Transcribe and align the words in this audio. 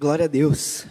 Glória 0.00 0.24
a 0.24 0.28
Deus. 0.28 0.86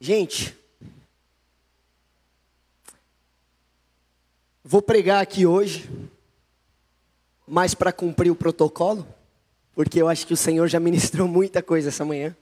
Gente, 0.00 0.52
vou 4.64 4.82
pregar 4.82 5.22
aqui 5.22 5.46
hoje, 5.46 5.88
mais 7.46 7.72
para 7.72 7.92
cumprir 7.92 8.32
o 8.32 8.34
protocolo, 8.34 9.06
porque 9.76 10.02
eu 10.02 10.08
acho 10.08 10.26
que 10.26 10.34
o 10.34 10.36
Senhor 10.36 10.66
já 10.66 10.80
ministrou 10.82 11.28
muita 11.28 11.62
coisa 11.62 11.90
essa 11.90 12.04
manhã. 12.04 12.36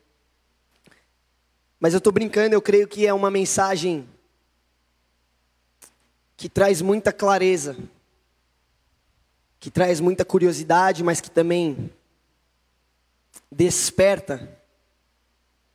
Mas 1.78 1.92
eu 1.92 1.98
estou 1.98 2.10
brincando, 2.10 2.54
eu 2.54 2.62
creio 2.62 2.88
que 2.88 3.06
é 3.06 3.12
uma 3.12 3.30
mensagem 3.30 4.08
que 6.34 6.48
traz 6.48 6.80
muita 6.80 7.12
clareza 7.12 7.76
que 9.62 9.70
traz 9.70 10.00
muita 10.00 10.24
curiosidade, 10.24 11.04
mas 11.04 11.20
que 11.20 11.30
também 11.30 11.88
desperta 13.48 14.58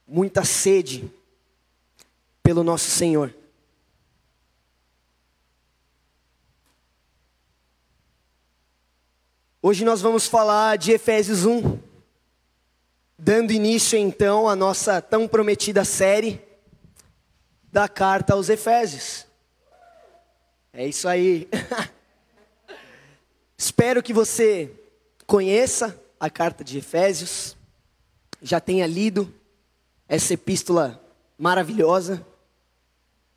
muita 0.06 0.44
sede 0.44 1.10
pelo 2.44 2.66
nosso 2.66 2.90
Senhor. 2.90 3.34
Hoje 9.62 9.86
nós 9.86 10.02
vamos 10.02 10.28
falar 10.28 10.78
de 10.78 10.92
Efésios 10.92 11.46
1, 11.46 11.80
dando 13.18 13.54
início 13.54 13.98
então 13.98 14.50
à 14.50 14.56
nossa 14.56 15.02
tão 15.02 15.30
prometida 15.30 15.86
série 15.86 16.42
da 17.72 17.88
carta 17.88 18.34
aos 18.34 18.50
Efésios. 18.50 19.26
É 20.74 20.86
isso 20.86 21.08
aí. 21.08 21.48
Espero 23.58 24.04
que 24.04 24.14
você 24.14 24.72
conheça 25.26 26.00
a 26.20 26.30
carta 26.30 26.64
de 26.64 26.78
Efésios, 26.78 27.58
já 28.40 28.60
tenha 28.60 28.86
lido 28.86 29.34
essa 30.08 30.36
epístola 30.36 31.04
maravilhosa. 31.38 32.26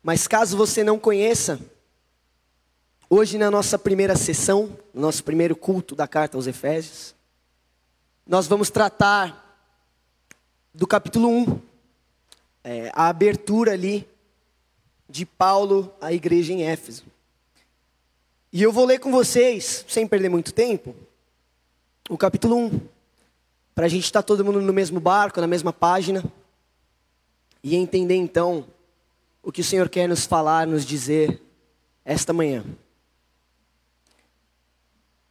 Mas 0.03 0.27
caso 0.27 0.55
você 0.55 0.83
não 0.83 0.99
conheça, 0.99 1.59
hoje 3.09 3.37
na 3.37 3.49
nossa 3.49 3.79
primeira 3.79 4.15
sessão, 4.15 4.77
no 4.93 5.01
nosso 5.01 5.23
primeiro 5.23 5.55
culto 5.55 5.95
da 5.95 6.07
carta 6.07 6.37
aos 6.37 6.45
Efésios, 6.45 7.15
nós 8.25 8.45
vamos 8.47 8.69
tratar 8.69 9.59
do 10.71 10.85
capítulo 10.85 11.29
1, 11.29 11.61
é, 12.63 12.91
a 12.93 13.09
abertura 13.09 13.73
ali 13.73 14.07
de 15.09 15.25
Paulo 15.25 15.93
à 15.99 16.13
igreja 16.13 16.53
em 16.53 16.63
Éfeso. 16.63 17.10
E 18.53 18.61
eu 18.61 18.71
vou 18.73 18.85
ler 18.85 18.99
com 18.99 19.11
vocês, 19.11 19.85
sem 19.87 20.05
perder 20.05 20.27
muito 20.27 20.53
tempo, 20.53 20.93
o 22.09 22.17
capítulo 22.17 22.57
1. 22.57 22.81
Para 23.73 23.85
a 23.85 23.89
gente 23.89 24.03
estar 24.03 24.21
todo 24.21 24.43
mundo 24.43 24.61
no 24.61 24.73
mesmo 24.73 24.99
barco, 24.99 25.39
na 25.39 25.47
mesma 25.47 25.71
página. 25.71 26.21
E 27.63 27.75
entender 27.75 28.15
então 28.15 28.67
o 29.41 29.53
que 29.53 29.61
o 29.61 29.63
Senhor 29.63 29.87
quer 29.87 30.09
nos 30.09 30.25
falar, 30.25 30.67
nos 30.67 30.85
dizer 30.85 31.41
esta 32.03 32.33
manhã. 32.33 32.65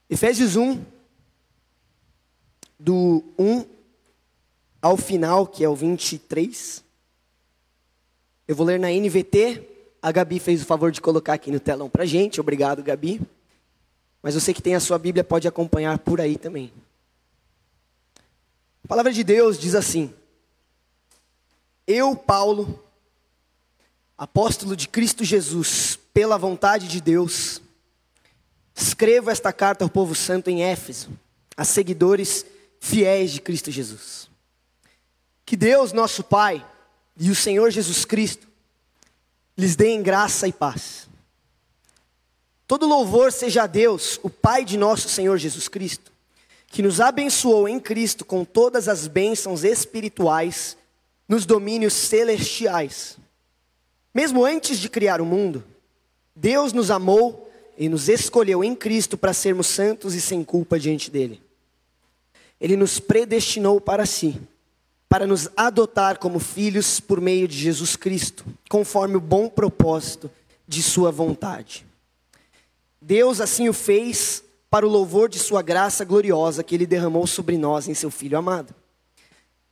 Efésios 0.08 0.56
1, 0.56 0.82
do 2.78 3.22
1 3.38 3.66
ao 4.80 4.96
final, 4.96 5.46
que 5.46 5.62
é 5.62 5.68
o 5.68 5.76
23. 5.76 6.82
Eu 8.48 8.56
vou 8.56 8.66
ler 8.66 8.80
na 8.80 8.90
NVT, 8.90 9.69
a 10.02 10.10
Gabi 10.10 10.38
fez 10.38 10.62
o 10.62 10.66
favor 10.66 10.90
de 10.90 11.00
colocar 11.00 11.34
aqui 11.34 11.50
no 11.50 11.60
telão 11.60 11.90
para 11.90 12.06
gente. 12.06 12.40
Obrigado, 12.40 12.82
Gabi. 12.82 13.20
Mas 14.22 14.34
você 14.34 14.54
que 14.54 14.62
tem 14.62 14.74
a 14.74 14.80
sua 14.80 14.98
Bíblia 14.98 15.24
pode 15.24 15.46
acompanhar 15.46 15.98
por 15.98 16.20
aí 16.20 16.36
também. 16.36 16.72
A 18.84 18.88
palavra 18.88 19.12
de 19.12 19.22
Deus 19.22 19.58
diz 19.58 19.74
assim: 19.74 20.12
Eu, 21.86 22.16
Paulo, 22.16 22.82
apóstolo 24.16 24.74
de 24.74 24.88
Cristo 24.88 25.24
Jesus, 25.24 25.98
pela 26.12 26.38
vontade 26.38 26.88
de 26.88 27.00
Deus, 27.00 27.60
escrevo 28.74 29.30
esta 29.30 29.52
carta 29.52 29.84
ao 29.84 29.90
povo 29.90 30.14
santo 30.14 30.48
em 30.48 30.62
Éfeso, 30.62 31.10
a 31.56 31.64
seguidores 31.64 32.44
fiéis 32.78 33.30
de 33.32 33.40
Cristo 33.40 33.70
Jesus. 33.70 34.28
Que 35.44 35.56
Deus, 35.56 35.92
nosso 35.92 36.22
Pai, 36.22 36.66
e 37.16 37.30
o 37.30 37.34
Senhor 37.34 37.70
Jesus 37.70 38.04
Cristo 38.04 38.49
lhes 39.60 39.76
deem 39.76 40.02
graça 40.02 40.48
e 40.48 40.52
paz. 40.52 41.08
Todo 42.66 42.86
louvor 42.86 43.30
seja 43.30 43.64
a 43.64 43.66
Deus, 43.66 44.18
o 44.22 44.30
Pai 44.30 44.64
de 44.64 44.78
nosso 44.78 45.08
Senhor 45.08 45.36
Jesus 45.36 45.68
Cristo, 45.68 46.10
que 46.68 46.82
nos 46.82 47.00
abençoou 47.00 47.68
em 47.68 47.78
Cristo 47.78 48.24
com 48.24 48.44
todas 48.44 48.88
as 48.88 49.06
bênçãos 49.06 49.62
espirituais 49.62 50.76
nos 51.28 51.44
domínios 51.44 51.92
celestiais. 51.92 53.18
Mesmo 54.14 54.44
antes 54.44 54.78
de 54.78 54.88
criar 54.88 55.20
o 55.20 55.26
mundo, 55.26 55.62
Deus 56.34 56.72
nos 56.72 56.90
amou 56.90 57.50
e 57.76 57.88
nos 57.88 58.08
escolheu 58.08 58.64
em 58.64 58.74
Cristo 58.74 59.18
para 59.18 59.32
sermos 59.32 59.66
santos 59.66 60.14
e 60.14 60.20
sem 60.20 60.42
culpa 60.42 60.78
diante 60.78 61.10
dele. 61.10 61.42
Ele 62.60 62.76
nos 62.76 62.98
predestinou 62.98 63.80
para 63.80 64.06
si 64.06 64.40
para 65.10 65.26
nos 65.26 65.48
adotar 65.56 66.20
como 66.20 66.38
filhos 66.38 67.00
por 67.00 67.20
meio 67.20 67.48
de 67.48 67.58
Jesus 67.58 67.96
Cristo, 67.96 68.44
conforme 68.68 69.16
o 69.16 69.20
bom 69.20 69.48
propósito 69.48 70.30
de 70.68 70.80
Sua 70.84 71.10
vontade. 71.10 71.84
Deus 73.02 73.40
assim 73.40 73.68
o 73.68 73.72
fez 73.72 74.44
para 74.70 74.86
o 74.86 74.88
louvor 74.88 75.28
de 75.28 75.36
Sua 75.36 75.62
graça 75.62 76.04
gloriosa 76.04 76.62
que 76.62 76.76
Ele 76.76 76.86
derramou 76.86 77.26
sobre 77.26 77.58
nós 77.58 77.88
em 77.88 77.94
Seu 77.94 78.08
Filho 78.08 78.38
amado. 78.38 78.72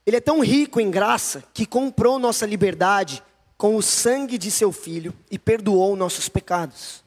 Ele 0.05 0.17
é 0.17 0.19
tão 0.21 0.41
rico 0.41 0.81
em 0.81 0.91
graça 0.91 1.41
que 1.53 1.65
comprou 1.65 2.19
nossa 2.19 2.45
liberdade 2.45 3.23
com 3.57 3.77
o 3.77 3.81
sangue 3.81 4.37
de 4.37 4.51
Seu 4.51 4.73
Filho 4.73 5.13
e 5.31 5.39
perdoou 5.39 5.95
nossos 5.95 6.27
pecados. 6.27 7.01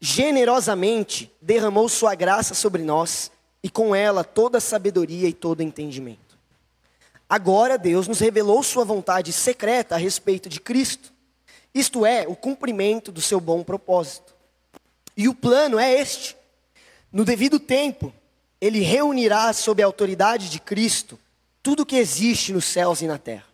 Generosamente 0.00 1.30
derramou 1.40 1.88
Sua 1.88 2.16
graça 2.16 2.54
sobre 2.54 2.82
nós 2.82 3.30
e 3.62 3.70
com 3.70 3.94
ela 3.94 4.24
toda 4.24 4.58
sabedoria 4.58 5.28
e 5.28 5.32
todo 5.32 5.62
entendimento. 5.62 6.29
Agora 7.30 7.78
Deus 7.78 8.08
nos 8.08 8.18
revelou 8.18 8.60
sua 8.60 8.84
vontade 8.84 9.32
secreta 9.32 9.94
a 9.94 9.98
respeito 9.98 10.48
de 10.48 10.58
Cristo, 10.60 11.12
isto 11.72 12.04
é, 12.04 12.26
o 12.26 12.34
cumprimento 12.34 13.12
do 13.12 13.22
seu 13.22 13.40
bom 13.40 13.62
propósito. 13.62 14.34
E 15.16 15.28
o 15.28 15.34
plano 15.34 15.78
é 15.78 15.92
este: 15.92 16.36
no 17.12 17.24
devido 17.24 17.60
tempo, 17.60 18.12
ele 18.60 18.80
reunirá 18.80 19.52
sob 19.52 19.80
a 19.80 19.86
autoridade 19.86 20.50
de 20.50 20.58
Cristo 20.58 21.16
tudo 21.62 21.84
o 21.84 21.86
que 21.86 21.94
existe 21.94 22.52
nos 22.52 22.64
céus 22.64 23.00
e 23.00 23.06
na 23.06 23.16
terra. 23.16 23.46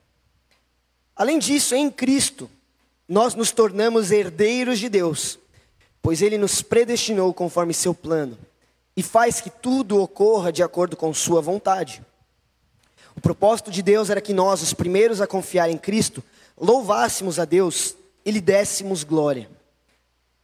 Além 1.14 1.38
disso, 1.38 1.74
em 1.74 1.90
Cristo, 1.90 2.48
nós 3.06 3.34
nos 3.34 3.50
tornamos 3.50 4.10
herdeiros 4.10 4.78
de 4.78 4.88
Deus, 4.88 5.38
pois 6.00 6.22
ele 6.22 6.38
nos 6.38 6.62
predestinou 6.62 7.34
conforme 7.34 7.74
seu 7.74 7.94
plano 7.94 8.38
e 8.96 9.02
faz 9.02 9.38
que 9.42 9.50
tudo 9.50 10.00
ocorra 10.00 10.50
de 10.50 10.62
acordo 10.62 10.96
com 10.96 11.12
sua 11.12 11.42
vontade. 11.42 12.02
O 13.16 13.20
propósito 13.20 13.70
de 13.70 13.82
Deus 13.82 14.10
era 14.10 14.20
que 14.20 14.34
nós, 14.34 14.62
os 14.62 14.74
primeiros 14.74 15.20
a 15.20 15.26
confiar 15.26 15.70
em 15.70 15.78
Cristo, 15.78 16.22
louvássemos 16.56 17.38
a 17.38 17.44
Deus 17.44 17.96
e 18.24 18.30
lhe 18.30 18.40
dessemos 18.40 19.02
glória. 19.02 19.50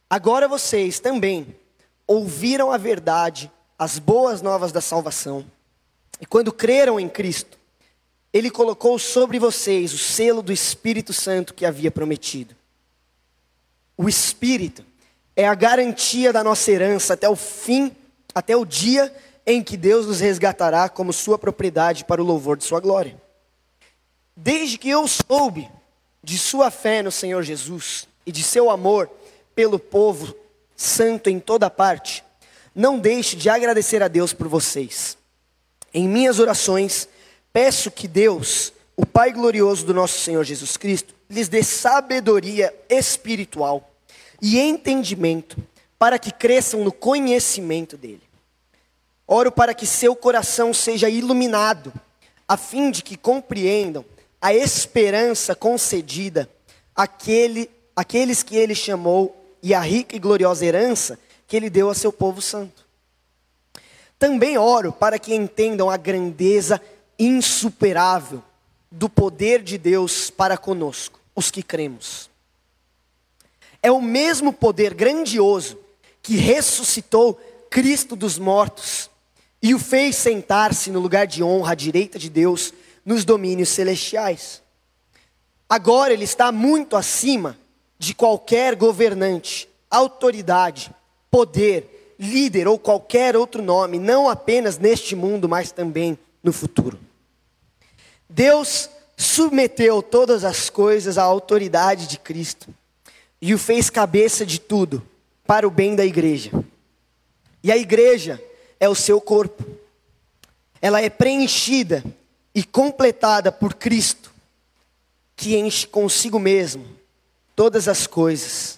Agora 0.09 0.47
vocês 0.47 0.99
também 0.99 1.55
ouviram 2.07 2.71
a 2.71 2.77
verdade, 2.77 3.51
as 3.77 3.99
boas 3.99 4.41
novas 4.41 4.71
da 4.71 4.81
salvação. 4.81 5.45
E 6.19 6.25
quando 6.25 6.51
creram 6.51 6.99
em 6.99 7.07
Cristo, 7.07 7.57
Ele 8.31 8.49
colocou 8.49 8.97
sobre 8.97 9.37
vocês 9.37 9.93
o 9.93 9.97
selo 9.97 10.41
do 10.41 10.51
Espírito 10.51 11.13
Santo 11.13 11.53
que 11.53 11.65
havia 11.65 11.91
prometido. 11.91 12.55
O 13.95 14.09
Espírito 14.09 14.83
é 15.35 15.47
a 15.47 15.55
garantia 15.55 16.33
da 16.33 16.43
nossa 16.43 16.71
herança 16.71 17.13
até 17.13 17.29
o 17.29 17.35
fim, 17.35 17.91
até 18.33 18.55
o 18.55 18.65
dia 18.65 19.13
em 19.45 19.61
que 19.63 19.75
Deus 19.75 20.07
nos 20.07 20.19
resgatará 20.19 20.87
como 20.87 21.11
sua 21.11 21.37
propriedade 21.37 22.05
para 22.05 22.21
o 22.21 22.25
louvor 22.25 22.57
de 22.57 22.63
sua 22.63 22.79
glória. 22.79 23.21
Desde 24.35 24.77
que 24.77 24.89
eu 24.89 25.07
soube 25.07 25.69
de 26.23 26.37
sua 26.37 26.71
fé 26.71 27.03
no 27.03 27.11
Senhor 27.11 27.43
Jesus 27.43 28.07
e 28.25 28.31
de 28.31 28.43
seu 28.43 28.69
amor 28.69 29.09
pelo 29.53 29.77
povo 29.77 30.33
santo 30.75 31.29
em 31.29 31.39
toda 31.39 31.69
parte, 31.69 32.23
não 32.73 32.97
deixe 32.97 33.35
de 33.35 33.49
agradecer 33.49 34.01
a 34.01 34.07
Deus 34.07 34.33
por 34.33 34.47
vocês. 34.47 35.17
Em 35.93 36.07
minhas 36.07 36.39
orações, 36.39 37.07
peço 37.51 37.91
que 37.91 38.07
Deus, 38.07 38.73
o 38.95 39.05
Pai 39.05 39.31
glorioso 39.31 39.85
do 39.85 39.93
nosso 39.93 40.19
Senhor 40.19 40.43
Jesus 40.43 40.77
Cristo, 40.77 41.13
lhes 41.29 41.47
dê 41.47 41.61
sabedoria 41.63 42.73
espiritual 42.89 43.91
e 44.41 44.59
entendimento 44.59 45.57
para 45.99 46.17
que 46.17 46.31
cresçam 46.31 46.83
no 46.83 46.91
conhecimento 46.91 47.95
dele. 47.95 48.21
Oro 49.27 49.51
para 49.51 49.73
que 49.73 49.85
seu 49.85 50.15
coração 50.15 50.73
seja 50.73 51.09
iluminado, 51.09 51.93
a 52.47 52.57
fim 52.57 52.91
de 52.91 53.01
que 53.01 53.15
compreendam 53.15 54.03
a 54.41 54.53
esperança 54.53 55.55
concedida 55.55 56.49
àquele, 56.93 57.69
àqueles 57.95 58.43
que 58.43 58.57
ele 58.57 58.75
chamou 58.75 59.35
e 59.61 59.73
a 59.73 59.79
rica 59.79 60.15
e 60.15 60.19
gloriosa 60.19 60.65
herança 60.65 61.17
que 61.47 61.55
ele 61.55 61.69
deu 61.69 61.89
a 61.89 61.95
seu 61.95 62.11
povo 62.11 62.41
santo. 62.41 62.85
Também 64.19 64.57
oro 64.57 64.91
para 64.91 65.17
que 65.17 65.33
entendam 65.33 65.89
a 65.89 65.95
grandeza 65.95 66.81
insuperável 67.17 68.43
do 68.91 69.09
poder 69.09 69.63
de 69.63 69.77
Deus 69.77 70.29
para 70.29 70.57
conosco, 70.57 71.19
os 71.33 71.49
que 71.49 71.63
cremos. 71.63 72.29
É 73.81 73.91
o 73.91 74.01
mesmo 74.01 74.51
poder 74.51 74.93
grandioso 74.93 75.79
que 76.21 76.35
ressuscitou 76.35 77.39
Cristo 77.69 78.15
dos 78.15 78.37
mortos 78.37 79.09
e 79.63 79.73
o 79.73 79.79
fez 79.79 80.17
sentar-se 80.17 80.91
no 80.91 80.99
lugar 80.99 81.25
de 81.25 81.41
honra 81.41 81.71
à 81.71 81.75
direita 81.75 82.19
de 82.19 82.29
Deus 82.29 82.73
nos 83.05 83.23
domínios 83.23 83.69
celestiais. 83.69 84.61
Agora 85.69 86.11
ele 86.11 86.25
está 86.25 86.51
muito 86.51 86.97
acima 86.97 87.57
de 87.97 88.13
qualquer 88.13 88.75
governante, 88.75 89.69
autoridade, 89.89 90.93
poder, 91.31 92.15
líder 92.19 92.67
ou 92.67 92.77
qualquer 92.77 93.37
outro 93.37 93.63
nome, 93.63 93.97
não 93.97 94.27
apenas 94.27 94.77
neste 94.77 95.15
mundo, 95.15 95.47
mas 95.47 95.71
também 95.71 96.19
no 96.43 96.51
futuro. 96.51 96.99
Deus 98.29 98.89
submeteu 99.15 100.01
todas 100.01 100.43
as 100.43 100.69
coisas 100.69 101.17
à 101.17 101.23
autoridade 101.23 102.07
de 102.07 102.19
Cristo 102.19 102.67
e 103.41 103.53
o 103.53 103.57
fez 103.57 103.89
cabeça 103.89 104.45
de 104.45 104.59
tudo 104.59 105.01
para 105.47 105.65
o 105.65 105.71
bem 105.71 105.95
da 105.95 106.05
igreja. 106.05 106.51
E 107.63 107.71
a 107.71 107.77
igreja 107.77 108.41
é 108.79 108.87
o 108.89 108.95
seu 108.95 109.19
corpo. 109.19 109.63
Ela 110.81 111.01
é 111.01 111.09
preenchida 111.09 112.03
e 112.53 112.63
completada 112.63 113.51
por 113.51 113.73
Cristo, 113.73 114.31
que 115.35 115.57
enche 115.57 115.87
consigo 115.87 116.39
mesmo 116.39 116.85
todas 117.55 117.87
as 117.87 118.05
coisas 118.05 118.77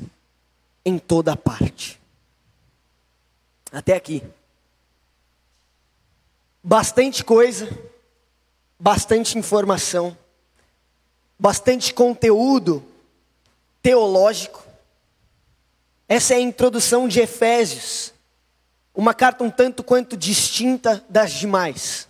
em 0.84 0.98
toda 0.98 1.36
parte. 1.36 2.00
Até 3.72 3.94
aqui. 3.94 4.24
Bastante 6.64 7.24
coisa, 7.24 7.70
bastante 8.80 9.38
informação, 9.38 10.18
bastante 11.38 11.94
conteúdo 11.94 12.84
teológico. 13.82 14.64
Essa 16.08 16.34
é 16.34 16.38
a 16.38 16.42
introdução 16.42 17.08
de 17.08 17.20
Efésios, 17.20 18.15
uma 18.96 19.14
carta 19.14 19.44
um 19.44 19.50
tanto 19.50 19.84
quanto 19.84 20.16
distinta 20.16 21.04
das 21.10 21.34
demais. 21.34 22.08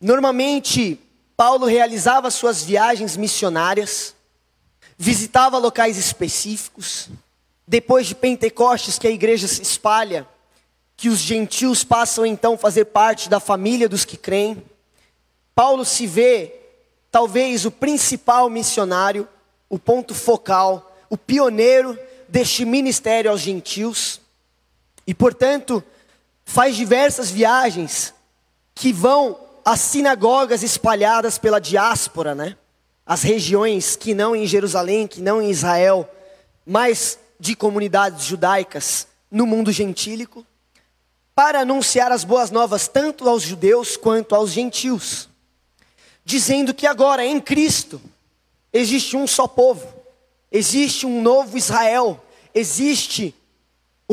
Normalmente, 0.00 0.98
Paulo 1.36 1.66
realizava 1.66 2.30
suas 2.30 2.62
viagens 2.62 3.16
missionárias, 3.16 4.14
visitava 4.96 5.58
locais 5.58 5.98
específicos. 5.98 7.08
Depois 7.66 8.06
de 8.06 8.14
Pentecostes, 8.14 8.98
que 8.98 9.06
a 9.06 9.10
igreja 9.10 9.48
se 9.48 9.62
espalha, 9.62 10.26
que 10.96 11.08
os 11.08 11.18
gentios 11.18 11.82
passam 11.82 12.24
então 12.24 12.54
a 12.54 12.58
fazer 12.58 12.86
parte 12.86 13.28
da 13.28 13.40
família 13.40 13.88
dos 13.88 14.04
que 14.04 14.16
creem. 14.16 14.62
Paulo 15.54 15.84
se 15.84 16.06
vê, 16.06 16.54
talvez, 17.10 17.64
o 17.64 17.70
principal 17.70 18.48
missionário, 18.48 19.28
o 19.68 19.78
ponto 19.78 20.14
focal, 20.14 20.96
o 21.10 21.16
pioneiro 21.16 21.98
deste 22.28 22.64
ministério 22.64 23.30
aos 23.30 23.40
gentios. 23.40 24.21
E, 25.06 25.14
portanto, 25.14 25.82
faz 26.44 26.76
diversas 26.76 27.30
viagens 27.30 28.14
que 28.74 28.92
vão 28.92 29.38
às 29.64 29.80
sinagogas 29.80 30.62
espalhadas 30.62 31.38
pela 31.38 31.60
diáspora, 31.60 32.34
né? 32.34 32.56
As 33.04 33.22
regiões 33.22 33.96
que 33.96 34.14
não 34.14 34.34
em 34.34 34.46
Jerusalém, 34.46 35.06
que 35.06 35.20
não 35.20 35.42
em 35.42 35.50
Israel, 35.50 36.08
mas 36.64 37.18
de 37.38 37.54
comunidades 37.56 38.24
judaicas 38.24 39.06
no 39.30 39.46
mundo 39.46 39.72
gentílico, 39.72 40.46
para 41.34 41.60
anunciar 41.60 42.12
as 42.12 42.24
boas 42.24 42.50
novas 42.50 42.86
tanto 42.86 43.28
aos 43.28 43.42
judeus 43.42 43.96
quanto 43.96 44.34
aos 44.34 44.50
gentios 44.50 45.28
dizendo 46.24 46.72
que 46.72 46.86
agora 46.86 47.24
em 47.24 47.40
Cristo 47.40 48.00
existe 48.72 49.16
um 49.16 49.26
só 49.26 49.46
povo, 49.46 49.86
existe 50.50 51.06
um 51.06 51.20
novo 51.20 51.56
Israel, 51.56 52.22
existe 52.54 53.34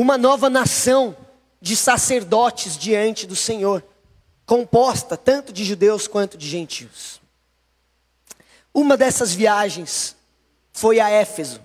uma 0.00 0.16
nova 0.16 0.48
nação 0.48 1.14
de 1.60 1.76
sacerdotes 1.76 2.78
diante 2.78 3.26
do 3.26 3.36
Senhor, 3.36 3.84
composta 4.46 5.14
tanto 5.14 5.52
de 5.52 5.62
judeus 5.62 6.08
quanto 6.08 6.38
de 6.38 6.48
gentios. 6.48 7.20
Uma 8.72 8.96
dessas 8.96 9.34
viagens 9.34 10.16
foi 10.72 11.00
a 11.00 11.10
Éfeso, 11.10 11.60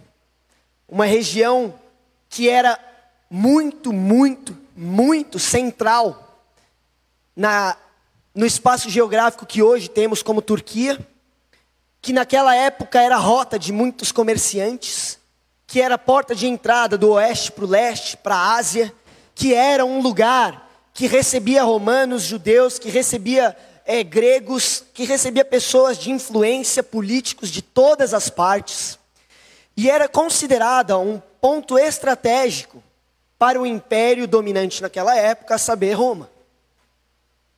uma 0.85 1.05
região 1.05 1.73
que 2.27 2.49
era 2.49 2.77
muito, 3.29 3.93
muito, 3.93 4.57
muito 4.75 5.39
central 5.39 6.43
na 7.33 7.77
no 8.33 8.45
espaço 8.45 8.89
geográfico 8.89 9.45
que 9.45 9.63
hoje 9.63 9.87
temos 9.87 10.21
como 10.21 10.41
Turquia, 10.41 10.99
que 12.01 12.11
naquela 12.11 12.53
época 12.53 12.99
era 12.99 13.15
rota 13.15 13.57
de 13.57 13.71
muitos 13.71 14.11
comerciantes, 14.11 15.17
que 15.67 15.81
era 15.81 15.97
porta 15.97 16.35
de 16.35 16.47
entrada 16.47 16.97
do 16.97 17.12
oeste 17.12 17.51
para 17.51 17.65
o 17.65 17.67
leste, 17.67 18.17
para 18.17 18.35
a 18.35 18.56
Ásia, 18.56 18.94
que 19.33 19.53
era 19.53 19.83
um 19.85 20.01
lugar 20.01 20.69
que 20.94 21.07
recebia 21.07 21.63
romanos, 21.63 22.23
judeus, 22.23 22.79
que 22.79 22.89
recebia 22.89 23.56
é, 23.85 24.03
gregos, 24.03 24.83
que 24.94 25.03
recebia 25.03 25.44
pessoas 25.44 25.97
de 25.97 26.12
influência, 26.12 26.81
políticos 26.81 27.50
de 27.50 27.62
todas 27.62 28.13
as 28.13 28.29
partes, 28.29 28.97
e 29.75 29.89
era 29.89 30.07
considerada 30.07 30.97
um 30.97 31.21
ponto 31.41 31.77
estratégico 31.77 32.81
para 33.38 33.61
o 33.61 33.65
império 33.65 34.27
dominante 34.27 34.81
naquela 34.81 35.15
época, 35.15 35.56
a 35.56 35.57
saber, 35.57 35.94
Roma. 35.94 36.29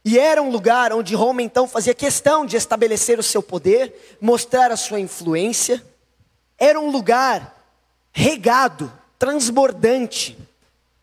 E 0.03 0.18
era 0.18 0.42
um 0.42 0.50
lugar 0.50 0.94
onde 0.94 1.13
Roma 1.13 1.42
então 1.42 1.68
fazia 1.68 1.94
questão 1.94 2.45
de 2.45 2.57
estabelecer 2.57 3.19
o 3.19 3.24
seu 3.24 3.44
poder, 3.44 4.18
mostrar 4.19 4.71
a 4.71 4.77
sua 4.77 5.00
influência. 5.00 5.83
Era 6.57 6.80
um 6.80 6.89
lugar 6.89 7.56
regado, 8.18 8.92
transbordante, 9.19 10.36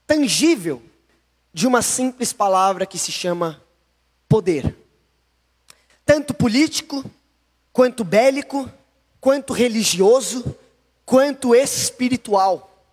tangível, 0.05 0.83
de 1.53 1.65
uma 1.65 1.81
simples 1.81 2.33
palavra 2.33 2.85
que 2.85 2.99
se 2.99 3.13
chama 3.13 3.63
poder. 4.29 4.77
Tanto 6.05 6.35
político, 6.35 7.05
quanto 7.73 8.03
bélico, 8.03 8.69
quanto 9.21 9.53
religioso, 9.53 10.57
quanto 11.07 11.55
espiritual. 11.55 12.85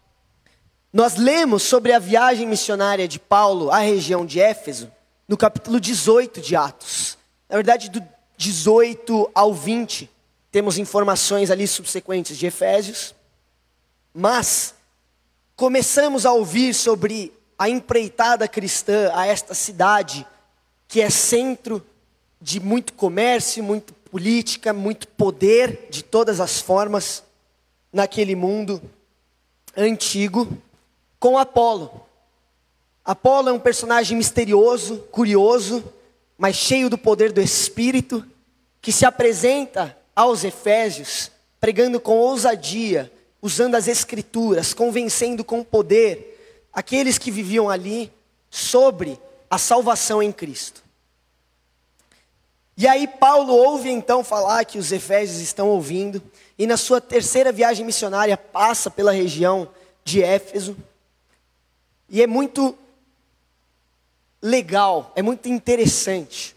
Nós 0.93 1.15
lemos 1.15 1.63
sobre 1.63 1.91
a 1.91 1.97
viagem 1.97 2.45
missionária 2.45 3.07
de 3.07 3.17
Paulo 3.17 3.71
à 3.71 3.79
região 3.79 4.23
de 4.23 4.39
Éfeso 4.39 4.91
no 5.27 5.35
capítulo 5.35 5.79
18 5.79 6.41
de 6.41 6.55
Atos. 6.55 7.17
Na 7.49 7.55
verdade, 7.55 7.89
do 7.89 8.03
18 8.37 9.31
ao 9.33 9.51
20, 9.51 10.07
temos 10.51 10.77
informações 10.77 11.49
ali 11.49 11.67
subsequentes 11.67 12.37
de 12.37 12.45
Efésios. 12.45 13.15
Mas 14.13 14.73
começamos 15.55 16.25
a 16.25 16.33
ouvir 16.33 16.73
sobre 16.73 17.31
a 17.57 17.69
empreitada 17.69 18.47
cristã 18.47 19.11
a 19.13 19.27
esta 19.27 19.53
cidade, 19.53 20.25
que 20.87 20.99
é 20.99 21.09
centro 21.09 21.85
de 22.41 22.59
muito 22.59 22.93
comércio, 22.93 23.63
muito 23.63 23.93
política, 23.93 24.73
muito 24.73 25.07
poder 25.07 25.87
de 25.89 26.03
todas 26.03 26.39
as 26.39 26.59
formas 26.59 27.23
naquele 27.93 28.35
mundo 28.35 28.81
antigo, 29.77 30.57
com 31.19 31.37
Apolo. 31.37 32.05
Apolo 33.05 33.49
é 33.49 33.53
um 33.53 33.59
personagem 33.59 34.17
misterioso, 34.17 34.97
curioso, 35.11 35.83
mas 36.37 36.55
cheio 36.55 36.89
do 36.89 36.97
poder 36.97 37.31
do 37.31 37.39
Espírito, 37.39 38.25
que 38.81 38.91
se 38.91 39.05
apresenta 39.05 39.95
aos 40.15 40.43
Efésios, 40.43 41.31
pregando 41.59 41.99
com 41.99 42.17
ousadia, 42.17 43.11
usando 43.41 43.75
as 43.75 43.87
Escrituras, 43.87 44.73
convencendo 44.73 45.43
com 45.43 45.63
poder 45.63 46.67
aqueles 46.71 47.17
que 47.17 47.31
viviam 47.31 47.69
ali 47.69 48.11
sobre 48.49 49.19
a 49.49 49.57
salvação 49.57 50.21
em 50.21 50.31
Cristo. 50.31 50.83
E 52.77 52.87
aí 52.87 53.07
Paulo 53.07 53.53
ouve 53.53 53.89
então 53.89 54.23
falar 54.23 54.65
que 54.65 54.77
os 54.77 54.91
Efésios 54.91 55.39
estão 55.41 55.67
ouvindo, 55.69 56.21
e 56.57 56.65
na 56.65 56.77
sua 56.77 57.01
terceira 57.01 57.51
viagem 57.51 57.85
missionária 57.85 58.37
passa 58.37 58.89
pela 58.89 59.11
região 59.11 59.69
de 60.03 60.23
Éfeso. 60.23 60.77
E 62.09 62.21
é 62.21 62.27
muito 62.27 62.77
legal, 64.41 65.11
é 65.15 65.21
muito 65.21 65.49
interessante 65.49 66.55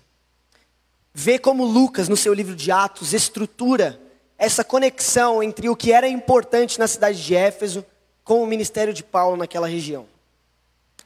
ver 1.13 1.39
como 1.39 1.65
Lucas, 1.65 2.09
no 2.09 2.17
seu 2.17 2.35
livro 2.35 2.57
de 2.57 2.71
Atos, 2.71 3.13
estrutura 3.13 4.01
essa 4.45 4.63
conexão 4.63 5.43
entre 5.43 5.69
o 5.69 5.77
que 5.77 5.93
era 5.93 6.09
importante 6.09 6.79
na 6.79 6.87
cidade 6.87 7.23
de 7.23 7.35
Éfeso 7.35 7.85
com 8.23 8.43
o 8.43 8.47
ministério 8.47 8.93
de 8.93 9.03
Paulo 9.03 9.37
naquela 9.37 9.67
região. 9.67 10.07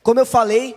Como 0.02 0.20
eu 0.20 0.26
falei, 0.26 0.76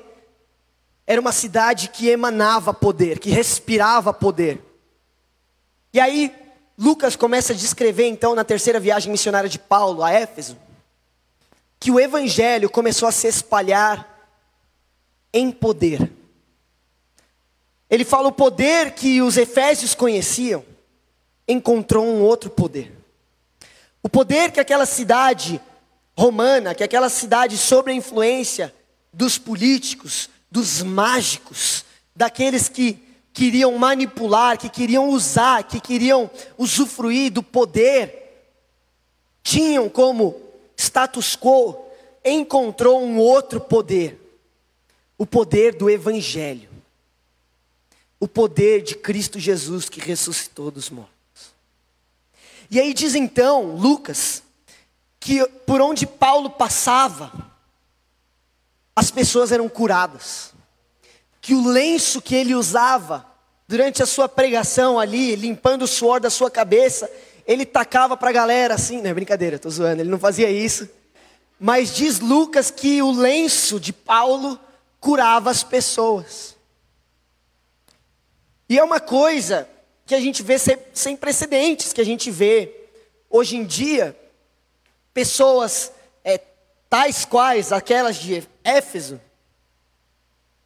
era 1.06 1.20
uma 1.20 1.32
cidade 1.32 1.90
que 1.90 2.08
emanava 2.08 2.74
poder, 2.74 3.20
que 3.20 3.30
respirava 3.30 4.14
poder. 4.14 4.62
E 5.94 6.00
aí, 6.00 6.34
Lucas 6.78 7.16
começa 7.16 7.54
a 7.54 7.56
descrever, 7.56 8.08
então, 8.08 8.34
na 8.34 8.44
terceira 8.44 8.80
viagem 8.80 9.12
missionária 9.12 9.50
de 9.50 9.60
Paulo 9.60 10.04
a 10.04 10.12
Éfeso, 10.12 10.58
que 11.80 11.92
o 11.92 12.00
evangelho 12.00 12.70
começou 12.70 13.08
a 13.08 13.12
se 13.12 13.28
espalhar 13.28 14.08
em 15.34 15.52
poder. 15.52 16.12
Ele 17.90 18.06
fala 18.06 18.30
o 18.30 18.32
poder 18.32 18.92
que 18.92 19.22
os 19.22 19.36
efésios 19.36 19.94
conheciam 19.94 20.71
encontrou 21.52 22.06
um 22.06 22.22
outro 22.22 22.50
poder. 22.50 22.92
O 24.04 24.10
poder 24.10 24.52
que 24.52 24.60
aquela 24.60 24.86
cidade 24.86 25.62
romana, 26.18 26.74
que 26.74 26.84
aquela 26.84 27.10
cidade 27.10 27.58
sob 27.58 27.92
a 27.92 27.96
influência 27.96 28.74
dos 29.14 29.38
políticos, 29.38 30.30
dos 30.50 30.82
mágicos, 30.82 31.86
daqueles 32.16 32.68
que 32.68 33.00
queriam 33.34 33.78
manipular, 33.78 34.58
que 34.58 34.70
queriam 34.70 35.10
usar, 35.10 35.64
que 35.64 35.80
queriam 35.80 36.30
usufruir 36.58 37.32
do 37.32 37.42
poder, 37.42 38.50
tinham 39.44 39.90
como 39.90 40.40
status 40.78 41.36
quo, 41.36 41.86
encontrou 42.24 43.04
um 43.04 43.18
outro 43.18 43.60
poder, 43.60 44.20
o 45.18 45.26
poder 45.26 45.76
do 45.76 45.90
Evangelho, 45.90 46.70
o 48.20 48.28
poder 48.28 48.82
de 48.82 48.96
Cristo 48.96 49.40
Jesus 49.40 49.90
que 49.90 50.00
ressuscitou 50.00 50.70
dos 50.70 50.90
mortos. 50.90 51.11
E 52.72 52.80
aí 52.80 52.94
diz 52.94 53.14
então 53.14 53.76
Lucas, 53.76 54.42
que 55.20 55.46
por 55.68 55.82
onde 55.82 56.08
Paulo 56.08 56.50
passava, 56.50 57.32
as 58.96 59.12
pessoas 59.12 59.52
eram 59.52 59.70
curadas 59.70 60.54
que 61.42 61.56
o 61.56 61.68
lenço 61.68 62.22
que 62.22 62.36
ele 62.36 62.54
usava 62.54 63.26
durante 63.68 64.04
a 64.04 64.06
sua 64.06 64.30
pregação 64.30 65.00
ali, 65.00 65.36
limpando 65.36 65.82
o 65.82 65.88
suor 65.88 66.20
da 66.20 66.30
sua 66.30 66.52
cabeça, 66.52 67.10
ele 67.48 67.66
tacava 67.66 68.16
para 68.16 68.30
a 68.30 68.34
galera 68.34 68.76
assim, 68.76 69.02
não 69.02 69.10
é 69.10 69.14
brincadeira, 69.14 69.56
estou 69.56 69.72
zoando, 69.72 70.02
ele 70.02 70.10
não 70.10 70.20
fazia 70.20 70.50
isso. 70.52 70.88
Mas 71.60 71.96
diz 71.96 72.20
Lucas 72.20 72.70
que 72.70 73.02
o 73.02 73.12
lenço 73.12 73.80
de 73.80 73.92
Paulo 73.92 74.60
curava 75.00 75.50
as 75.50 75.64
pessoas. 75.64 76.56
E 78.70 78.78
é 78.78 78.84
uma 78.84 79.00
coisa 79.00 79.68
que 80.06 80.16
a 80.16 80.20
gente 80.20 80.44
vê 80.44 80.58
sem, 80.58 80.78
sem 80.94 81.16
precedentes, 81.16 81.94
que 81.94 82.02
a 82.02 82.06
gente 82.06 82.30
vê 82.30 82.88
hoje 83.30 83.56
em 83.56 83.66
dia, 83.66 84.18
pessoas 85.14 85.92
é, 86.24 86.40
tais 86.90 87.26
quais 87.26 87.72
aquelas 87.72 88.18
de 88.18 88.44
Éfeso, 88.64 89.20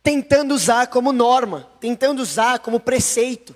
tentando 0.01 0.53
usar 0.53 0.87
como 0.87 1.11
norma, 1.11 1.69
tentando 1.79 2.21
usar 2.21 2.59
como 2.59 2.79
preceito, 2.79 3.55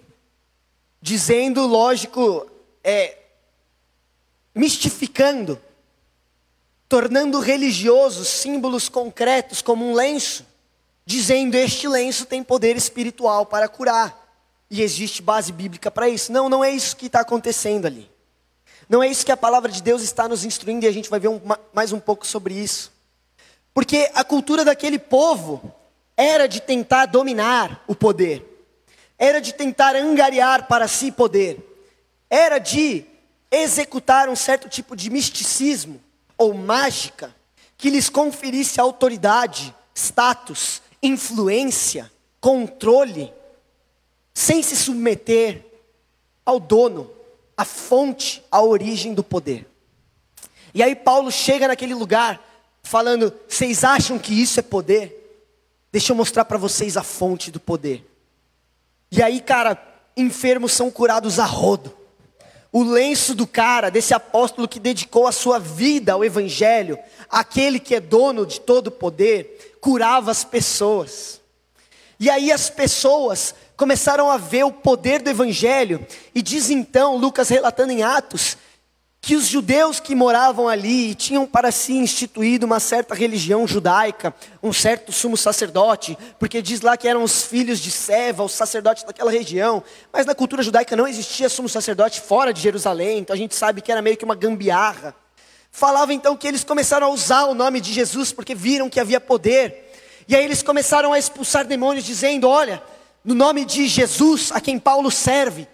dizendo, 1.02 1.66
lógico, 1.66 2.50
é, 2.84 3.18
mistificando, 4.54 5.62
tornando 6.88 7.40
religiosos 7.40 8.28
símbolos 8.28 8.90
concretos 8.90 9.62
como 9.62 9.86
um 9.86 9.94
lenço, 9.94 10.46
dizendo 11.06 11.56
este 11.56 11.88
lenço 11.88 12.26
tem 12.26 12.44
poder 12.44 12.76
espiritual 12.76 13.46
para 13.46 13.68
curar. 13.68 14.29
E 14.70 14.82
existe 14.82 15.22
base 15.22 15.52
bíblica 15.52 15.90
para 15.90 16.08
isso. 16.08 16.32
Não, 16.32 16.48
não 16.48 16.64
é 16.64 16.72
isso 16.72 16.96
que 16.96 17.08
está 17.08 17.22
acontecendo 17.22 17.86
ali. 17.86 18.10
Não 18.88 19.04
é 19.04 19.08
isso 19.08 19.26
que 19.26 19.32
a 19.32 19.38
palavra 19.38 19.72
de 19.72 19.84
Deus 19.84 20.02
está 20.02 20.28
nos 20.28 20.44
instruindo 20.44 20.86
e 20.86 20.88
a 20.88 20.92
gente 20.92 21.10
vai 21.10 21.20
ver 21.20 21.28
um, 21.28 21.40
mais 21.74 21.92
um 21.92 22.00
pouco 22.00 22.26
sobre 22.26 22.56
isso. 22.56 22.92
Porque 23.74 24.10
a 24.16 24.24
cultura 24.24 24.66
daquele 24.66 24.98
povo 24.98 25.74
era 26.18 26.48
de 26.48 26.60
tentar 26.60 27.06
dominar 27.06 27.84
o 27.88 27.96
poder, 27.96 28.44
era 29.18 29.40
de 29.40 29.54
tentar 29.54 29.96
angariar 29.96 30.68
para 30.68 30.88
si 30.88 31.12
poder, 31.12 31.60
era 32.30 32.58
de 32.58 33.06
executar 33.52 34.28
um 34.28 34.36
certo 34.36 34.68
tipo 34.68 34.96
de 34.96 35.10
misticismo 35.10 36.02
ou 36.38 36.54
mágica 36.54 37.34
que 37.78 37.90
lhes 37.90 38.10
conferisse 38.10 38.82
autoridade, 38.82 39.74
status, 39.96 40.82
influência, 41.02 42.12
controle, 42.42 43.32
sem 44.40 44.64
se 44.64 44.74
submeter 44.74 45.66
ao 46.46 46.62
dono, 46.62 47.12
à 47.58 47.66
fonte, 47.66 48.42
à 48.50 48.62
origem 48.62 49.14
do 49.14 49.22
poder. 49.22 49.68
E 50.74 50.82
aí 50.82 50.96
Paulo 50.96 51.30
chega 51.30 51.68
naquele 51.68 51.94
lugar 51.94 52.42
falando: 52.82 53.34
vocês 53.50 53.84
acham 53.84 54.18
que 54.18 54.34
isso 54.34 54.58
é 54.58 54.64
poder? 54.64 55.44
Deixa 55.92 56.14
eu 56.14 56.16
mostrar 56.16 56.46
para 56.46 56.58
vocês 56.58 56.96
a 56.96 57.04
fonte 57.04 57.52
do 57.52 57.60
poder. 57.60 58.10
E 59.12 59.22
aí, 59.22 59.42
cara, 59.42 59.78
enfermos 60.16 60.72
são 60.72 60.90
curados 60.90 61.38
a 61.38 61.46
rodo. 61.46 61.94
O 62.72 62.82
lenço 62.82 63.36
do 63.36 63.46
cara, 63.46 63.92
desse 63.92 64.14
apóstolo 64.14 64.70
que 64.70 64.80
dedicou 64.80 65.28
a 65.28 65.34
sua 65.34 65.60
vida 65.60 66.14
ao 66.14 66.24
evangelho, 66.24 66.98
aquele 67.30 67.78
que 67.78 67.94
é 67.94 68.00
dono 68.00 68.46
de 68.46 68.62
todo 68.62 68.88
o 68.88 68.92
poder, 68.92 69.78
curava 69.82 70.32
as 70.32 70.46
pessoas. 70.46 71.42
E 72.18 72.30
aí 72.30 72.54
as 72.54 72.70
pessoas 72.70 73.54
começaram 73.80 74.30
a 74.30 74.36
ver 74.36 74.66
o 74.66 74.74
poder 74.74 75.22
do 75.22 75.30
evangelho, 75.30 76.06
e 76.36 76.42
diz 76.42 76.70
então, 76.70 77.16
Lucas 77.16 77.48
relatando 77.48 77.94
em 77.94 78.04
Atos, 78.04 78.58
que 79.22 79.38
os 79.38 79.48
judeus 79.48 80.02
que 80.02 80.14
moravam 80.14 80.68
ali 80.68 81.16
tinham 81.16 81.48
para 81.48 81.72
si 81.72 81.94
instituído 81.94 82.66
uma 82.66 82.82
certa 82.82 83.16
religião 83.16 83.66
judaica, 83.66 84.36
um 84.62 84.74
certo 84.74 85.14
sumo 85.14 85.38
sacerdote, 85.38 86.18
porque 86.38 86.62
diz 86.62 86.82
lá 86.82 86.98
que 86.98 87.08
eram 87.08 87.24
os 87.24 87.44
filhos 87.44 87.80
de 87.80 87.90
Seva, 87.90 88.44
os 88.44 88.52
sacerdotes 88.52 89.04
daquela 89.04 89.32
região, 89.32 89.82
mas 90.12 90.26
na 90.26 90.36
cultura 90.36 90.62
judaica 90.62 90.94
não 90.98 91.08
existia 91.08 91.48
sumo 91.48 91.70
sacerdote 91.70 92.20
fora 92.20 92.52
de 92.52 92.60
Jerusalém, 92.60 93.20
então 93.20 93.34
a 93.34 93.38
gente 93.38 93.56
sabe 93.56 93.82
que 93.82 93.94
era 93.94 94.02
meio 94.02 94.18
que 94.18 94.26
uma 94.26 94.36
gambiarra. 94.36 95.16
Falava 95.72 96.14
então 96.14 96.36
que 96.36 96.50
eles 96.50 96.66
começaram 96.66 97.08
a 97.08 97.12
usar 97.12 97.46
o 97.46 97.54
nome 97.54 97.80
de 97.80 97.94
Jesus 97.94 98.34
porque 98.34 98.54
viram 98.54 98.90
que 98.90 99.00
havia 99.00 99.22
poder, 99.22 99.90
e 100.28 100.36
aí 100.36 100.44
eles 100.44 100.62
começaram 100.62 101.14
a 101.14 101.18
expulsar 101.18 101.66
demônios, 101.66 102.04
dizendo: 102.04 102.50
Olha, 102.50 102.84
no 103.30 103.36
nome 103.36 103.64
de 103.64 103.88
Jesus, 103.88 104.52
a 104.52 104.60
quem 104.60 104.80
Paulo 104.80 105.12
serve, 105.12 105.68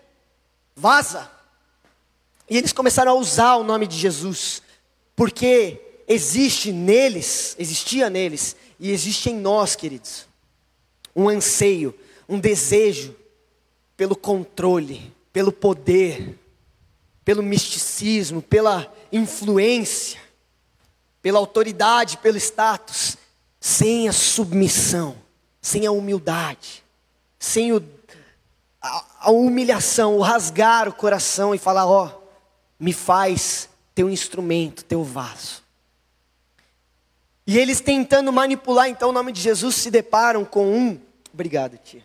vaza. 0.76 1.32
E 2.50 2.58
eles 2.58 2.74
começaram 2.74 3.14
a 3.14 3.16
usar 3.16 3.56
o 3.56 3.64
nome 3.64 3.88
de 3.88 3.96
Jesus, 3.98 4.62
porque 5.16 5.80
existe 6.06 6.74
neles, 6.74 7.56
existia 7.58 8.10
neles, 8.10 8.58
e 8.78 8.92
existe 8.92 9.30
em 9.30 9.36
nós, 9.36 9.74
queridos, 9.74 10.28
um 11.16 11.30
anseio, 11.30 11.98
um 12.28 12.38
desejo 12.42 13.16
pelo 13.96 14.18
controle, 14.18 15.16
pelo 15.32 15.54
poder, 15.54 16.38
pelo 17.24 17.42
misticismo, 17.42 18.42
pela 18.42 18.94
influência, 19.14 20.20
pela 21.22 21.40
autoridade, 21.40 22.18
pelo 22.18 22.36
status, 22.36 23.16
sem 23.62 24.10
a 24.10 24.12
submissão, 24.12 25.16
sem 25.62 25.86
a 25.86 25.92
humildade, 25.92 26.84
sem 27.46 27.72
o, 27.72 27.84
a, 28.82 29.06
a 29.22 29.32
humilhação, 29.32 30.18
o 30.18 30.22
rasgar 30.22 30.90
o 30.90 30.94
coração 30.94 31.54
e 31.54 31.58
falar: 31.58 31.86
ó. 31.86 32.08
Oh, 32.08 32.26
me 32.80 32.94
faz 32.94 33.70
teu 33.94 34.10
instrumento, 34.10 34.84
teu 34.84 35.04
vaso. 35.04 35.64
E 37.48 37.58
eles 37.58 37.80
tentando 37.80 38.34
manipular 38.34 38.90
então 38.90 39.10
o 39.10 39.14
nome 39.14 39.32
de 39.32 39.40
Jesus 39.40 39.76
se 39.76 39.92
deparam 39.92 40.44
com 40.44 40.68
um, 40.68 41.00
obrigado 41.34 41.78
tia, 41.78 42.04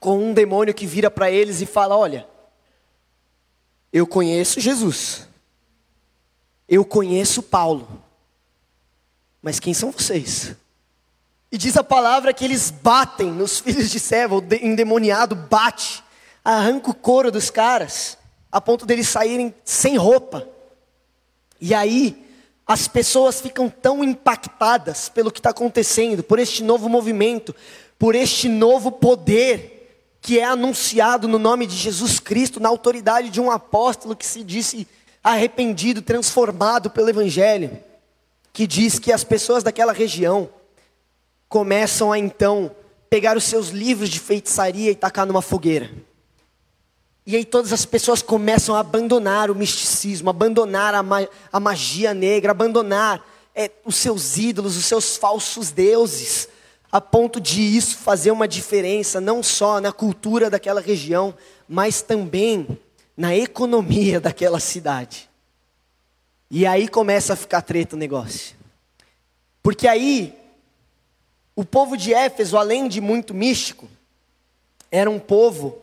com 0.00 0.18
um 0.18 0.32
demônio 0.32 0.74
que 0.74 0.86
vira 0.86 1.10
para 1.10 1.30
eles 1.30 1.60
e 1.60 1.66
fala: 1.66 1.96
Olha, 1.96 2.26
eu 3.92 4.06
conheço 4.06 4.60
Jesus, 4.60 5.28
eu 6.68 6.84
conheço 6.84 7.42
Paulo, 7.42 8.02
mas 9.42 9.60
quem 9.60 9.74
são 9.74 9.90
vocês? 9.90 10.56
E 11.52 11.58
diz 11.58 11.76
a 11.76 11.84
palavra 11.84 12.32
que 12.32 12.46
eles 12.46 12.70
batem 12.70 13.30
nos 13.30 13.60
filhos 13.60 13.90
de 13.90 14.00
Seva, 14.00 14.34
o 14.34 14.44
endemoniado 14.62 15.36
bate, 15.36 16.02
arranca 16.42 16.90
o 16.90 16.94
couro 16.94 17.30
dos 17.30 17.50
caras 17.50 18.16
a 18.50 18.60
ponto 18.60 18.84
deles 18.84 19.08
saírem 19.08 19.54
sem 19.64 19.96
roupa. 19.96 20.48
E 21.60 21.74
aí, 21.74 22.26
as 22.66 22.88
pessoas 22.88 23.40
ficam 23.40 23.68
tão 23.68 24.02
impactadas 24.02 25.08
pelo 25.08 25.30
que 25.30 25.40
está 25.40 25.50
acontecendo, 25.50 26.22
por 26.22 26.38
este 26.38 26.62
novo 26.62 26.88
movimento, 26.88 27.54
por 27.98 28.14
este 28.14 28.48
novo 28.48 28.92
poder 28.92 29.78
que 30.20 30.38
é 30.38 30.44
anunciado 30.44 31.26
no 31.26 31.38
nome 31.38 31.66
de 31.66 31.76
Jesus 31.76 32.20
Cristo, 32.20 32.60
na 32.60 32.68
autoridade 32.68 33.28
de 33.28 33.40
um 33.40 33.50
apóstolo 33.50 34.14
que 34.14 34.26
se 34.26 34.44
disse 34.44 34.86
arrependido, 35.24 36.00
transformado 36.00 36.90
pelo 36.90 37.10
Evangelho, 37.10 37.78
que 38.52 38.66
diz 38.66 38.98
que 38.98 39.12
as 39.12 39.24
pessoas 39.24 39.62
daquela 39.62 39.92
região 39.92 40.48
começam 41.52 42.10
a 42.10 42.18
então 42.18 42.74
pegar 43.10 43.36
os 43.36 43.44
seus 43.44 43.68
livros 43.68 44.08
de 44.08 44.18
feitiçaria 44.18 44.90
e 44.90 44.94
tacar 44.94 45.26
numa 45.26 45.42
fogueira. 45.42 45.90
E 47.26 47.36
aí 47.36 47.44
todas 47.44 47.74
as 47.74 47.84
pessoas 47.84 48.22
começam 48.22 48.74
a 48.74 48.80
abandonar 48.80 49.50
o 49.50 49.54
misticismo, 49.54 50.30
abandonar 50.30 50.94
a, 50.94 51.02
ma 51.02 51.28
a 51.52 51.60
magia 51.60 52.14
negra, 52.14 52.52
abandonar 52.52 53.22
é, 53.54 53.70
os 53.84 53.96
seus 53.96 54.38
ídolos, 54.38 54.78
os 54.78 54.86
seus 54.86 55.18
falsos 55.18 55.70
deuses, 55.70 56.48
a 56.90 57.02
ponto 57.02 57.38
de 57.38 57.60
isso 57.60 57.98
fazer 57.98 58.30
uma 58.30 58.48
diferença 58.48 59.20
não 59.20 59.42
só 59.42 59.78
na 59.78 59.92
cultura 59.92 60.48
daquela 60.48 60.80
região, 60.80 61.34
mas 61.68 62.00
também 62.00 62.66
na 63.14 63.36
economia 63.36 64.18
daquela 64.22 64.58
cidade. 64.58 65.28
E 66.50 66.64
aí 66.64 66.88
começa 66.88 67.34
a 67.34 67.36
ficar 67.36 67.60
treta 67.60 67.94
o 67.94 67.98
negócio. 67.98 68.56
Porque 69.62 69.86
aí, 69.86 70.41
o 71.54 71.64
povo 71.64 71.96
de 71.96 72.14
Éfeso, 72.14 72.56
além 72.56 72.88
de 72.88 73.00
muito 73.00 73.34
místico, 73.34 73.88
era 74.90 75.10
um 75.10 75.18
povo 75.18 75.78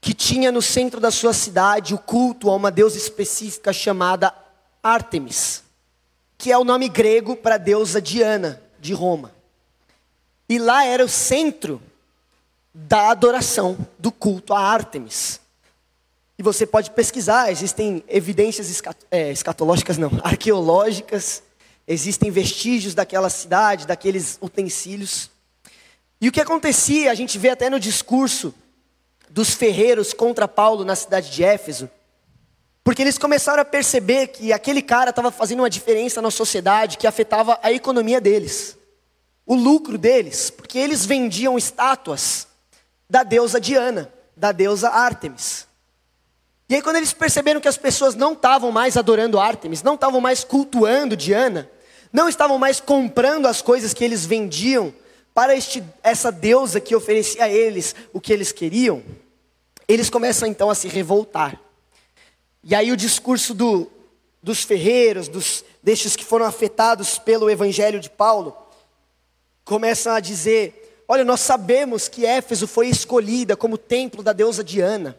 que 0.00 0.14
tinha 0.14 0.50
no 0.50 0.62
centro 0.62 1.00
da 1.00 1.10
sua 1.10 1.32
cidade 1.32 1.94
o 1.94 1.98
culto 1.98 2.48
a 2.48 2.54
uma 2.54 2.70
deusa 2.70 2.96
específica 2.96 3.72
chamada 3.72 4.34
Ártemis, 4.82 5.62
que 6.38 6.50
é 6.50 6.56
o 6.56 6.64
nome 6.64 6.88
grego 6.88 7.36
para 7.36 7.56
a 7.56 7.58
deusa 7.58 8.00
Diana 8.00 8.62
de 8.78 8.94
Roma. 8.94 9.32
E 10.48 10.58
lá 10.58 10.84
era 10.84 11.04
o 11.04 11.08
centro 11.08 11.80
da 12.72 13.10
adoração, 13.10 13.76
do 13.98 14.10
culto 14.10 14.54
a 14.54 14.60
Ártemis. 14.60 15.40
E 16.38 16.42
você 16.42 16.66
pode 16.66 16.90
pesquisar, 16.92 17.52
existem 17.52 18.02
evidências 18.08 18.70
escat 18.70 18.96
é, 19.10 19.30
escatológicas, 19.30 19.98
não, 19.98 20.10
arqueológicas, 20.24 21.42
existem 21.92 22.30
vestígios 22.30 22.94
daquela 22.94 23.28
cidade, 23.28 23.84
daqueles 23.84 24.38
utensílios. 24.40 25.28
E 26.20 26.28
o 26.28 26.32
que 26.32 26.40
acontecia, 26.40 27.10
a 27.10 27.14
gente 27.16 27.36
vê 27.36 27.48
até 27.50 27.68
no 27.68 27.80
discurso 27.80 28.54
dos 29.28 29.50
ferreiros 29.50 30.12
contra 30.12 30.46
Paulo 30.46 30.84
na 30.84 30.94
cidade 30.94 31.30
de 31.30 31.42
Éfeso, 31.42 31.90
porque 32.84 33.02
eles 33.02 33.18
começaram 33.18 33.60
a 33.60 33.64
perceber 33.64 34.28
que 34.28 34.52
aquele 34.52 34.82
cara 34.82 35.10
estava 35.10 35.32
fazendo 35.32 35.60
uma 35.60 35.70
diferença 35.70 36.22
na 36.22 36.30
sociedade 36.30 36.96
que 36.96 37.08
afetava 37.08 37.58
a 37.60 37.72
economia 37.72 38.20
deles, 38.20 38.78
o 39.44 39.56
lucro 39.56 39.98
deles, 39.98 40.48
porque 40.48 40.78
eles 40.78 41.04
vendiam 41.04 41.58
estátuas 41.58 42.46
da 43.08 43.24
deusa 43.24 43.60
Diana, 43.60 44.12
da 44.36 44.52
deusa 44.52 44.90
Ártemis. 44.90 45.66
E 46.68 46.76
aí, 46.76 46.82
quando 46.82 46.96
eles 46.96 47.12
perceberam 47.12 47.60
que 47.60 47.66
as 47.66 47.76
pessoas 47.76 48.14
não 48.14 48.32
estavam 48.32 48.70
mais 48.70 48.96
adorando 48.96 49.40
Ártemis, 49.40 49.82
não 49.82 49.94
estavam 49.94 50.20
mais 50.20 50.44
cultuando 50.44 51.16
Diana, 51.16 51.68
não 52.12 52.28
estavam 52.28 52.58
mais 52.58 52.80
comprando 52.80 53.46
as 53.46 53.62
coisas 53.62 53.94
que 53.94 54.04
eles 54.04 54.26
vendiam 54.26 54.92
para 55.34 55.54
este, 55.54 55.82
essa 56.02 56.30
deusa 56.30 56.80
que 56.80 56.94
oferecia 56.94 57.44
a 57.44 57.48
eles 57.48 57.94
o 58.12 58.20
que 58.20 58.32
eles 58.32 58.52
queriam, 58.52 59.02
eles 59.86 60.10
começam 60.10 60.48
então 60.48 60.70
a 60.70 60.74
se 60.74 60.88
revoltar. 60.88 61.60
E 62.62 62.74
aí, 62.74 62.92
o 62.92 62.96
discurso 62.96 63.54
do, 63.54 63.90
dos 64.42 64.62
ferreiros, 64.62 65.28
dos, 65.28 65.64
destes 65.82 66.14
que 66.14 66.24
foram 66.24 66.44
afetados 66.44 67.18
pelo 67.18 67.48
evangelho 67.48 68.00
de 68.00 68.10
Paulo, 68.10 68.56
começam 69.64 70.12
a 70.12 70.20
dizer: 70.20 71.04
Olha, 71.08 71.24
nós 71.24 71.40
sabemos 71.40 72.06
que 72.06 72.26
Éfeso 72.26 72.66
foi 72.66 72.88
escolhida 72.88 73.56
como 73.56 73.78
templo 73.78 74.22
da 74.22 74.32
deusa 74.32 74.62
Diana. 74.62 75.16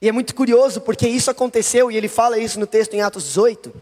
E 0.00 0.08
é 0.08 0.12
muito 0.12 0.34
curioso 0.34 0.80
porque 0.80 1.08
isso 1.08 1.30
aconteceu, 1.30 1.90
e 1.90 1.96
ele 1.96 2.08
fala 2.08 2.38
isso 2.38 2.60
no 2.60 2.66
texto 2.66 2.94
em 2.94 3.00
Atos 3.00 3.24
18, 3.24 3.72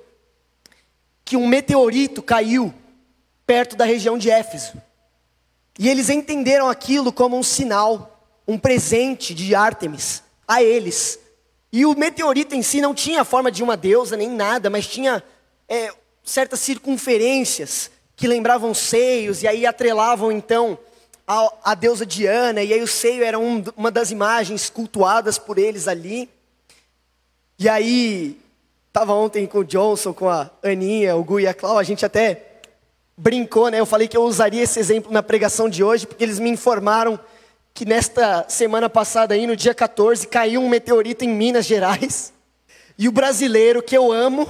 que 1.24 1.36
um 1.36 1.46
meteorito 1.46 2.22
caiu 2.22 2.72
perto 3.46 3.76
da 3.76 3.84
região 3.84 4.16
de 4.16 4.30
Éfeso. 4.30 4.74
E 5.78 5.88
eles 5.88 6.10
entenderam 6.10 6.68
aquilo 6.68 7.12
como 7.12 7.36
um 7.38 7.42
sinal, 7.42 8.26
um 8.46 8.58
presente 8.58 9.34
de 9.34 9.54
Ártemis 9.54 10.22
a 10.46 10.62
eles. 10.62 11.18
E 11.72 11.86
o 11.86 11.94
meteorito 11.94 12.54
em 12.54 12.62
si 12.62 12.80
não 12.80 12.94
tinha 12.94 13.22
a 13.22 13.24
forma 13.24 13.50
de 13.50 13.62
uma 13.62 13.76
deusa 13.76 14.16
nem 14.16 14.28
nada, 14.28 14.68
mas 14.68 14.86
tinha 14.86 15.22
é, 15.68 15.90
certas 16.22 16.60
circunferências 16.60 17.90
que 18.14 18.28
lembravam 18.28 18.74
seios, 18.74 19.42
e 19.42 19.48
aí 19.48 19.66
atrelavam 19.66 20.30
então 20.30 20.78
a, 21.26 21.52
a 21.64 21.74
deusa 21.74 22.04
Diana, 22.04 22.62
e 22.62 22.72
aí 22.72 22.82
o 22.82 22.86
seio 22.86 23.24
era 23.24 23.38
um, 23.38 23.64
uma 23.76 23.90
das 23.90 24.10
imagens 24.10 24.68
cultuadas 24.68 25.38
por 25.38 25.58
eles 25.58 25.88
ali. 25.88 26.28
E 27.58 27.68
aí, 27.68 28.38
estava 28.92 29.14
ontem 29.14 29.46
com 29.46 29.60
o 29.60 29.64
Johnson, 29.64 30.12
com 30.12 30.28
a 30.28 30.50
Aninha, 30.62 31.16
o 31.16 31.24
Gu 31.24 31.40
e 31.40 31.46
a 31.46 31.54
Clau, 31.54 31.78
a 31.78 31.82
gente 31.82 32.04
até 32.04 32.60
brincou, 33.16 33.70
né? 33.70 33.80
Eu 33.80 33.86
falei 33.86 34.06
que 34.06 34.14
eu 34.14 34.22
usaria 34.22 34.62
esse 34.62 34.78
exemplo 34.78 35.10
na 35.10 35.22
pregação 35.22 35.66
de 35.66 35.82
hoje, 35.82 36.06
porque 36.06 36.22
eles 36.22 36.38
me 36.38 36.50
informaram 36.50 37.18
que 37.72 37.86
nesta 37.86 38.44
semana 38.50 38.90
passada 38.90 39.32
aí, 39.32 39.46
no 39.46 39.56
dia 39.56 39.72
14, 39.72 40.26
caiu 40.26 40.60
um 40.60 40.68
meteorito 40.68 41.24
em 41.24 41.28
Minas 41.28 41.64
Gerais. 41.64 42.34
E 42.98 43.08
o 43.08 43.12
brasileiro 43.12 43.82
que 43.82 43.96
eu 43.96 44.12
amo 44.12 44.46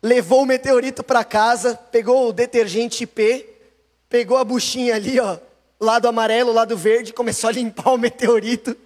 levou 0.00 0.42
o 0.42 0.46
meteorito 0.46 1.02
para 1.02 1.24
casa, 1.24 1.74
pegou 1.90 2.28
o 2.28 2.32
detergente 2.32 3.02
IP, 3.02 3.44
pegou 4.08 4.36
a 4.36 4.44
buchinha 4.44 4.94
ali, 4.94 5.18
ó, 5.18 5.36
lado 5.80 6.06
amarelo, 6.06 6.52
lado 6.52 6.76
verde, 6.76 7.12
começou 7.12 7.50
a 7.50 7.52
limpar 7.52 7.92
o 7.92 7.98
meteorito 7.98 8.76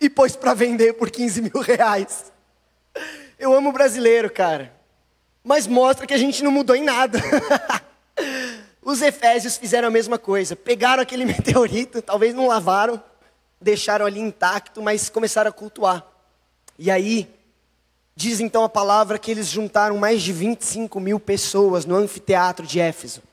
e 0.00 0.10
pôs 0.10 0.34
para 0.34 0.54
vender 0.54 0.94
por 0.94 1.08
15 1.08 1.40
mil 1.42 1.60
reais. 1.62 2.32
Eu 3.42 3.52
amo 3.52 3.72
brasileiro, 3.72 4.30
cara, 4.30 4.72
mas 5.42 5.66
mostra 5.66 6.06
que 6.06 6.14
a 6.14 6.16
gente 6.16 6.44
não 6.44 6.52
mudou 6.52 6.76
em 6.76 6.84
nada. 6.84 7.18
Os 8.80 9.02
efésios 9.02 9.56
fizeram 9.56 9.88
a 9.88 9.90
mesma 9.90 10.16
coisa, 10.16 10.54
pegaram 10.54 11.02
aquele 11.02 11.24
meteorito, 11.26 12.00
talvez 12.00 12.36
não 12.36 12.46
lavaram, 12.46 13.02
deixaram 13.60 14.06
ali 14.06 14.20
intacto, 14.20 14.80
mas 14.80 15.08
começaram 15.08 15.48
a 15.48 15.52
cultuar. 15.52 16.06
E 16.78 16.88
aí, 16.88 17.28
diz 18.14 18.38
então 18.38 18.62
a 18.62 18.68
palavra 18.68 19.18
que 19.18 19.32
eles 19.32 19.48
juntaram 19.48 19.98
mais 19.98 20.22
de 20.22 20.32
25 20.32 21.00
mil 21.00 21.18
pessoas 21.18 21.84
no 21.84 21.96
anfiteatro 21.96 22.64
de 22.64 22.78
Éfeso. 22.78 23.24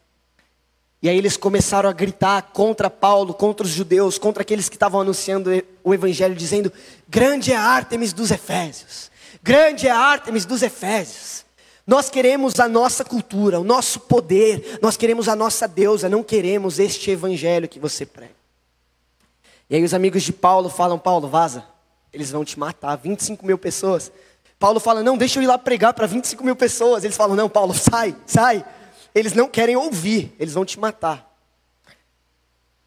E 1.03 1.07
aí 1.07 1.19
eles 1.19 1.37
começaram 1.37 1.87
a 1.87 1.93
gritar 1.93 2.41
contra 2.51 2.89
Paulo, 2.89 3.31
contra 3.31 3.63
os 3.63 3.71
judeus, 3.71 4.17
contra 4.17 4.41
aqueles 4.41 4.69
que 4.69 4.75
estavam 4.75 5.01
anunciando 5.01 5.51
o 5.83 5.93
evangelho, 5.93 6.33
dizendo: 6.33 6.73
Grande 7.07 7.53
é 7.53 7.55
Ártemis 7.55 8.11
dos 8.11 8.31
Efésios, 8.31 9.11
grande 9.41 9.87
é 9.87 9.91
a 9.91 9.97
Ártemis 9.97 10.45
dos 10.45 10.61
Efésios. 10.61 11.45
Nós 11.85 12.09
queremos 12.09 12.59
a 12.59 12.67
nossa 12.67 13.03
cultura, 13.03 13.59
o 13.59 13.63
nosso 13.63 13.99
poder, 14.01 14.79
nós 14.81 14.95
queremos 14.95 15.27
a 15.27 15.35
nossa 15.35 15.67
deusa, 15.67 16.07
não 16.07 16.21
queremos 16.23 16.77
este 16.77 17.09
evangelho 17.09 17.67
que 17.67 17.79
você 17.79 18.05
prega. 18.05 18.35
E 19.69 19.75
aí 19.75 19.83
os 19.83 19.93
amigos 19.93 20.23
de 20.23 20.31
Paulo 20.31 20.69
falam: 20.69 20.99
Paulo, 20.99 21.27
vaza, 21.27 21.63
eles 22.13 22.29
vão 22.29 22.45
te 22.45 22.59
matar, 22.59 22.95
25 22.95 23.45
mil 23.45 23.57
pessoas. 23.57 24.11
Paulo 24.59 24.79
fala: 24.79 25.01
Não, 25.01 25.17
deixa 25.17 25.39
eu 25.39 25.43
ir 25.43 25.47
lá 25.47 25.57
pregar 25.57 25.93
para 25.93 26.05
25 26.05 26.43
mil 26.43 26.55
pessoas. 26.55 27.03
Eles 27.03 27.17
falam: 27.17 27.35
Não, 27.35 27.49
Paulo, 27.49 27.73
sai, 27.73 28.15
sai 28.25 28.63
eles 29.13 29.33
não 29.33 29.47
querem 29.47 29.75
ouvir, 29.75 30.33
eles 30.39 30.53
vão 30.53 30.65
te 30.65 30.79
matar. 30.79 31.27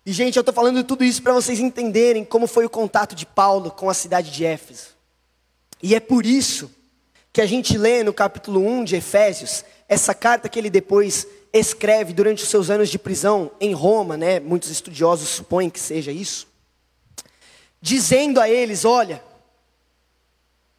E, 0.05 0.13
gente, 0.13 0.37
eu 0.37 0.41
estou 0.41 0.55
falando 0.55 0.83
tudo 0.83 1.05
isso 1.05 1.23
para 1.23 1.33
vocês 1.33 1.61
entenderem 1.61 2.25
como 2.25 2.47
foi 2.47 2.65
o 2.65 2.71
contato 2.71 3.15
de 3.15 3.25
Paulo 3.25 3.71
com 3.71 3.89
a 3.89 3.95
cidade 3.95 4.31
de 4.31 4.45
Éfeso. 4.45 4.89
E 5.83 5.95
é 5.95 6.01
por 6.01 6.25
isso 6.25 6.71
que 7.33 7.41
a 7.41 7.47
gente 7.47 7.77
lê 7.77 8.05
no 8.05 8.13
capítulo 8.13 8.61
1 8.61 8.85
de 8.85 8.97
Efésios, 8.97 9.65
essa 9.89 10.15
carta 10.15 10.49
que 10.49 10.59
ele 10.59 10.71
depois 10.71 11.27
escreve 11.53 12.13
durante 12.13 12.43
os 12.43 12.49
seus 12.49 12.71
anos 12.71 12.89
de 12.89 12.99
prisão 12.99 13.51
em 13.61 13.73
Roma, 13.73 14.17
né? 14.17 14.39
Muitos 14.39 14.71
estudiosos 14.71 15.29
supõem 15.29 15.69
que 15.69 15.81
seja 15.81 16.13
isso. 16.13 16.47
Dizendo 17.81 18.41
a 18.41 18.49
eles: 18.49 18.85
Olha, 18.85 19.23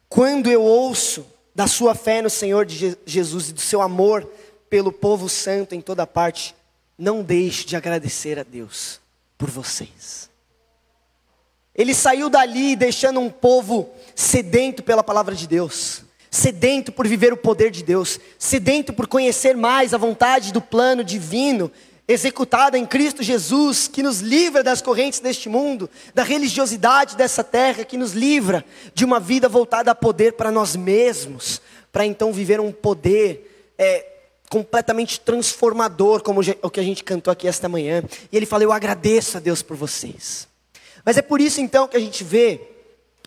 quando 0.08 0.50
eu 0.50 0.62
ouço 0.62 1.26
da 1.54 1.66
sua 1.66 1.94
fé 1.94 2.22
no 2.22 2.30
Senhor 2.30 2.64
de 2.64 2.96
Jesus 3.04 3.50
e 3.50 3.52
do 3.52 3.60
seu 3.60 3.80
amor 3.82 4.28
pelo 4.70 4.90
povo 4.90 5.28
santo 5.28 5.74
em 5.74 5.80
toda 5.80 6.06
parte, 6.06 6.54
não 6.98 7.22
deixe 7.22 7.64
de 7.64 7.76
agradecer 7.76 8.38
a 8.38 8.42
Deus 8.42 9.00
por 9.36 9.50
vocês. 9.50 10.30
Ele 11.74 11.92
saiu 11.94 12.30
dali 12.30 12.76
deixando 12.76 13.18
um 13.18 13.28
povo 13.28 13.90
sedento 14.14 14.82
pela 14.82 15.02
palavra 15.02 15.34
de 15.34 15.46
Deus, 15.46 16.02
sedento 16.30 16.92
por 16.92 17.06
viver 17.06 17.32
o 17.32 17.36
poder 17.36 17.70
de 17.70 17.82
Deus, 17.82 18.18
sedento 18.38 18.92
por 18.92 19.06
conhecer 19.06 19.56
mais 19.56 19.94
a 19.94 19.98
vontade 19.98 20.52
do 20.52 20.60
plano 20.60 21.04
divino 21.04 21.70
executada 22.06 22.76
em 22.76 22.84
Cristo 22.84 23.22
Jesus, 23.22 23.88
que 23.88 24.02
nos 24.02 24.20
livra 24.20 24.62
das 24.62 24.82
correntes 24.82 25.20
deste 25.20 25.48
mundo, 25.48 25.88
da 26.14 26.22
religiosidade 26.22 27.16
dessa 27.16 27.42
terra, 27.42 27.84
que 27.84 27.96
nos 27.96 28.12
livra 28.12 28.64
de 28.94 29.04
uma 29.04 29.18
vida 29.18 29.48
voltada 29.48 29.90
a 29.90 29.94
poder 29.94 30.34
para 30.34 30.50
nós 30.50 30.76
mesmos, 30.76 31.62
para 31.90 32.04
então 32.04 32.32
viver 32.32 32.60
um 32.60 32.70
poder 32.70 33.72
é, 33.78 34.06
completamente 34.50 35.18
transformador, 35.20 36.22
como 36.22 36.40
o 36.62 36.70
que 36.70 36.80
a 36.80 36.82
gente 36.82 37.02
cantou 37.02 37.32
aqui 37.32 37.48
esta 37.48 37.68
manhã. 37.68 38.04
E 38.30 38.36
ele 38.36 38.46
fala: 38.46 38.64
Eu 38.64 38.72
agradeço 38.72 39.38
a 39.38 39.40
Deus 39.40 39.62
por 39.62 39.76
vocês. 39.76 40.46
Mas 41.04 41.16
é 41.16 41.22
por 41.22 41.40
isso 41.40 41.60
então 41.60 41.88
que 41.88 41.96
a 41.96 42.00
gente 42.00 42.22
vê, 42.22 42.60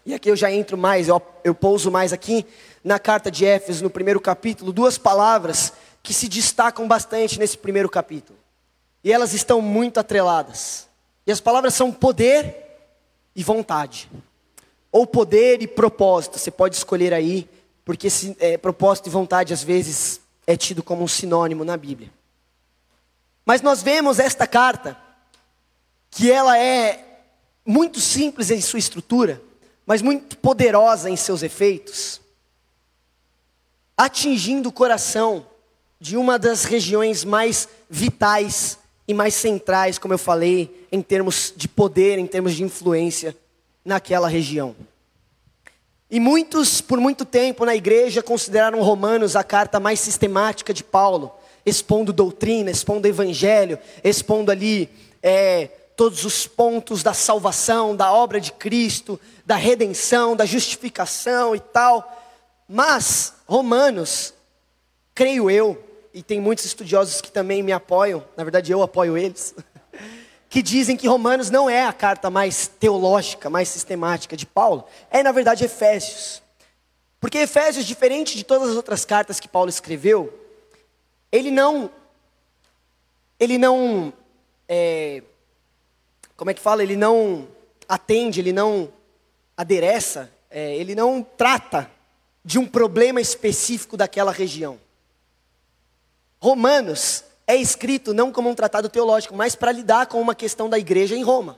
e 0.08 0.13
aqui 0.13 0.32
eu 0.32 0.38
já 0.38 0.50
entro 0.50 0.78
mais, 0.78 1.10
eu, 1.10 1.22
eu 1.43 1.54
pouso 1.54 1.91
mais 1.91 2.13
aqui, 2.13 2.46
na 2.82 2.98
carta 2.98 3.30
de 3.30 3.46
Éfeso, 3.46 3.84
no 3.84 3.89
primeiro 3.89 4.22
capítulo, 4.22 4.72
duas 4.72 4.98
palavras 4.98 5.74
que 6.02 6.13
se 6.13 6.30
destacam 6.30 6.88
bastante 6.88 7.38
nesse 7.38 7.58
primeiro 7.58 7.89
capítulo. 7.89 8.39
E 9.04 9.12
elas 9.12 9.34
estão 9.34 9.62
muito 9.62 10.00
atreladas. 10.00 10.88
E 11.26 11.32
as 11.32 11.41
palavras 11.41 11.74
são 11.74 11.91
poder 11.91 12.56
e 13.36 13.43
vontade. 13.43 14.10
Ou 14.93 15.06
poder 15.06 15.62
e 15.62 15.67
propósito, 15.67 16.39
você 16.39 16.50
pode 16.50 16.78
escolher 16.78 17.13
aí, 17.13 17.46
porque 17.84 18.08
esse, 18.08 18.34
é, 18.39 18.58
propósito 18.58 19.08
e 19.08 19.10
vontade 19.10 19.52
às 19.52 19.62
vezes 19.62 20.22
é 20.48 20.56
tido 20.56 20.82
como 20.82 21.04
um 21.04 21.08
sinônimo 21.10 21.65
na 21.65 21.76
Bíblia. 21.76 22.10
Mas 23.46 23.62
nós 23.62 23.84
vemos 23.84 24.20
esta 24.20 24.48
carta, 24.48 24.98
que 26.10 26.32
ela 26.32 26.58
é 26.58 27.26
muito 27.65 28.00
simples 28.00 28.50
em 28.50 28.62
sua 28.62 28.80
estrutura, 28.80 29.41
mas 29.88 30.02
muito 30.02 30.38
poderosa 30.38 31.10
em 31.10 31.15
seus 31.15 31.41
efeitos, 31.41 32.19
atingindo 33.95 34.67
o 34.67 34.71
coração 34.71 35.45
de 35.97 36.17
uma 36.17 36.38
das 36.38 36.65
regiões 36.65 37.23
mais 37.23 37.69
vitais 37.89 38.78
e 39.08 39.13
mais 39.13 39.34
centrais, 39.34 39.97
como 39.97 40.13
eu 40.13 40.17
falei, 40.17 40.86
em 40.91 41.02
termos 41.02 41.54
de 41.56 41.69
poder, 41.69 42.19
em 42.19 42.28
termos 42.28 42.54
de 42.54 42.63
influência 42.63 43.36
naquela 43.86 44.28
região. 44.28 44.76
E 46.12 46.19
muitos, 46.19 46.82
por 46.82 47.00
muito 47.00 47.23
tempo 47.23 47.65
na 47.65 47.76
igreja, 47.76 48.21
consideraram 48.21 48.82
Romanos 48.82 49.38
a 49.38 49.43
carta 49.43 49.80
mais 49.80 50.02
sistemática 50.02 50.73
de 50.73 50.84
Paulo, 50.84 51.34
expondo 51.65 52.12
doutrina, 52.12 52.69
expondo 52.69 53.08
evangelho, 53.08 53.80
expondo 54.04 54.52
ali 54.52 54.89
é, 55.23 55.69
todos 55.97 56.23
os 56.23 56.45
pontos 56.45 57.01
da 57.01 57.12
salvação, 57.12 57.95
da 57.95 58.13
obra 58.13 58.39
de 58.39 58.51
Cristo, 58.51 59.19
da 59.43 59.55
redenção, 59.55 60.36
da 60.36 60.45
justificação 60.45 61.55
e 61.55 61.60
tal. 61.60 62.23
Mas 62.69 63.33
Romanos, 63.47 64.31
creio 65.15 65.49
eu, 65.49 65.83
e 66.13 66.21
tem 66.21 66.39
muitos 66.39 66.65
estudiosos 66.65 67.19
que 67.19 67.31
também 67.31 67.63
me 67.63 67.71
apoiam, 67.71 68.23
na 68.38 68.43
verdade 68.43 68.71
eu 68.71 68.83
apoio 68.83 69.17
eles, 69.17 69.55
que 70.47 70.62
dizem 70.62 70.95
que 70.95 71.07
Romanos 71.07 71.49
não 71.49 71.67
é 71.67 71.83
a 71.83 71.93
carta 71.93 72.29
mais 72.29 72.67
teológica, 72.67 73.49
mais 73.49 73.67
sistemática 73.67 74.38
de 74.38 74.45
Paulo, 74.45 74.86
é 75.10 75.23
na 75.23 75.31
verdade 75.31 75.65
Efésios. 75.65 76.43
Porque 77.19 77.39
Efésios, 77.39 77.86
diferente 77.86 78.38
de 78.38 78.43
todas 78.43 78.69
as 78.69 78.75
outras 78.75 79.03
cartas 79.03 79.39
que 79.39 79.47
Paulo 79.47 79.69
escreveu, 79.69 80.31
ele 81.31 81.49
não, 81.49 81.89
ele 83.39 83.57
não, 83.57 84.13
é, 84.69 85.23
como 86.38 86.52
é 86.52 86.54
que 86.54 86.62
fala? 86.62 86.84
Ele 86.84 86.95
não 86.95 87.47
atende, 87.89 88.39
ele 88.39 88.54
não 88.54 88.93
adereça, 89.58 90.32
é, 90.52 90.76
ele 90.76 90.93
não 90.93 91.26
trata 91.36 91.89
de 92.45 92.60
um 92.60 92.65
problema 92.65 93.19
específico 93.19 93.97
daquela 93.97 94.32
região. 94.32 94.80
Romanos 96.39 97.23
é 97.47 97.56
escrito 97.56 98.13
não 98.13 98.32
como 98.32 98.50
um 98.50 98.54
tratado 98.56 98.88
teológico, 98.88 99.36
mas 99.36 99.56
para 99.56 99.71
lidar 99.71 100.06
com 100.06 100.21
uma 100.21 100.36
questão 100.36 100.69
da 100.69 100.78
igreja 100.78 101.15
em 101.15 101.23
Roma, 101.23 101.58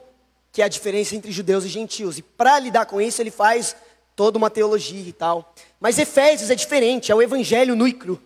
que 0.52 0.62
é 0.62 0.66
a 0.66 0.70
diferença 0.70 1.14
entre 1.14 1.32
judeus 1.32 1.66
e 1.66 1.68
gentios. 1.68 2.18
E 2.18 2.22
para 2.22 2.58
lidar 2.58 2.86
com 2.86 3.02
isso, 3.02 3.22
ele 3.22 3.32
faz 3.32 3.76
toda 4.16 4.38
uma 4.38 4.50
teologia 4.50 5.08
e 5.08 5.14
tal. 5.14 5.54
Mas 5.80 6.00
Efésios 6.00 6.50
é 6.50 6.56
diferente, 6.56 7.12
é 7.12 7.16
o 7.16 7.22
evangelho 7.22 7.76
no 7.76 7.94
cru. 7.94 8.20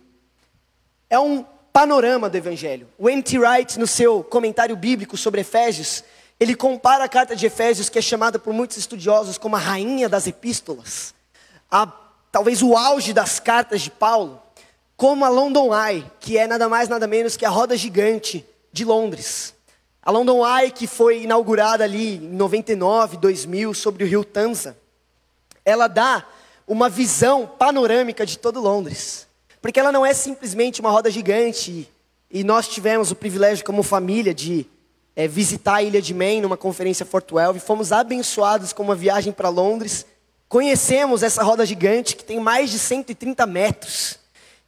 É 1.10 1.18
um 1.18 1.44
panorama 1.72 2.30
do 2.30 2.36
evangelho. 2.36 2.88
O. 2.96 3.06
Wright, 3.06 3.78
no 3.78 3.86
seu 3.86 4.22
comentário 4.22 4.76
bíblico 4.76 5.16
sobre 5.16 5.40
Efésios, 5.40 6.04
ele 6.44 6.54
compara 6.54 7.04
a 7.04 7.08
carta 7.08 7.34
de 7.34 7.46
Efésios, 7.46 7.88
que 7.88 7.98
é 7.98 8.02
chamada 8.02 8.38
por 8.38 8.52
muitos 8.52 8.76
estudiosos 8.76 9.38
como 9.38 9.56
a 9.56 9.58
rainha 9.58 10.10
das 10.10 10.26
epístolas, 10.26 11.14
a 11.70 11.90
talvez 12.30 12.62
o 12.62 12.76
auge 12.76 13.14
das 13.14 13.40
cartas 13.40 13.80
de 13.80 13.90
Paulo, 13.90 14.42
como 14.94 15.24
a 15.24 15.30
London 15.30 15.70
Eye, 15.74 16.04
que 16.20 16.36
é 16.36 16.46
nada 16.46 16.68
mais 16.68 16.86
nada 16.86 17.06
menos 17.06 17.34
que 17.34 17.46
a 17.46 17.48
roda 17.48 17.76
gigante 17.78 18.44
de 18.70 18.84
Londres. 18.84 19.54
A 20.02 20.10
London 20.10 20.46
Eye 20.46 20.70
que 20.70 20.86
foi 20.86 21.22
inaugurada 21.22 21.82
ali 21.82 22.16
em 22.16 22.20
99, 22.20 23.16
2000 23.16 23.72
sobre 23.72 24.04
o 24.04 24.06
rio 24.06 24.22
Tanza. 24.22 24.76
Ela 25.64 25.88
dá 25.88 26.26
uma 26.66 26.90
visão 26.90 27.46
panorâmica 27.46 28.26
de 28.26 28.38
todo 28.38 28.60
Londres. 28.60 29.26
Porque 29.62 29.80
ela 29.80 29.90
não 29.90 30.04
é 30.04 30.12
simplesmente 30.12 30.80
uma 30.80 30.90
roda 30.90 31.10
gigante 31.10 31.88
e 32.30 32.44
nós 32.44 32.68
tivemos 32.68 33.10
o 33.10 33.16
privilégio 33.16 33.64
como 33.64 33.82
família 33.82 34.34
de 34.34 34.66
é, 35.16 35.28
visitar 35.28 35.76
a 35.76 35.82
Ilha 35.82 36.02
de 36.02 36.12
Man 36.12 36.40
numa 36.42 36.56
conferência 36.56 37.06
Fort 37.06 37.30
Welve, 37.32 37.60
fomos 37.60 37.92
abençoados 37.92 38.72
com 38.72 38.82
uma 38.82 38.94
viagem 38.94 39.32
para 39.32 39.48
Londres, 39.48 40.06
conhecemos 40.48 41.22
essa 41.22 41.42
roda 41.42 41.64
gigante 41.64 42.16
que 42.16 42.24
tem 42.24 42.40
mais 42.40 42.70
de 42.70 42.78
130 42.78 43.46
metros 43.46 44.18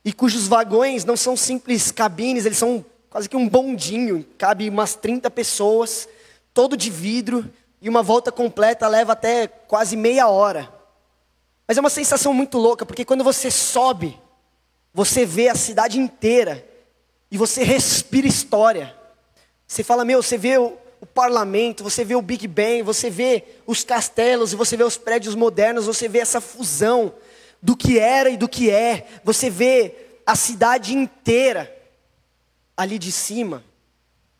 e 0.05 0.13
cujos 0.13 0.47
vagões 0.47 1.05
não 1.05 1.17
são 1.17 1.37
simples 1.37 1.91
cabines, 1.91 2.47
eles 2.47 2.59
são 2.59 2.85
quase 3.11 3.29
que 3.29 3.37
um 3.37 3.49
bondinho, 3.49 4.25
cabe 4.39 4.69
umas 4.69 4.95
30 4.95 5.31
pessoas, 5.31 6.09
todo 6.55 6.77
de 6.77 6.91
vidro 6.91 7.51
e 7.83 7.89
uma 7.89 8.03
volta 8.03 8.31
completa 8.31 8.87
leva 8.89 9.15
até 9.15 9.47
quase 9.47 9.97
meia 9.97 10.29
hora. 10.29 10.73
Mas 11.67 11.77
é 11.77 11.81
uma 11.81 11.91
sensação 11.91 12.33
muito 12.33 12.57
louca, 12.59 12.87
porque 12.87 13.05
quando 13.05 13.25
você 13.25 13.51
sobe, 13.51 14.17
você 14.95 15.27
vê 15.27 15.49
a 15.49 15.55
cidade 15.55 15.99
inteira 15.99 16.65
e 17.31 17.37
você 17.37 17.65
respira 17.65 18.29
história. 18.29 18.95
Você 19.67 19.83
fala, 19.83 20.05
meu, 20.05 20.23
você 20.23 20.39
vê 20.39 20.59
o, 20.59 20.77
o, 21.01 21.07
parlamento, 21.07 21.83
você 21.83 22.05
vê 22.05 22.15
o 22.15 22.23
Big 22.23 22.47
Bang, 22.47 22.83
você 22.83 23.11
vê 23.11 23.45
os 23.67 23.83
castelos, 23.83 24.53
você 24.53 24.77
vê 24.77 24.85
os 24.85 24.97
prédios 24.97 25.35
modernos, 25.35 25.87
você 25.87 26.09
vê 26.09 26.21
essa 26.21 26.41
fusão 26.41 27.15
do 27.61 27.77
que 27.77 27.99
era 27.99 28.31
e 28.31 28.37
do 28.37 28.49
que 28.49 28.71
é. 28.71 29.07
Você 29.25 29.51
vê 29.51 29.95
a 30.25 30.37
cidade 30.37 30.95
inteira 30.95 31.75
ali 32.77 32.99
de 32.99 33.11
cima. 33.11 33.65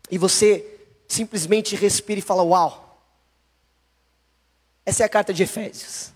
E 0.09 0.17
você 0.17 0.65
simplesmente 1.07 1.75
respira 1.75 2.19
e 2.19 2.23
fala: 2.23 2.43
Uau! 2.43 3.01
Essa 4.85 5.03
é 5.03 5.05
a 5.05 5.09
carta 5.09 5.33
de 5.33 5.43
Efésios. 5.43 6.11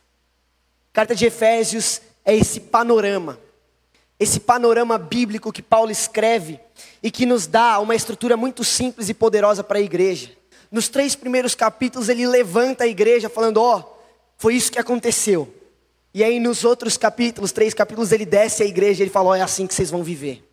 A 0.92 0.94
carta 0.94 1.14
de 1.14 1.26
Efésios 1.26 2.02
é 2.24 2.36
esse 2.36 2.62
panorama 2.62 3.38
esse 4.22 4.40
panorama 4.40 5.00
bíblico 5.00 5.52
que 5.52 5.64
Paulo 5.64 5.90
escreve 5.90 6.60
e 7.04 7.10
que 7.10 7.26
nos 7.26 7.48
dá 7.48 7.80
uma 7.80 7.96
estrutura 7.96 8.38
muito 8.38 8.64
simples 8.64 9.10
e 9.10 9.14
poderosa 9.14 9.64
para 9.64 9.80
a 9.80 9.82
igreja. 9.82 10.32
Nos 10.72 10.88
três 10.88 11.16
primeiros 11.16 11.56
capítulos 11.56 12.10
ele 12.10 12.28
levanta 12.28 12.84
a 12.84 12.88
igreja 12.88 13.30
falando: 13.30 13.58
Ó, 13.58 13.78
oh, 13.78 13.84
foi 14.38 14.56
isso 14.56 14.72
que 14.72 14.80
aconteceu. 14.80 15.54
E 16.14 16.24
aí 16.24 16.40
nos 16.40 16.64
outros 16.64 16.98
capítulos, 16.98 17.52
três 17.52 17.74
capítulos, 17.74 18.12
ele 18.12 18.26
desce 18.26 18.64
a 18.64 18.66
igreja 18.66 19.02
e 19.02 19.04
ele 19.04 19.12
fala: 19.12 19.30
Ó, 19.30 19.32
oh, 19.32 19.36
é 19.36 19.42
assim 19.42 19.68
que 19.68 19.74
vocês 19.74 19.90
vão 19.90 20.04
viver. 20.04 20.48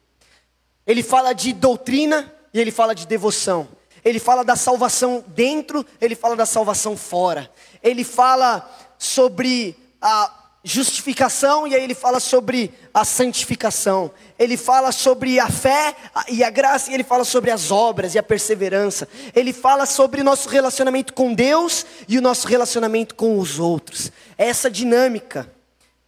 Ele 0.86 1.02
fala 1.02 1.32
de 1.32 1.52
doutrina 1.52 2.32
e 2.52 2.58
ele 2.58 2.70
fala 2.70 2.94
de 2.94 3.06
devoção. 3.06 3.68
Ele 4.04 4.18
fala 4.18 4.44
da 4.44 4.56
salvação 4.56 5.24
dentro, 5.28 5.84
ele 6.00 6.14
fala 6.14 6.34
da 6.34 6.46
salvação 6.46 6.96
fora. 6.96 7.50
Ele 7.82 8.04
fala 8.04 8.68
sobre 8.96 9.76
a 10.00 10.37
justificação 10.64 11.66
e 11.66 11.74
aí 11.74 11.82
ele 11.82 11.94
fala 11.94 12.20
sobre 12.20 12.72
a 12.92 13.04
santificação. 13.04 14.10
Ele 14.38 14.56
fala 14.56 14.92
sobre 14.92 15.38
a 15.38 15.48
fé 15.48 15.94
e 16.28 16.42
a 16.42 16.50
graça 16.50 16.90
e 16.90 16.94
ele 16.94 17.04
fala 17.04 17.24
sobre 17.24 17.50
as 17.50 17.70
obras 17.70 18.14
e 18.14 18.18
a 18.18 18.22
perseverança. 18.22 19.08
Ele 19.34 19.52
fala 19.52 19.86
sobre 19.86 20.20
o 20.20 20.24
nosso 20.24 20.48
relacionamento 20.48 21.12
com 21.12 21.32
Deus 21.32 21.86
e 22.08 22.18
o 22.18 22.22
nosso 22.22 22.46
relacionamento 22.46 23.14
com 23.14 23.38
os 23.38 23.58
outros. 23.58 24.10
Essa 24.36 24.70
dinâmica 24.70 25.50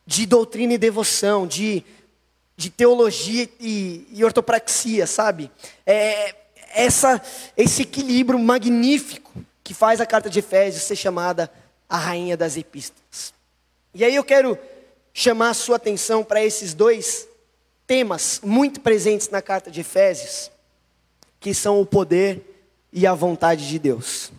de 0.07 0.27
doutrina 0.27 0.75
e 0.75 0.79
devoção, 0.79 1.47
de, 1.47 1.85
de 2.57 2.69
teologia 2.69 3.49
e, 3.61 4.07
e 4.11 4.25
ortopraxia, 4.25 5.07
sabe? 5.07 5.51
É, 5.87 6.35
essa, 6.75 7.23
esse 7.57 7.83
equilíbrio 7.83 8.39
magnífico 8.39 9.33
que 9.63 9.73
faz 9.73 10.01
a 10.01 10.07
carta 10.07 10.29
de 10.29 10.41
Efésios 10.41 10.83
ser 10.83 10.97
chamada 10.97 11.51
a 11.89 11.97
rainha 11.97 12.37
das 12.37 12.57
epístolas. 12.57 13.33
E 13.95 14.05
aí 14.05 14.15
eu 14.15 14.25
quero 14.25 14.59
chamar 15.13 15.51
a 15.51 15.55
sua 15.55 15.77
atenção 15.77 16.23
para 16.23 16.45
esses 16.45 16.75
dois 16.75 17.27
temas 17.87 18.41
muito 18.45 18.81
presentes 18.81 19.29
na 19.29 19.43
carta 19.43 19.71
de 19.71 19.81
Efésios, 19.81 20.51
que 21.41 21.53
são 21.53 21.81
o 21.81 21.87
poder 21.87 22.65
e 22.93 23.07
a 23.07 23.15
vontade 23.15 23.69
de 23.69 23.79
Deus. 23.79 24.33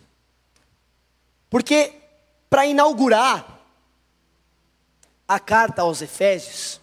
Porque 1.50 1.94
para 2.50 2.66
inaugurar 2.66 3.60
a 5.28 5.40
carta 5.40 5.82
aos 5.82 6.02
Efésios, 6.02 6.80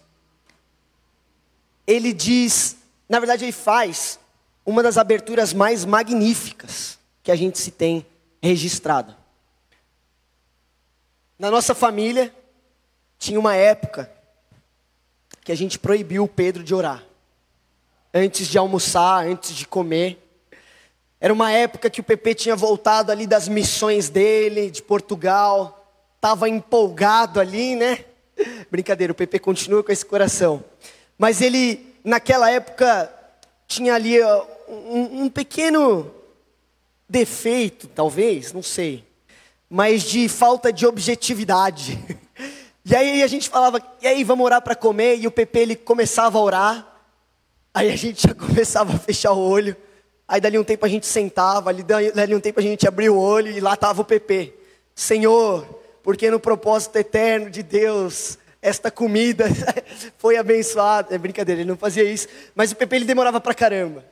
ele 1.87 2.13
diz, 2.13 2.77
na 3.07 3.19
verdade 3.19 3.45
ele 3.45 3.51
faz 3.51 4.19
uma 4.63 4.83
das 4.83 4.97
aberturas 4.97 5.53
mais 5.53 5.85
magníficas 5.85 6.99
que 7.23 7.31
a 7.31 7.35
gente 7.35 7.57
se 7.57 7.71
tem 7.71 8.05
registrado. 8.41 9.15
Na 11.37 11.49
nossa 11.49 11.73
família, 11.73 12.33
tinha 13.19 13.37
uma 13.37 13.53
época 13.53 14.09
que 15.43 15.51
a 15.51 15.55
gente 15.55 15.77
proibiu 15.77 16.23
o 16.23 16.27
Pedro 16.27 16.63
de 16.63 16.73
orar. 16.73 17.03
Antes 18.13 18.47
de 18.47 18.57
almoçar, 18.57 19.27
antes 19.27 19.53
de 19.53 19.67
comer. 19.67 20.17
Era 21.19 21.33
uma 21.33 21.51
época 21.51 21.89
que 21.89 21.99
o 21.99 22.03
PP 22.03 22.33
tinha 22.33 22.55
voltado 22.55 23.11
ali 23.11 23.27
das 23.27 23.49
missões 23.49 24.09
dele, 24.09 24.71
de 24.71 24.81
Portugal. 24.81 25.85
Estava 26.15 26.47
empolgado 26.47 27.41
ali, 27.41 27.75
né? 27.75 28.05
Brincadeira, 28.71 29.11
o 29.11 29.15
PP 29.15 29.39
continua 29.39 29.83
com 29.83 29.91
esse 29.91 30.05
coração. 30.05 30.63
Mas 31.17 31.41
ele, 31.41 31.93
naquela 32.03 32.49
época, 32.49 33.13
tinha 33.67 33.95
ali 33.95 34.23
um, 34.67 35.23
um 35.23 35.29
pequeno 35.29 36.09
defeito, 37.07 37.87
talvez, 37.87 38.53
não 38.53 38.63
sei. 38.63 39.03
Mas 39.69 40.03
de 40.03 40.29
falta 40.29 40.71
de 40.71 40.87
objetividade. 40.87 41.99
E 42.85 42.95
aí 42.95 43.21
a 43.21 43.27
gente 43.27 43.49
falava, 43.49 43.81
e 44.01 44.07
aí 44.07 44.23
vamos 44.23 44.45
orar 44.45 44.61
para 44.61 44.75
comer, 44.75 45.17
e 45.17 45.27
o 45.27 45.31
PP 45.31 45.59
ele 45.59 45.75
começava 45.75 46.37
a 46.37 46.41
orar, 46.41 47.01
aí 47.73 47.91
a 47.91 47.95
gente 47.95 48.23
já 48.27 48.33
começava 48.33 48.93
a 48.93 48.99
fechar 48.99 49.33
o 49.33 49.39
olho, 49.39 49.75
aí 50.27 50.39
dali 50.39 50.57
um 50.57 50.63
tempo 50.63 50.85
a 50.85 50.89
gente 50.89 51.05
sentava, 51.05 51.69
ali 51.69 51.83
dali 51.83 52.35
um 52.35 52.39
tempo 52.39 52.59
a 52.59 52.63
gente 52.63 52.87
abria 52.87 53.11
o 53.11 53.19
olho 53.19 53.51
e 53.51 53.59
lá 53.59 53.73
estava 53.73 54.01
o 54.01 54.05
PP. 54.05 54.53
Senhor, 54.95 55.65
porque 56.03 56.29
no 56.29 56.39
propósito 56.39 56.97
eterno 56.97 57.49
de 57.49 57.63
Deus, 57.63 58.37
esta 58.61 58.91
comida 58.91 59.45
foi 60.17 60.37
abençoada. 60.37 61.15
É 61.15 61.17
brincadeira, 61.17 61.61
ele 61.61 61.69
não 61.69 61.77
fazia 61.77 62.03
isso. 62.03 62.27
Mas 62.53 62.71
o 62.71 62.75
Pepe 62.75 62.97
ele 62.97 63.05
demorava 63.05 63.39
pra 63.39 63.53
caramba. 63.53 64.03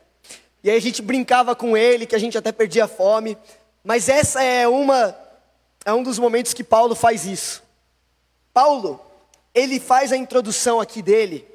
E 0.64 0.70
aí 0.70 0.78
a 0.78 0.82
gente 0.82 1.02
brincava 1.02 1.56
com 1.56 1.76
ele, 1.76 2.06
que 2.06 2.16
a 2.16 2.20
gente 2.20 2.38
até 2.38 2.52
perdia 2.52 2.88
fome. 2.88 3.38
Mas 3.84 4.10
essa 4.10 4.42
é 4.42 4.68
uma 4.68 5.16
é 5.86 5.94
um 5.94 6.04
dos 6.04 6.20
momentos 6.20 6.54
que 6.54 6.64
Paulo 6.64 6.96
faz 6.96 7.26
isso. 7.26 7.64
Paulo, 8.58 9.00
ele 9.54 9.80
faz 9.80 10.12
a 10.12 10.18
introdução 10.18 10.80
aqui 10.80 11.04
dele, 11.04 11.48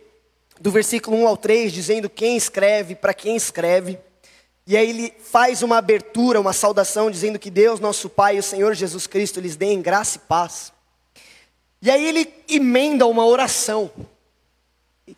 do 0.60 0.70
versículo 0.70 1.16
1 1.16 1.26
ao 1.26 1.36
3, 1.36 1.72
dizendo 1.72 2.08
quem 2.08 2.36
escreve, 2.36 2.94
para 2.94 3.12
quem 3.12 3.34
escreve. 3.34 3.98
E 4.64 4.76
aí 4.76 4.88
ele 4.88 5.12
faz 5.18 5.64
uma 5.64 5.78
abertura, 5.78 6.40
uma 6.40 6.52
saudação, 6.52 7.10
dizendo 7.10 7.40
que 7.40 7.50
Deus, 7.50 7.80
nosso 7.80 8.08
Pai 8.08 8.36
e 8.36 8.38
o 8.38 8.42
Senhor 8.42 8.72
Jesus 8.74 9.08
Cristo 9.08 9.40
lhes 9.40 9.56
deem 9.56 9.82
graça 9.82 10.16
e 10.16 10.20
paz. 10.20 10.72
E 11.82 11.90
aí 11.90 12.06
ele 12.06 12.32
emenda 12.48 13.04
uma 13.08 13.26
oração, 13.26 13.90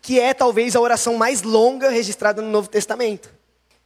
que 0.01 0.19
é 0.19 0.33
talvez 0.33 0.75
a 0.75 0.81
oração 0.81 1.13
mais 1.17 1.43
longa 1.43 1.91
registrada 1.91 2.41
no 2.41 2.49
Novo 2.49 2.67
Testamento, 2.67 3.29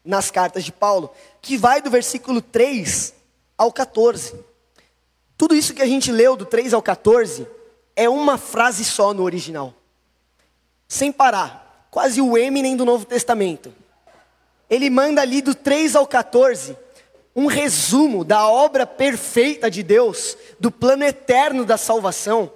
nas 0.05 0.31
cartas 0.31 0.63
de 0.63 0.71
Paulo, 0.71 1.11
que 1.41 1.57
vai 1.57 1.81
do 1.81 1.91
versículo 1.91 2.41
3 2.41 3.13
ao 3.57 3.73
14. 3.73 4.39
Tudo 5.37 5.53
isso 5.53 5.73
que 5.73 5.81
a 5.81 5.85
gente 5.85 6.13
leu 6.13 6.37
do 6.37 6.45
3 6.45 6.73
ao 6.73 6.81
14 6.81 7.58
é 7.95 8.07
uma 8.07 8.37
frase 8.37 8.83
só 8.85 9.13
no 9.13 9.23
original. 9.23 9.73
Sem 10.87 11.11
parar, 11.11 11.87
quase 11.91 12.21
o 12.21 12.37
Eminem 12.37 12.75
do 12.75 12.85
Novo 12.85 13.05
Testamento. 13.05 13.73
Ele 14.69 14.89
manda 14.89 15.21
ali 15.21 15.41
do 15.41 15.55
3 15.55 15.95
ao 15.95 16.05
14 16.05 16.77
um 17.35 17.45
resumo 17.45 18.25
da 18.25 18.47
obra 18.47 18.85
perfeita 18.85 19.69
de 19.69 19.81
Deus, 19.81 20.35
do 20.59 20.69
plano 20.69 21.03
eterno 21.03 21.63
da 21.63 21.77
salvação, 21.77 22.51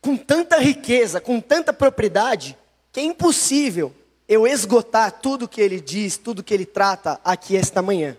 com 0.00 0.16
tanta 0.16 0.58
riqueza, 0.58 1.20
com 1.20 1.40
tanta 1.40 1.72
propriedade, 1.72 2.56
que 2.92 3.00
é 3.00 3.02
impossível 3.02 3.92
eu 4.28 4.46
esgotar 4.46 5.10
tudo 5.20 5.48
que 5.48 5.60
ele 5.60 5.80
diz, 5.80 6.16
tudo 6.16 6.42
que 6.42 6.54
ele 6.54 6.66
trata 6.66 7.20
aqui 7.24 7.56
esta 7.56 7.82
manhã. 7.82 8.16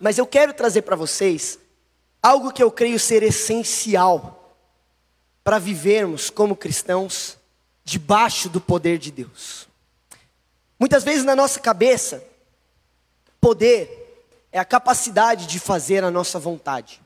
Mas 0.00 0.16
eu 0.16 0.26
quero 0.26 0.54
trazer 0.54 0.82
para 0.82 0.96
vocês 0.96 1.58
algo 2.22 2.52
que 2.52 2.62
eu 2.62 2.70
creio 2.70 2.98
ser 2.98 3.22
essencial 3.22 4.47
para 5.48 5.58
vivermos 5.58 6.28
como 6.28 6.54
cristãos 6.54 7.38
debaixo 7.82 8.50
do 8.50 8.60
poder 8.60 8.98
de 8.98 9.10
Deus. 9.10 9.66
Muitas 10.78 11.02
vezes 11.02 11.24
na 11.24 11.34
nossa 11.34 11.58
cabeça, 11.58 12.22
poder 13.40 14.26
é 14.52 14.58
a 14.58 14.64
capacidade 14.66 15.46
de 15.46 15.58
fazer 15.58 16.04
a 16.04 16.10
nossa 16.10 16.38
vontade, 16.38 17.00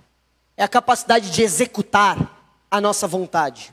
é 0.57 0.64
a 0.64 0.66
capacidade 0.66 1.31
de 1.31 1.40
executar 1.40 2.59
a 2.68 2.81
nossa 2.81 3.07
vontade. 3.07 3.72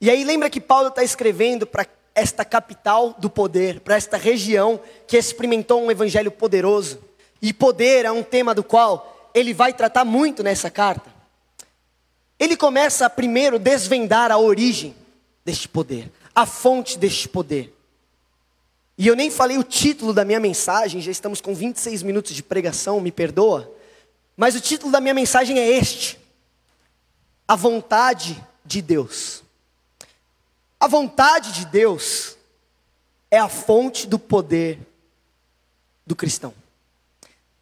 E 0.00 0.10
aí 0.10 0.22
lembra 0.22 0.48
que 0.48 0.60
Paulo 0.60 0.86
está 0.86 1.02
escrevendo 1.02 1.66
para 1.66 1.86
esta 2.14 2.44
capital 2.44 3.16
do 3.18 3.28
poder, 3.28 3.80
para 3.80 3.96
esta 3.96 4.16
região 4.16 4.80
que 5.08 5.16
experimentou 5.16 5.82
um 5.82 5.90
evangelho 5.90 6.30
poderoso. 6.30 7.02
E 7.42 7.52
poder 7.52 8.04
é 8.04 8.12
um 8.12 8.22
tema 8.22 8.54
do 8.54 8.62
qual 8.62 9.28
ele 9.34 9.52
vai 9.52 9.72
tratar 9.72 10.04
muito 10.04 10.44
nessa 10.44 10.70
carta. 10.70 11.15
Ele 12.38 12.56
começa 12.56 13.06
a 13.06 13.10
primeiro 13.10 13.58
desvendar 13.58 14.30
a 14.30 14.38
origem 14.38 14.94
deste 15.44 15.68
poder, 15.68 16.10
a 16.34 16.44
fonte 16.44 16.98
deste 16.98 17.28
poder. 17.28 17.72
E 18.98 19.06
eu 19.06 19.16
nem 19.16 19.30
falei 19.30 19.58
o 19.58 19.64
título 19.64 20.12
da 20.12 20.24
minha 20.24 20.40
mensagem, 20.40 21.00
já 21.00 21.10
estamos 21.10 21.40
com 21.40 21.54
26 21.54 22.02
minutos 22.02 22.34
de 22.34 22.42
pregação, 22.42 23.00
me 23.00 23.12
perdoa. 23.12 23.70
Mas 24.36 24.54
o 24.54 24.60
título 24.60 24.92
da 24.92 25.00
minha 25.00 25.14
mensagem 25.14 25.58
é 25.58 25.68
este: 25.68 26.18
A 27.46 27.56
vontade 27.56 28.42
de 28.64 28.82
Deus. 28.82 29.42
A 30.78 30.86
vontade 30.86 31.52
de 31.52 31.66
Deus 31.66 32.36
é 33.30 33.38
a 33.38 33.48
fonte 33.48 34.06
do 34.06 34.18
poder 34.18 34.78
do 36.06 36.14
cristão. 36.14 36.54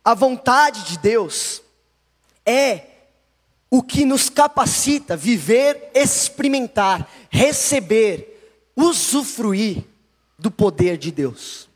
A 0.05 0.15
vontade 0.15 0.85
de 0.85 0.99
Deus 0.99 1.63
é 2.45 2.94
o 3.70 3.83
que 3.83 4.05
nos 4.05 4.31
capacita 4.31 5.16
viver, 5.16 5.90
experimentar, 5.94 7.11
receber, 7.31 8.70
usufruir 8.77 9.85
do 10.38 10.50
poder 10.50 10.96
de 10.96 11.11
Deus. 11.11 11.68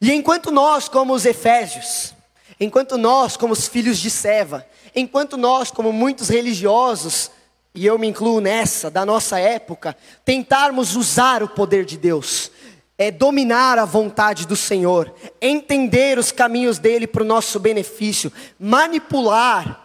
E 0.00 0.12
enquanto 0.12 0.50
nós, 0.50 0.88
como 0.88 1.12
os 1.12 1.26
Efésios, 1.26 2.14
enquanto 2.58 2.96
nós, 2.96 3.36
como 3.36 3.52
os 3.52 3.68
filhos 3.68 3.98
de 3.98 4.10
Seva, 4.10 4.66
enquanto 4.94 5.36
nós, 5.36 5.70
como 5.70 5.92
muitos 5.92 6.28
religiosos, 6.28 7.30
e 7.74 7.86
eu 7.86 7.98
me 7.98 8.08
incluo 8.08 8.40
nessa, 8.40 8.90
da 8.90 9.04
nossa 9.04 9.38
época, 9.38 9.96
tentarmos 10.24 10.96
usar 10.96 11.42
o 11.42 11.48
poder 11.48 11.84
de 11.84 11.96
Deus, 11.96 12.50
é 12.98 13.10
dominar 13.10 13.78
a 13.78 13.84
vontade 13.84 14.46
do 14.46 14.56
Senhor, 14.56 15.14
entender 15.40 16.18
os 16.18 16.32
caminhos 16.32 16.78
dele 16.78 17.06
para 17.06 17.22
o 17.22 17.26
nosso 17.26 17.58
benefício, 17.58 18.32
manipular 18.58 19.79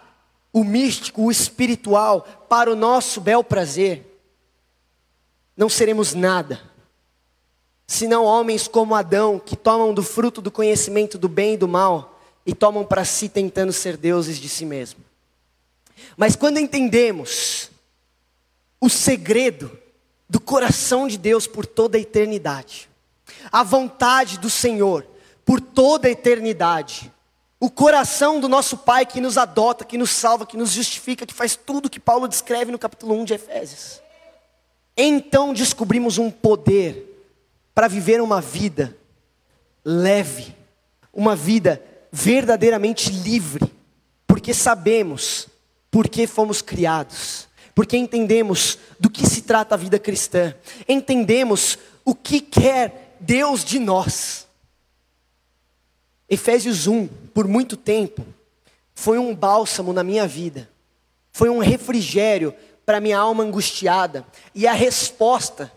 o 0.55 0.63
místico, 0.63 1.23
o 1.23 1.31
espiritual, 1.31 2.21
para 2.47 2.71
o 2.71 2.77
nosso 2.77 3.19
bel 3.19 3.43
prazer, 3.43 4.21
não 5.57 5.67
seremos 5.67 6.13
nada, 6.13 6.61
senão 7.85 8.23
homens 8.23 8.65
como 8.65 8.95
Adão, 8.95 9.37
que 9.37 9.57
tomam 9.57 9.93
do 9.93 10.01
fruto 10.01 10.41
do 10.41 10.49
conhecimento 10.49 11.17
do 11.17 11.27
bem 11.27 11.55
e 11.55 11.57
do 11.57 11.67
mal 11.67 12.21
e 12.45 12.55
tomam 12.55 12.85
para 12.85 13.03
si 13.03 13.27
tentando 13.27 13.73
ser 13.73 13.97
deuses 13.97 14.37
de 14.37 14.47
si 14.47 14.65
mesmo. 14.65 15.01
Mas 16.15 16.37
quando 16.37 16.57
entendemos 16.57 17.69
o 18.79 18.89
segredo 18.89 19.77
do 20.29 20.39
coração 20.39 21.05
de 21.05 21.17
Deus 21.17 21.47
por 21.47 21.65
toda 21.65 21.97
a 21.97 22.01
eternidade, 22.01 22.89
a 23.51 23.61
vontade 23.61 24.39
do 24.39 24.49
Senhor 24.49 25.05
por 25.43 25.59
toda 25.59 26.07
a 26.07 26.11
eternidade, 26.11 27.11
o 27.59 27.69
coração 27.69 28.39
do 28.39 28.49
nosso 28.49 28.77
Pai 28.77 29.05
que 29.05 29.21
nos 29.21 29.37
adota, 29.37 29.85
que 29.85 29.97
nos 29.97 30.11
salva, 30.11 30.45
que 30.45 30.57
nos 30.57 30.71
justifica, 30.71 31.25
que 31.25 31.33
faz 31.33 31.55
tudo 31.55 31.89
que 31.89 31.99
Paulo 31.99 32.27
descreve 32.27 32.71
no 32.71 32.79
capítulo 32.79 33.15
1 33.15 33.25
de 33.25 33.33
Efésios. 33.33 34.01
Então 34.97 35.53
descobrimos 35.53 36.17
um 36.17 36.29
poder 36.29 37.11
para 37.73 37.87
viver 37.87 38.21
uma 38.21 38.41
vida 38.41 38.95
leve, 39.83 40.55
uma 41.13 41.35
vida 41.35 41.81
verdadeiramente 42.11 43.11
livre, 43.11 43.71
porque 44.25 44.53
sabemos 44.53 45.47
por 45.91 46.07
que 46.07 46.27
fomos 46.27 46.61
criados 46.61 47.47
porque 47.75 47.97
entendemos 47.97 48.79
do 48.97 49.09
que 49.09 49.27
se 49.27 49.41
trata 49.41 49.75
a 49.75 49.77
vida 49.77 49.99
cristã, 49.99 50.55
entendemos 50.87 51.77
o 52.05 52.15
que 52.15 52.39
quer 52.39 53.17
Deus 53.19 53.65
de 53.65 53.79
nós. 53.79 54.47
Efésios 56.29 56.87
1, 56.87 57.09
por 57.35 57.49
muito 57.49 57.75
tempo, 57.75 58.25
foi 58.93 59.19
um 59.19 59.35
bálsamo 59.35 59.91
na 59.91 60.05
minha 60.05 60.25
vida, 60.25 60.69
foi 61.33 61.49
um 61.49 61.59
refrigério 61.59 62.55
para 62.85 63.01
minha 63.01 63.19
alma 63.19 63.43
angustiada 63.43 64.25
e 64.55 64.65
a 64.65 64.71
resposta 64.71 65.69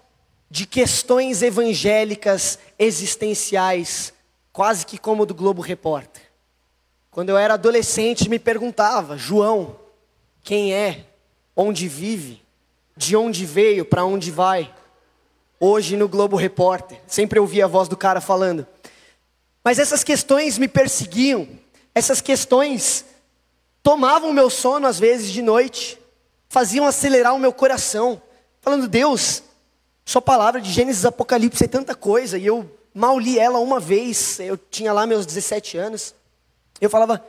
de 0.49 0.65
questões 0.65 1.43
evangélicas 1.43 2.61
existenciais, 2.79 4.15
quase 4.53 4.87
que 4.87 4.97
como 4.97 5.27
do 5.27 5.35
Globo 5.35 5.61
Repórter. 5.61 6.23
Quando 7.11 7.31
eu 7.31 7.37
era 7.37 7.55
adolescente, 7.55 8.29
me 8.29 8.39
perguntava, 8.39 9.19
João, 9.19 9.75
quem 10.45 10.73
é 10.73 11.07
onde 11.57 11.89
vive, 11.89 12.41
de 12.97 13.17
onde 13.17 13.45
veio, 13.45 13.85
para 13.85 14.05
onde 14.05 14.31
vai. 14.31 14.73
Hoje 15.59 15.97
no 15.97 16.07
Globo 16.07 16.37
Repórter, 16.37 17.01
sempre 17.05 17.41
ouvi 17.41 17.61
a 17.61 17.67
voz 17.67 17.89
do 17.89 17.97
cara 17.97 18.21
falando. 18.21 18.65
Mas 19.69 19.79
essas 19.79 20.03
questões 20.03 20.57
me 20.57 20.67
perseguiam, 20.67 21.47
essas 21.95 22.23
questões 22.23 23.05
tomavam 23.83 24.33
meu 24.33 24.49
sono 24.49 24.87
às 24.87 24.99
vezes 24.99 25.31
de 25.31 25.43
noite, 25.43 25.99
faziam 26.49 26.87
acelerar 26.87 27.35
o 27.35 27.39
meu 27.39 27.53
coração, 27.53 28.23
falando: 28.63 28.89
Deus, 28.89 29.43
Sua 30.07 30.23
palavra 30.23 30.59
de 30.59 30.73
Gênesis 30.73 31.05
Apocalipse 31.05 31.65
é 31.65 31.69
tanta 31.69 31.95
coisa, 31.95 32.39
e 32.39 32.47
eu 32.47 32.79
mal 32.95 33.19
li 33.19 33.39
ela 33.39 33.59
uma 33.59 33.79
vez, 33.79 34.41
eu 34.41 34.57
tinha 34.57 34.91
lá 34.91 35.07
meus 35.07 35.27
17 35.27 35.77
anos, 35.77 36.15
eu 36.81 36.89
falava: 36.89 37.23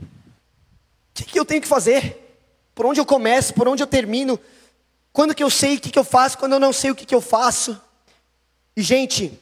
o 0.00 0.06
que, 1.12 1.24
que 1.24 1.38
eu 1.38 1.44
tenho 1.44 1.60
que 1.60 1.68
fazer? 1.68 2.40
Por 2.74 2.86
onde 2.86 3.00
eu 3.00 3.04
começo, 3.04 3.52
por 3.52 3.68
onde 3.68 3.82
eu 3.82 3.86
termino, 3.86 4.40
quando 5.12 5.34
que 5.34 5.44
eu 5.44 5.50
sei 5.50 5.76
o 5.76 5.80
que, 5.80 5.90
que 5.90 5.98
eu 5.98 6.04
faço, 6.04 6.38
quando 6.38 6.54
eu 6.54 6.58
não 6.58 6.72
sei 6.72 6.90
o 6.90 6.94
que, 6.94 7.04
que 7.04 7.14
eu 7.14 7.20
faço. 7.20 7.78
E, 8.74 8.80
gente, 8.80 9.38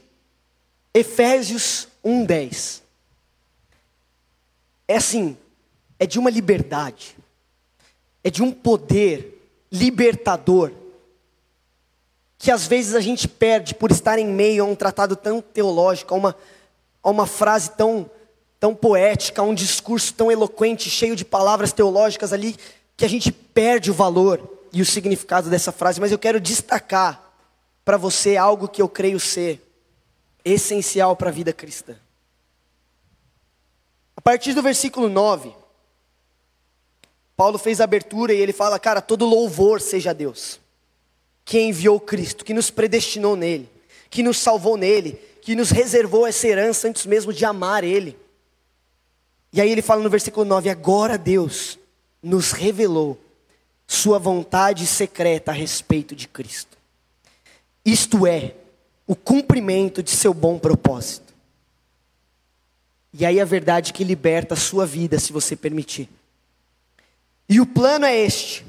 Efésios 0.93 1.87
1,10. 2.05 2.83
É 4.87 4.97
assim, 4.97 5.37
é 5.99 6.07
de 6.07 6.19
uma 6.19 6.31
liberdade, 6.31 7.17
é 8.25 8.31
de 8.31 8.43
um 8.43 8.51
poder 8.51 9.39
libertador, 9.71 10.73
que 12.39 12.51
às 12.51 12.67
vezes 12.67 12.95
a 12.95 13.01
gente 13.01 13.27
perde 13.27 13.75
por 13.75 13.91
estar 13.91 14.19
em 14.19 14.27
meio 14.27 14.65
a 14.65 14.67
um 14.67 14.75
tratado 14.75 15.17
tão 15.17 15.41
teológico, 15.41 16.15
a 16.15 16.17
uma, 16.17 16.37
a 17.03 17.11
uma 17.11 17.27
frase 17.27 17.73
tão, 17.73 18.09
tão 18.59 18.75
poética, 18.75 19.43
a 19.43 19.45
um 19.45 19.55
discurso 19.55 20.15
tão 20.15 20.31
eloquente, 20.31 20.89
cheio 20.89 21.17
de 21.17 21.25
palavras 21.25 21.73
teológicas 21.73 22.33
ali, 22.33 22.57
que 22.97 23.05
a 23.05 23.09
gente 23.09 23.31
perde 23.31 23.91
o 23.91 23.95
valor 23.95 24.59
e 24.73 24.81
o 24.81 24.87
significado 24.87 25.51
dessa 25.51 25.73
frase, 25.73 26.01
mas 26.01 26.13
eu 26.13 26.19
quero 26.19 26.41
destacar 26.41 27.33
para 27.85 27.97
você 27.97 28.37
algo 28.37 28.69
que 28.69 28.83
eu 28.83 28.89
creio 28.89 29.19
ser 29.19 29.68
essencial 30.51 31.17
para 31.17 31.31
a 31.31 31.33
vida 31.33 31.53
cristã. 31.53 31.97
A 34.17 34.21
partir 34.21 34.53
do 34.53 34.63
versículo 34.63 35.09
9, 35.09 35.55
Paulo 37.37 37.57
fez 37.57 37.81
a 37.81 37.85
abertura 37.85 38.35
e 38.35 38.41
ele 38.41 38.53
fala: 38.53 38.79
Cara, 38.79 39.01
todo 39.01 39.25
louvor 39.25 39.81
seja 39.81 40.11
a 40.11 40.13
Deus, 40.13 40.59
que 41.45 41.61
enviou 41.61 42.01
Cristo, 42.01 42.45
que 42.45 42.53
nos 42.53 42.69
predestinou 42.69 43.37
nele, 43.37 43.71
que 44.11 44.23
nos 44.23 44.39
salvou 44.39 44.77
nele, 44.77 45.13
que 45.41 45.55
nos 45.55 45.71
reservou 45.71 46.27
essa 46.27 46.49
herança 46.49 46.89
antes 46.89 47.07
mesmo 47.07 47.33
de 47.33 47.45
amar 47.45 47.85
ele. 47.85 48.19
E 49.53 49.61
aí 49.61 49.71
ele 49.71 49.83
fala 49.83 50.03
no 50.03 50.11
versículo 50.11 50.45
9: 50.45 50.69
Agora 50.69 51.17
Deus 51.17 51.79
nos 52.21 52.51
revelou 52.51 53.17
Sua 53.87 54.19
vontade 54.19 54.85
secreta 54.85 55.53
a 55.53 55.55
respeito 55.55 56.17
de 56.17 56.27
Cristo, 56.27 56.77
isto 57.85 58.27
é, 58.27 58.55
o 59.09 59.17
cumprimento 59.17 60.03
de 60.03 60.11
seu 60.11 60.35
bom 60.35 60.59
propósito. 60.59 61.35
E 63.13 63.25
aí 63.25 63.41
a 63.41 63.45
verdade 63.45 63.95
que 63.95 64.05
liberta 64.05 64.53
a 64.53 64.57
sua 64.57 64.85
vida, 64.85 65.19
se 65.19 65.33
você 65.33 65.57
permitir. 65.57 66.11
E 67.49 67.59
o 67.59 67.67
plano 67.67 68.05
é 68.05 68.15
este: 68.17 68.65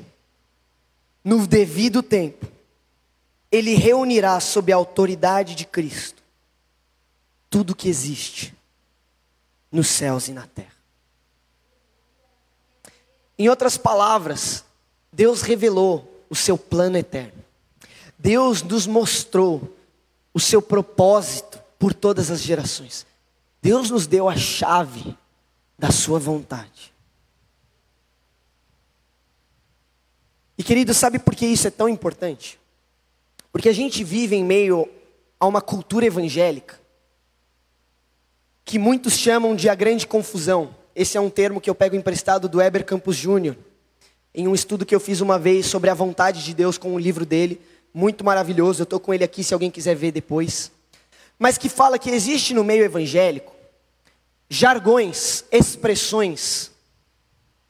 no 1.23 1.45
devido 1.45 2.01
tempo, 2.01 2.47
Ele 3.51 3.75
reunirá 3.75 4.39
sob 4.39 4.71
a 4.71 4.77
autoridade 4.77 5.53
de 5.53 5.65
Cristo 5.65 6.23
tudo 7.49 7.75
que 7.75 7.89
existe 7.89 8.55
nos 9.71 9.87
céus 9.87 10.27
e 10.27 10.31
na 10.31 10.45
terra. 10.47 10.69
Em 13.37 13.49
outras 13.49 13.75
palavras, 13.75 14.63
Deus 15.11 15.41
revelou 15.41 16.23
o 16.29 16.35
seu 16.35 16.57
plano 16.57 16.97
eterno. 16.97 17.43
Deus 18.17 18.61
nos 18.61 18.85
mostrou 18.85 19.75
o 20.39 20.41
seu 20.41 20.61
propósito 20.61 21.61
por 21.77 21.93
todas 21.93 22.31
as 22.31 22.41
gerações. 22.41 23.05
Deus 23.61 23.89
nos 23.89 24.07
deu 24.07 24.29
a 24.29 24.37
chave 24.37 25.13
da 25.77 25.91
sua 25.91 26.17
vontade. 26.17 26.93
E 30.57 30.63
querido, 30.63 30.93
sabe 30.93 31.19
por 31.19 31.35
que 31.35 31.45
isso 31.45 31.67
é 31.67 31.69
tão 31.69 31.89
importante? 31.89 32.57
Porque 33.51 33.67
a 33.67 33.73
gente 33.73 34.01
vive 34.01 34.37
em 34.37 34.43
meio 34.45 34.87
a 35.37 35.45
uma 35.45 35.61
cultura 35.61 36.05
evangélica 36.05 36.79
que 38.63 38.79
muitos 38.79 39.17
chamam 39.17 39.57
de 39.57 39.67
a 39.67 39.75
grande 39.75 40.07
confusão. 40.07 40.73
Esse 40.95 41.17
é 41.17 41.21
um 41.21 41.29
termo 41.29 41.59
que 41.59 41.69
eu 41.69 41.75
pego 41.75 41.97
emprestado 41.97 42.47
do 42.47 42.61
Heber 42.61 42.85
Campos 42.85 43.17
Júnior, 43.17 43.57
em 44.33 44.47
um 44.47 44.55
estudo 44.55 44.85
que 44.85 44.95
eu 44.95 45.01
fiz 45.01 45.19
uma 45.19 45.37
vez 45.37 45.65
sobre 45.65 45.89
a 45.89 45.93
vontade 45.93 46.45
de 46.45 46.53
Deus 46.53 46.77
com 46.77 46.93
um 46.93 46.99
livro 46.99 47.25
dele, 47.25 47.59
muito 47.93 48.23
maravilhoso. 48.23 48.81
Eu 48.81 48.85
estou 48.85 48.99
com 48.99 49.13
ele 49.13 49.23
aqui 49.23 49.43
se 49.43 49.53
alguém 49.53 49.71
quiser 49.71 49.95
ver 49.95 50.11
depois. 50.11 50.71
Mas 51.37 51.57
que 51.57 51.69
fala 51.69 51.99
que 51.99 52.09
existe 52.09 52.53
no 52.53 52.63
meio 52.63 52.83
evangélico 52.83 53.59
jargões, 54.49 55.45
expressões 55.51 56.71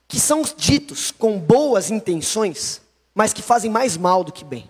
que 0.07 0.19
são 0.19 0.41
ditos 0.57 1.11
com 1.11 1.37
boas 1.37 1.91
intenções, 1.91 2.81
mas 3.13 3.33
que 3.33 3.41
fazem 3.41 3.69
mais 3.69 3.95
mal 3.97 4.23
do 4.23 4.31
que 4.31 4.43
bem. 4.43 4.67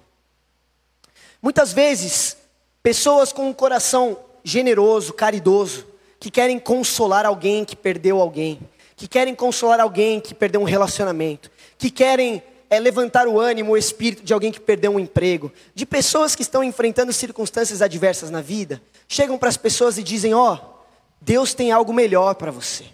Muitas 1.42 1.72
vezes, 1.72 2.36
pessoas 2.84 3.32
com 3.32 3.48
um 3.48 3.54
coração 3.54 4.18
generoso, 4.44 5.14
caridoso, 5.14 5.86
que 6.20 6.30
querem 6.30 6.60
consolar 6.60 7.26
alguém 7.26 7.64
que 7.64 7.76
perdeu 7.76 8.20
alguém, 8.20 8.60
que 8.98 9.08
querem 9.08 9.34
consolar 9.34 9.80
alguém 9.80 10.20
que 10.20 10.36
perdeu 10.36 10.60
um 10.60 10.66
relacionamento, 10.66 11.50
que 11.78 11.90
querem 11.90 12.44
é, 12.70 12.80
levantar 12.80 13.28
o 13.28 13.40
ânimo, 13.40 13.72
o 13.72 13.78
espírito 13.78 14.24
de 14.24 14.34
alguém 14.34 14.52
que 14.52 14.60
perdeu 14.60 14.92
um 14.92 15.00
emprego, 15.00 15.52
de 15.74 15.86
pessoas 15.86 16.36
que 16.36 16.44
estão 16.44 16.64
enfrentando 16.64 17.12
circunstâncias 17.12 17.82
adversas 17.82 18.30
na 18.30 18.42
vida, 18.42 18.82
chegam 19.08 19.38
para 19.38 19.50
as 19.50 19.58
pessoas 19.58 19.98
e 19.98 20.04
dizem: 20.04 20.34
Ó, 20.34 20.54
oh, 20.54 20.80
Deus 21.20 21.54
tem 21.54 21.72
algo 21.72 21.92
melhor 21.92 22.36
para 22.36 22.52
você. 22.52 22.86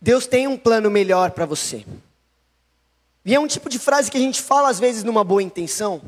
Deus 0.00 0.26
tem 0.26 0.46
um 0.46 0.56
plano 0.56 0.90
melhor 0.90 1.30
para 1.30 1.46
você. 1.46 1.84
E 3.24 3.34
é 3.34 3.40
um 3.40 3.46
tipo 3.46 3.68
de 3.68 3.78
frase 3.78 4.10
que 4.10 4.16
a 4.16 4.20
gente 4.20 4.40
fala 4.40 4.68
às 4.68 4.78
vezes 4.78 5.04
numa 5.04 5.22
boa 5.24 5.42
intenção, 5.42 6.00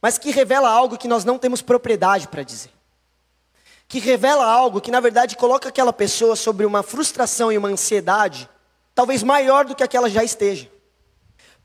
mas 0.00 0.18
que 0.18 0.30
revela 0.30 0.68
algo 0.68 0.98
que 0.98 1.08
nós 1.08 1.24
não 1.24 1.38
temos 1.38 1.62
propriedade 1.62 2.28
para 2.28 2.42
dizer. 2.42 2.70
Que 3.88 3.98
revela 3.98 4.46
algo 4.46 4.80
que 4.80 4.90
na 4.90 5.00
verdade 5.00 5.36
coloca 5.36 5.68
aquela 5.68 5.92
pessoa 5.92 6.36
sobre 6.36 6.66
uma 6.66 6.82
frustração 6.82 7.50
e 7.50 7.56
uma 7.56 7.68
ansiedade, 7.68 8.48
talvez 8.94 9.22
maior 9.22 9.64
do 9.64 9.74
que 9.74 9.82
aquela 9.82 10.10
já 10.10 10.22
esteja. 10.22 10.73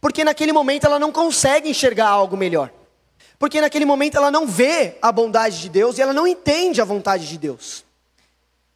Porque 0.02 0.24
naquele 0.24 0.54
momento 0.54 0.86
ela 0.86 1.00
não 1.00 1.12
consegue 1.12 1.70
enxergar 1.70 2.08
algo 2.08 2.38
melhor. 2.38 2.72
Porque 3.38 3.62
naquele 3.62 3.86
momento 3.86 4.18
ela 4.18 4.30
não 4.30 4.46
vê 4.46 4.98
a 5.02 5.12
bondade 5.12 5.62
de 5.62 5.70
Deus 5.70 5.98
e 5.98 6.02
ela 6.02 6.14
não 6.14 6.28
entende 6.28 6.82
a 6.82 6.86
vontade 6.86 7.28
de 7.28 7.38
Deus. 7.38 7.86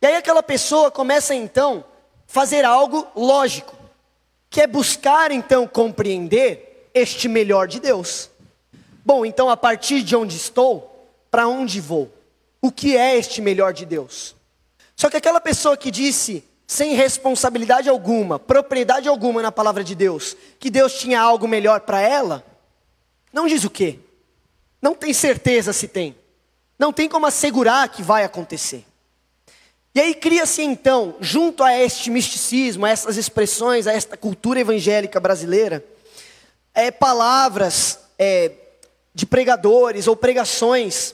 E 0.01 0.05
aí 0.05 0.15
aquela 0.15 0.43
pessoa 0.43 0.91
começa 0.91 1.33
então 1.33 1.83
fazer 2.27 2.65
algo 2.65 3.07
lógico, 3.15 3.75
que 4.49 4.61
é 4.61 4.67
buscar 4.67 5.31
então 5.31 5.67
compreender 5.67 6.89
este 6.93 7.27
melhor 7.27 7.67
de 7.67 7.79
Deus. 7.79 8.29
Bom, 9.05 9.25
então 9.25 9.49
a 9.49 9.57
partir 9.57 10.01
de 10.01 10.15
onde 10.15 10.35
estou, 10.35 11.09
para 11.29 11.47
onde 11.47 11.79
vou? 11.81 12.11
O 12.61 12.71
que 12.71 12.95
é 12.95 13.17
este 13.17 13.41
melhor 13.41 13.73
de 13.73 13.85
Deus? 13.85 14.35
Só 14.95 15.09
que 15.09 15.17
aquela 15.17 15.41
pessoa 15.41 15.75
que 15.75 15.91
disse, 15.91 16.43
sem 16.67 16.95
responsabilidade 16.95 17.89
alguma, 17.89 18.39
propriedade 18.39 19.07
alguma 19.07 19.41
na 19.41 19.51
palavra 19.51 19.83
de 19.83 19.95
Deus, 19.95 20.35
que 20.59 20.69
Deus 20.69 20.93
tinha 20.93 21.19
algo 21.19 21.47
melhor 21.47 21.81
para 21.81 22.01
ela, 22.01 22.43
não 23.31 23.47
diz 23.47 23.63
o 23.63 23.69
quê? 23.69 23.99
Não 24.81 24.93
tem 24.93 25.13
certeza 25.13 25.73
se 25.73 25.87
tem. 25.87 26.15
Não 26.77 26.91
tem 26.91 27.07
como 27.07 27.25
assegurar 27.25 27.87
que 27.89 28.03
vai 28.03 28.23
acontecer. 28.23 28.85
E 29.95 29.99
aí 29.99 30.15
cria-se 30.15 30.63
então, 30.63 31.15
junto 31.19 31.63
a 31.63 31.77
este 31.77 32.09
misticismo, 32.09 32.85
a 32.85 32.89
essas 32.89 33.15
expressões, 33.15 33.85
a 33.85 33.93
esta 33.93 34.17
cultura 34.17 34.59
evangélica 34.59 35.19
brasileira, 35.19 35.83
é, 36.73 36.89
palavras 36.89 37.99
é, 38.17 38.51
de 39.13 39.25
pregadores 39.25 40.07
ou 40.07 40.15
pregações, 40.15 41.13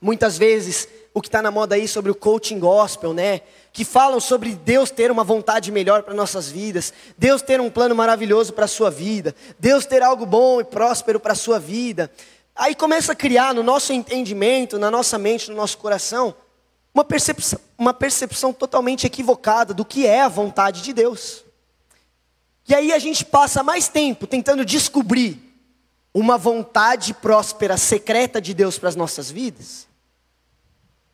muitas 0.00 0.38
vezes 0.38 0.88
o 1.12 1.20
que 1.20 1.28
está 1.28 1.42
na 1.42 1.50
moda 1.50 1.74
aí 1.74 1.88
sobre 1.88 2.10
o 2.10 2.14
coaching 2.14 2.58
gospel, 2.58 3.12
né? 3.12 3.40
Que 3.74 3.84
falam 3.84 4.20
sobre 4.20 4.54
Deus 4.54 4.92
ter 4.92 5.10
uma 5.10 5.24
vontade 5.24 5.72
melhor 5.72 6.04
para 6.04 6.14
nossas 6.14 6.48
vidas, 6.48 6.92
Deus 7.18 7.42
ter 7.42 7.60
um 7.60 7.68
plano 7.68 7.92
maravilhoso 7.92 8.52
para 8.52 8.66
a 8.66 8.68
sua 8.68 8.88
vida, 8.88 9.34
Deus 9.58 9.84
ter 9.84 10.00
algo 10.00 10.24
bom 10.24 10.60
e 10.60 10.64
próspero 10.64 11.18
para 11.18 11.32
a 11.32 11.36
sua 11.36 11.58
vida. 11.58 12.08
Aí 12.54 12.76
começa 12.76 13.10
a 13.10 13.16
criar 13.16 13.52
no 13.52 13.64
nosso 13.64 13.92
entendimento, 13.92 14.78
na 14.78 14.92
nossa 14.92 15.18
mente, 15.18 15.50
no 15.50 15.56
nosso 15.56 15.76
coração, 15.78 16.36
uma 16.94 17.02
percepção, 17.02 17.58
uma 17.76 17.92
percepção 17.92 18.52
totalmente 18.52 19.08
equivocada 19.08 19.74
do 19.74 19.84
que 19.84 20.06
é 20.06 20.20
a 20.20 20.28
vontade 20.28 20.80
de 20.80 20.92
Deus. 20.92 21.44
E 22.68 22.76
aí 22.76 22.92
a 22.92 22.98
gente 23.00 23.24
passa 23.24 23.64
mais 23.64 23.88
tempo 23.88 24.24
tentando 24.24 24.64
descobrir 24.64 25.36
uma 26.14 26.38
vontade 26.38 27.12
próspera, 27.12 27.76
secreta 27.76 28.40
de 28.40 28.54
Deus 28.54 28.78
para 28.78 28.88
as 28.88 28.94
nossas 28.94 29.32
vidas, 29.32 29.88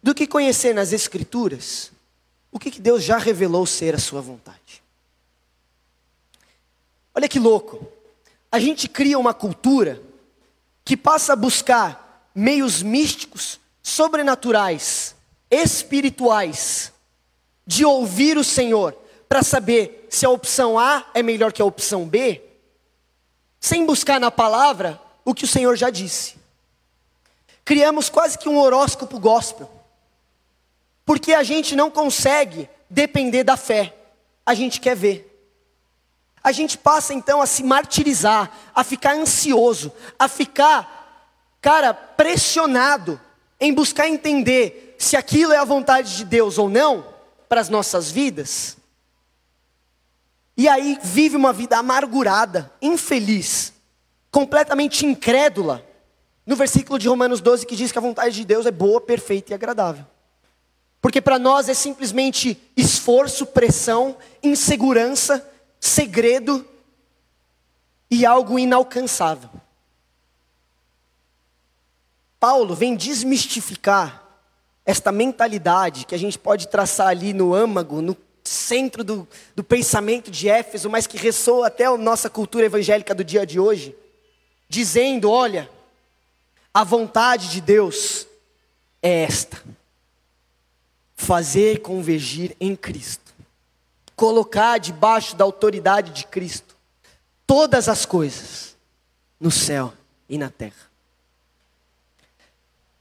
do 0.03 0.15
que 0.15 0.27
conhecer 0.27 0.75
nas 0.75 0.93
Escrituras 0.93 1.91
o 2.53 2.59
que, 2.59 2.71
que 2.71 2.81
Deus 2.81 3.03
já 3.03 3.19
revelou 3.19 3.65
ser 3.67 3.95
a 3.95 3.99
sua 3.99 4.21
vontade. 4.21 4.83
Olha 7.15 7.29
que 7.29 7.39
louco. 7.39 7.87
A 8.51 8.59
gente 8.59 8.89
cria 8.89 9.19
uma 9.19 9.35
cultura 9.35 10.03
que 10.85 10.97
passa 10.97 11.33
a 11.35 11.37
buscar 11.37 12.31
meios 12.35 12.83
místicos, 12.83 13.61
sobrenaturais, 13.83 15.15
espirituais 15.51 16.93
de 17.67 17.85
ouvir 17.85 18.37
o 18.37 18.45
Senhor 18.45 18.97
para 19.29 19.43
saber 19.43 20.07
se 20.11 20.27
a 20.27 20.31
opção 20.31 20.79
A 20.79 21.07
é 21.15 21.23
melhor 21.23 21.53
que 21.53 21.63
a 21.63 21.65
opção 21.65 22.05
B, 22.05 22.43
sem 23.61 23.87
buscar 23.87 24.19
na 24.19 24.31
palavra 24.31 25.01
o 25.25 25.35
que 25.35 25.45
o 25.45 25.49
Senhor 25.49 25.77
já 25.77 25.91
disse. 25.91 26.35
Criamos 27.65 28.09
quase 28.09 28.37
que 28.37 28.49
um 28.49 28.59
horóscopo 28.59 29.21
gospel, 29.21 29.71
porque 31.11 31.35
a 31.35 31.43
gente 31.43 31.75
não 31.75 31.91
consegue 31.91 32.71
depender 32.89 33.43
da 33.43 33.57
fé, 33.57 33.97
a 34.47 34.55
gente 34.55 34.81
quer 34.81 34.95
ver. 34.95 35.53
A 36.41 36.53
gente 36.53 36.79
passa 36.79 37.13
então 37.13 37.43
a 37.43 37.47
se 37.47 37.65
martirizar, 37.65 38.49
a 38.73 38.85
ficar 38.85 39.17
ansioso, 39.17 39.93
a 40.17 40.29
ficar, 40.29 41.35
cara, 41.61 41.93
pressionado 41.93 43.21
em 43.59 43.75
buscar 43.75 44.09
entender 44.09 44.95
se 45.01 45.17
aquilo 45.17 45.53
é 45.53 45.57
a 45.57 45.65
vontade 45.65 46.17
de 46.17 46.25
Deus 46.25 46.59
ou 46.59 46.69
não 46.69 47.05
para 47.49 47.61
as 47.61 47.69
nossas 47.69 48.09
vidas. 48.09 48.77
E 50.57 50.69
aí 50.69 50.97
vive 51.03 51.35
uma 51.35 51.53
vida 51.53 51.77
amargurada, 51.77 52.73
infeliz, 52.81 53.73
completamente 54.31 55.05
incrédula. 55.05 55.85
No 56.47 56.55
versículo 56.55 57.01
de 57.01 57.09
Romanos 57.09 57.41
12 57.41 57.67
que 57.67 57.75
diz 57.75 57.91
que 57.91 57.99
a 57.99 58.01
vontade 58.01 58.33
de 58.33 58.45
Deus 58.45 58.65
é 58.65 58.71
boa, 58.71 59.01
perfeita 59.01 59.51
e 59.51 59.55
agradável. 59.55 60.07
Porque 61.01 61.21
para 61.21 61.39
nós 61.39 61.69
é 61.69 61.75
simplesmente 61.75 62.61
esforço, 62.77 63.47
pressão, 63.47 64.17
insegurança, 64.43 65.49
segredo. 65.79 66.67
e 68.11 68.27
algo 68.27 68.59
inalcançável. 68.59 69.49
Paulo 72.41 72.75
vem 72.75 72.97
desmistificar 72.97 74.27
esta 74.85 75.13
mentalidade 75.13 76.05
que 76.05 76.15
a 76.15 76.19
gente 76.19 76.39
pode 76.39 76.67
traçar 76.67 77.09
ali 77.09 77.33
no 77.33 77.55
âmago, 77.55 78.03
no 78.03 78.17
centro 78.43 79.05
do, 79.05 79.29
do 79.55 79.63
pensamento 79.63 80.31
de 80.31 80.49
Éfeso, 80.49 80.91
mas 80.91 81.07
que 81.07 81.17
ressoa 81.17 81.69
até 81.69 81.85
a 81.85 81.97
nossa 81.97 82.29
cultura 82.29 82.67
evangélica 82.67 83.15
do 83.15 83.23
dia 83.23 83.47
de 83.47 83.61
hoje, 83.61 83.95
dizendo: 84.69 85.31
olha, 85.31 85.71
a 86.73 86.83
vontade 86.83 87.51
de 87.51 87.61
Deus 87.61 88.27
é 89.03 89.23
esta: 89.23 89.63
fazer 91.21 91.83
convergir 91.83 92.57
em 92.59 92.75
Cristo, 92.75 93.35
colocar 94.17 94.79
debaixo 94.79 95.37
da 95.37 95.45
autoridade 95.45 96.13
de 96.13 96.25
Cristo 96.25 96.75
todas 97.47 97.91
as 97.91 98.07
coisas, 98.07 98.75
no 99.39 99.51
céu 99.51 99.93
e 100.31 100.39
na 100.39 100.49
terra. 100.49 100.91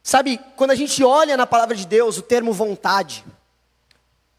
Sabe, 0.03 0.37
quando 0.57 0.71
a 0.71 0.75
gente 0.75 1.01
olha 1.01 1.37
na 1.37 1.47
palavra 1.47 1.73
de 1.77 1.87
Deus 1.87 2.17
o 2.17 2.21
termo 2.21 2.51
vontade, 2.51 3.23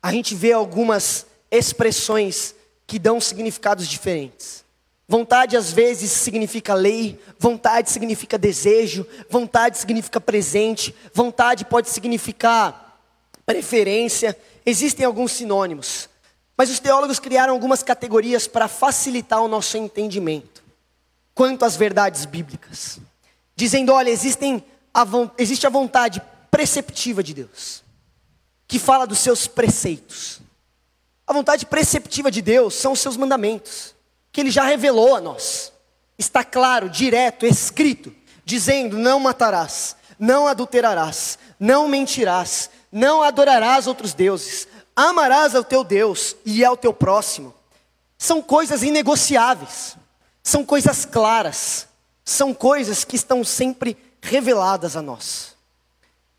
a 0.02 0.12
gente 0.12 0.34
vê 0.34 0.52
algumas 0.52 1.26
expressões 1.50 2.54
que 2.86 2.98
dão 2.98 3.18
significados 3.18 3.88
diferentes. 3.88 4.62
Vontade 5.08 5.56
às 5.56 5.72
vezes 5.72 6.10
significa 6.10 6.74
lei, 6.74 7.18
vontade 7.38 7.90
significa 7.90 8.36
desejo, 8.36 9.06
vontade 9.30 9.78
significa 9.78 10.20
presente, 10.20 10.94
vontade 11.14 11.64
pode 11.64 11.88
significar 11.88 12.89
preferência, 13.50 14.38
existem 14.64 15.04
alguns 15.04 15.32
sinônimos. 15.32 16.08
Mas 16.56 16.70
os 16.70 16.78
teólogos 16.78 17.18
criaram 17.18 17.52
algumas 17.52 17.82
categorias 17.82 18.46
para 18.46 18.68
facilitar 18.68 19.42
o 19.42 19.48
nosso 19.48 19.76
entendimento 19.76 20.62
quanto 21.34 21.64
às 21.64 21.74
verdades 21.74 22.24
bíblicas. 22.24 22.98
Dizendo, 23.56 23.92
olha, 23.92 24.10
existem 24.10 24.62
a, 24.94 25.04
existe 25.38 25.66
a 25.66 25.70
vontade 25.70 26.22
preceptiva 26.50 27.22
de 27.22 27.34
Deus, 27.34 27.82
que 28.68 28.78
fala 28.78 29.06
dos 29.06 29.18
seus 29.18 29.46
preceitos. 29.46 30.40
A 31.26 31.32
vontade 31.32 31.66
preceptiva 31.66 32.30
de 32.30 32.42
Deus 32.42 32.74
são 32.74 32.92
os 32.92 33.00
seus 33.00 33.16
mandamentos, 33.16 33.94
que 34.30 34.40
Ele 34.40 34.50
já 34.50 34.64
revelou 34.64 35.16
a 35.16 35.20
nós. 35.20 35.72
Está 36.18 36.44
claro, 36.44 36.88
direto, 36.88 37.46
escrito, 37.46 38.14
dizendo: 38.44 38.98
não 38.98 39.18
matarás, 39.18 39.96
não 40.18 40.46
adulterarás, 40.46 41.38
não 41.58 41.88
mentirás, 41.88 42.68
não 42.90 43.22
adorarás 43.22 43.86
outros 43.86 44.12
deuses, 44.12 44.66
amarás 44.94 45.54
ao 45.54 45.64
teu 45.64 45.84
Deus 45.84 46.36
e 46.44 46.64
ao 46.64 46.76
teu 46.76 46.92
próximo. 46.92 47.54
São 48.18 48.42
coisas 48.42 48.82
inegociáveis, 48.82 49.96
são 50.42 50.64
coisas 50.64 51.04
claras, 51.04 51.86
são 52.24 52.52
coisas 52.52 53.04
que 53.04 53.16
estão 53.16 53.42
sempre 53.44 53.96
reveladas 54.20 54.96
a 54.96 55.02
nós. 55.02 55.56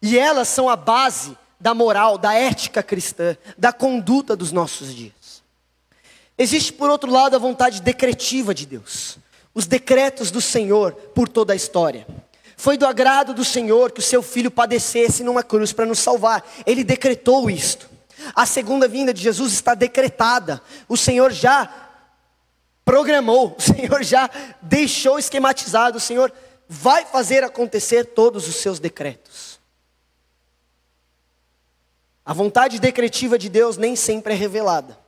E 0.01 0.17
elas 0.17 0.47
são 0.47 0.69
a 0.69 0.75
base 0.75 1.37
da 1.59 1.73
moral, 1.73 2.17
da 2.17 2.33
ética 2.33 2.81
cristã, 2.81 3.37
da 3.57 3.71
conduta 3.71 4.35
dos 4.35 4.51
nossos 4.51 4.93
dias. 4.93 5.43
Existe, 6.37 6.73
por 6.73 6.89
outro 6.89 7.11
lado, 7.11 7.35
a 7.35 7.39
vontade 7.39 7.81
decretiva 7.81 8.53
de 8.53 8.65
Deus, 8.65 9.17
os 9.53 9.67
decretos 9.67 10.31
do 10.31 10.41
Senhor 10.41 10.93
por 10.93 11.29
toda 11.29 11.53
a 11.53 11.55
história. 11.55 12.07
Foi 12.61 12.77
do 12.77 12.85
agrado 12.85 13.33
do 13.33 13.43
Senhor 13.43 13.91
que 13.91 14.01
o 14.01 14.03
seu 14.03 14.21
filho 14.21 14.51
padecesse 14.51 15.23
numa 15.23 15.41
cruz 15.41 15.73
para 15.73 15.83
nos 15.83 15.97
salvar. 15.97 16.47
Ele 16.63 16.83
decretou 16.83 17.49
isto. 17.49 17.89
A 18.35 18.45
segunda 18.45 18.87
vinda 18.87 19.11
de 19.11 19.19
Jesus 19.19 19.51
está 19.51 19.73
decretada. 19.73 20.61
O 20.87 20.95
Senhor 20.95 21.31
já 21.31 21.67
programou, 22.85 23.55
o 23.57 23.59
Senhor 23.59 24.03
já 24.03 24.29
deixou 24.61 25.17
esquematizado, 25.17 25.97
o 25.97 25.99
Senhor 25.99 26.31
vai 26.69 27.03
fazer 27.03 27.43
acontecer 27.43 28.05
todos 28.05 28.47
os 28.47 28.57
seus 28.57 28.77
decretos. 28.77 29.59
A 32.23 32.31
vontade 32.31 32.79
decretiva 32.79 33.39
de 33.39 33.49
Deus 33.49 33.75
nem 33.75 33.95
sempre 33.95 34.35
é 34.35 34.37
revelada. 34.37 34.99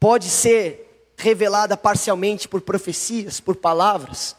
Pode 0.00 0.30
ser 0.30 1.12
revelada 1.14 1.76
parcialmente 1.76 2.48
por 2.48 2.62
profecias, 2.62 3.38
por 3.38 3.54
palavras, 3.56 4.34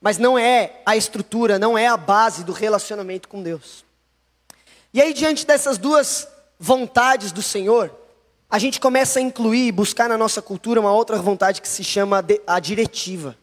mas 0.00 0.18
não 0.18 0.38
é 0.38 0.80
a 0.86 0.96
estrutura, 0.96 1.58
não 1.58 1.76
é 1.76 1.86
a 1.86 1.96
base 1.96 2.44
do 2.44 2.52
relacionamento 2.52 3.28
com 3.28 3.42
Deus. 3.42 3.84
E 4.92 5.00
aí, 5.00 5.12
diante 5.12 5.46
dessas 5.46 5.78
duas 5.78 6.28
vontades 6.58 7.32
do 7.32 7.42
Senhor, 7.42 7.94
a 8.48 8.58
gente 8.58 8.80
começa 8.80 9.18
a 9.18 9.22
incluir 9.22 9.66
e 9.66 9.72
buscar 9.72 10.08
na 10.08 10.16
nossa 10.16 10.40
cultura 10.40 10.80
uma 10.80 10.92
outra 10.92 11.16
vontade 11.18 11.60
que 11.60 11.68
se 11.68 11.84
chama 11.84 12.24
a 12.46 12.60
diretiva 12.60 13.36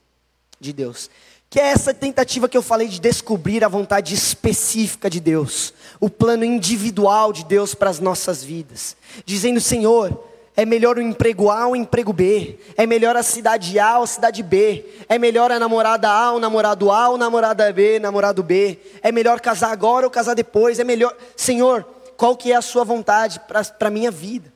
de 0.60 0.74
Deus 0.74 1.10
que 1.56 1.60
é 1.62 1.68
essa 1.68 1.94
tentativa 1.94 2.50
que 2.50 2.58
eu 2.58 2.62
falei 2.62 2.88
de 2.88 3.00
descobrir 3.00 3.64
a 3.64 3.70
vontade 3.70 4.14
específica 4.14 5.10
de 5.10 5.22
Deus, 5.22 5.74
o 6.02 6.10
plano 6.10 6.44
individual 6.44 7.32
de 7.32 7.46
Deus 7.46 7.74
para 7.74 7.90
as 7.90 8.00
nossas 8.00 8.44
vidas, 8.44 8.98
dizendo: 9.26 9.62
Senhor, 9.62 10.22
é 10.56 10.66
melhor 10.66 10.98
o 10.98 11.02
emprego 11.02 11.50
A 11.50 11.68
ou 11.68 11.74
o 11.74 11.76
emprego 11.76 12.14
B, 12.14 12.58
é 12.78 12.86
melhor 12.86 13.16
a 13.18 13.24
cidade 13.24 13.78
A 13.78 13.98
ou 13.98 14.06
a 14.06 14.08
cidade 14.08 14.42
B, 14.42 14.86
é 15.10 15.20
melhor 15.20 15.52
a 15.52 15.60
namorada 15.60 16.10
A 16.10 16.32
ou 16.32 16.38
o 16.38 16.40
namorado 16.40 16.92
A 16.92 17.10
ou 17.10 17.18
namorada 17.18 17.72
B, 17.74 18.00
namorado 18.00 18.42
B, 18.42 18.80
é 19.02 19.12
melhor 19.12 19.42
casar 19.42 19.72
agora 19.72 20.06
ou 20.06 20.12
casar 20.12 20.34
depois, 20.34 20.80
é 20.80 20.84
melhor, 20.84 21.16
Senhor, 21.36 21.84
qual 22.16 22.38
que 22.38 22.52
é 22.52 22.56
a 22.56 22.62
sua 22.62 22.86
vontade 22.86 23.42
para 23.42 23.88
a 23.88 23.92
minha 23.92 24.10
vida? 24.10 24.54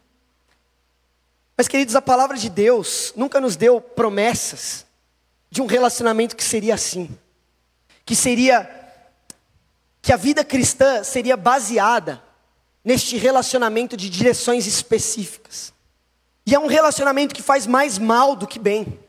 Mas 1.58 1.68
queridos, 1.68 1.96
a 1.96 2.02
palavra 2.02 2.38
de 2.38 2.50
Deus 2.50 3.12
nunca 3.18 3.42
nos 3.42 3.58
deu 3.58 3.82
promessas 3.82 4.86
de 5.52 5.62
um 5.62 5.66
relacionamento 5.66 6.36
que 6.36 6.44
seria 6.44 6.76
assim, 6.76 7.10
que 8.06 8.16
seria 8.16 8.70
que 10.02 10.14
a 10.14 10.18
vida 10.18 10.46
cristã 10.46 11.04
seria 11.04 11.36
baseada 11.36 12.24
neste 12.86 13.18
relacionamento 13.18 13.98
de 13.98 14.10
direções 14.10 14.66
específicas. 14.66 15.74
E 16.50 16.56
é 16.56 16.60
um 16.60 16.66
relacionamento 16.66 17.36
que 17.36 17.44
faz 17.44 17.68
mais 17.68 18.00
mal 18.00 18.36
do 18.36 18.48
que 18.48 18.58
bem. 18.58 19.00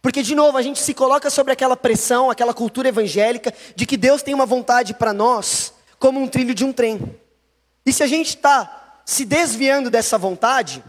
Porque, 0.00 0.22
de 0.22 0.34
novo, 0.34 0.56
a 0.56 0.62
gente 0.62 0.80
se 0.80 0.94
coloca 0.94 1.28
sobre 1.28 1.52
aquela 1.52 1.76
pressão, 1.76 2.30
aquela 2.30 2.54
cultura 2.54 2.88
evangélica, 2.88 3.52
de 3.74 3.84
que 3.84 3.98
Deus 3.98 4.22
tem 4.22 4.32
uma 4.32 4.46
vontade 4.46 4.94
para 4.94 5.12
nós, 5.12 5.74
como 5.98 6.18
um 6.18 6.26
trilho 6.26 6.54
de 6.54 6.64
um 6.64 6.72
trem. 6.72 7.14
E 7.84 7.92
se 7.92 8.02
a 8.02 8.06
gente 8.06 8.28
está 8.28 9.00
se 9.04 9.26
desviando 9.26 9.90
dessa 9.90 10.16
vontade, 10.16 10.82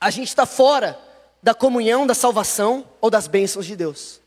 a 0.00 0.10
gente 0.10 0.28
está 0.28 0.46
fora 0.46 0.96
da 1.42 1.52
comunhão, 1.52 2.06
da 2.06 2.14
salvação 2.14 2.86
ou 3.00 3.10
das 3.10 3.26
bênçãos 3.26 3.66
de 3.66 3.74
Deus. 3.74 4.20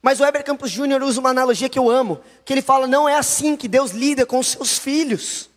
Mas 0.00 0.20
o 0.20 0.24
Heber 0.24 0.44
Campos 0.44 0.70
Júnior 0.70 1.02
usa 1.02 1.18
uma 1.18 1.30
analogia 1.30 1.68
que 1.68 1.78
eu 1.78 1.90
amo, 1.90 2.20
que 2.44 2.52
ele 2.52 2.62
fala: 2.62 2.86
não 2.86 3.08
é 3.08 3.16
assim 3.16 3.56
que 3.56 3.66
Deus 3.66 3.90
lida 3.90 4.24
com 4.24 4.38
os 4.38 4.46
seus 4.46 4.78
filhos. 4.78 5.49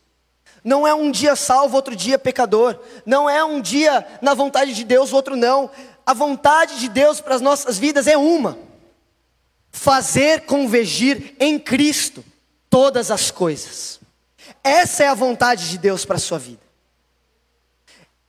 Não 0.63 0.87
é 0.87 0.93
um 0.93 1.11
dia 1.11 1.35
salvo, 1.35 1.75
outro 1.75 1.95
dia 1.95 2.17
pecador. 2.17 2.79
Não 3.05 3.29
é 3.29 3.43
um 3.43 3.59
dia 3.59 4.05
na 4.21 4.33
vontade 4.33 4.73
de 4.73 4.83
Deus, 4.83 5.11
outro 5.11 5.35
não. 5.35 5.69
A 6.05 6.13
vontade 6.13 6.79
de 6.79 6.87
Deus 6.87 7.19
para 7.19 7.35
as 7.35 7.41
nossas 7.41 7.77
vidas 7.77 8.07
é 8.07 8.17
uma: 8.17 8.57
fazer 9.71 10.45
convergir 10.45 11.35
em 11.39 11.59
Cristo 11.59 12.23
todas 12.69 13.11
as 13.11 13.29
coisas. 13.29 13.99
Essa 14.63 15.03
é 15.03 15.07
a 15.07 15.13
vontade 15.13 15.69
de 15.69 15.77
Deus 15.77 16.05
para 16.05 16.15
a 16.15 16.19
sua 16.19 16.39
vida. 16.39 16.61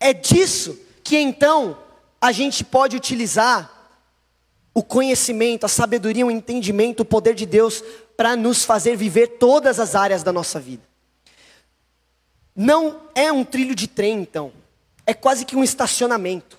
É 0.00 0.12
disso 0.12 0.78
que 1.02 1.16
então 1.16 1.78
a 2.20 2.32
gente 2.32 2.64
pode 2.64 2.96
utilizar 2.96 3.70
o 4.74 4.82
conhecimento, 4.82 5.64
a 5.64 5.68
sabedoria, 5.68 6.26
o 6.26 6.30
entendimento, 6.30 7.00
o 7.00 7.04
poder 7.04 7.34
de 7.34 7.46
Deus 7.46 7.82
para 8.16 8.34
nos 8.34 8.64
fazer 8.64 8.96
viver 8.96 9.38
todas 9.38 9.78
as 9.78 9.94
áreas 9.94 10.24
da 10.24 10.32
nossa 10.32 10.58
vida. 10.58 10.82
Não 12.54 13.00
é 13.14 13.32
um 13.32 13.44
trilho 13.44 13.74
de 13.74 13.88
trem, 13.88 14.20
então, 14.20 14.52
é 15.06 15.12
quase 15.12 15.44
que 15.44 15.56
um 15.56 15.64
estacionamento. 15.64 16.58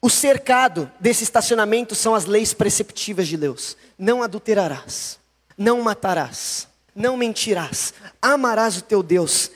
O 0.00 0.10
cercado 0.10 0.90
desse 1.00 1.24
estacionamento 1.24 1.94
são 1.94 2.14
as 2.14 2.26
leis 2.26 2.52
preceptivas 2.52 3.26
de 3.26 3.36
Deus: 3.36 3.76
não 3.98 4.22
adulterarás, 4.22 5.18
não 5.56 5.82
matarás, 5.82 6.68
não 6.94 7.16
mentirás, 7.16 7.94
amarás 8.20 8.76
o 8.76 8.82
teu 8.82 9.02
Deus. 9.02 9.50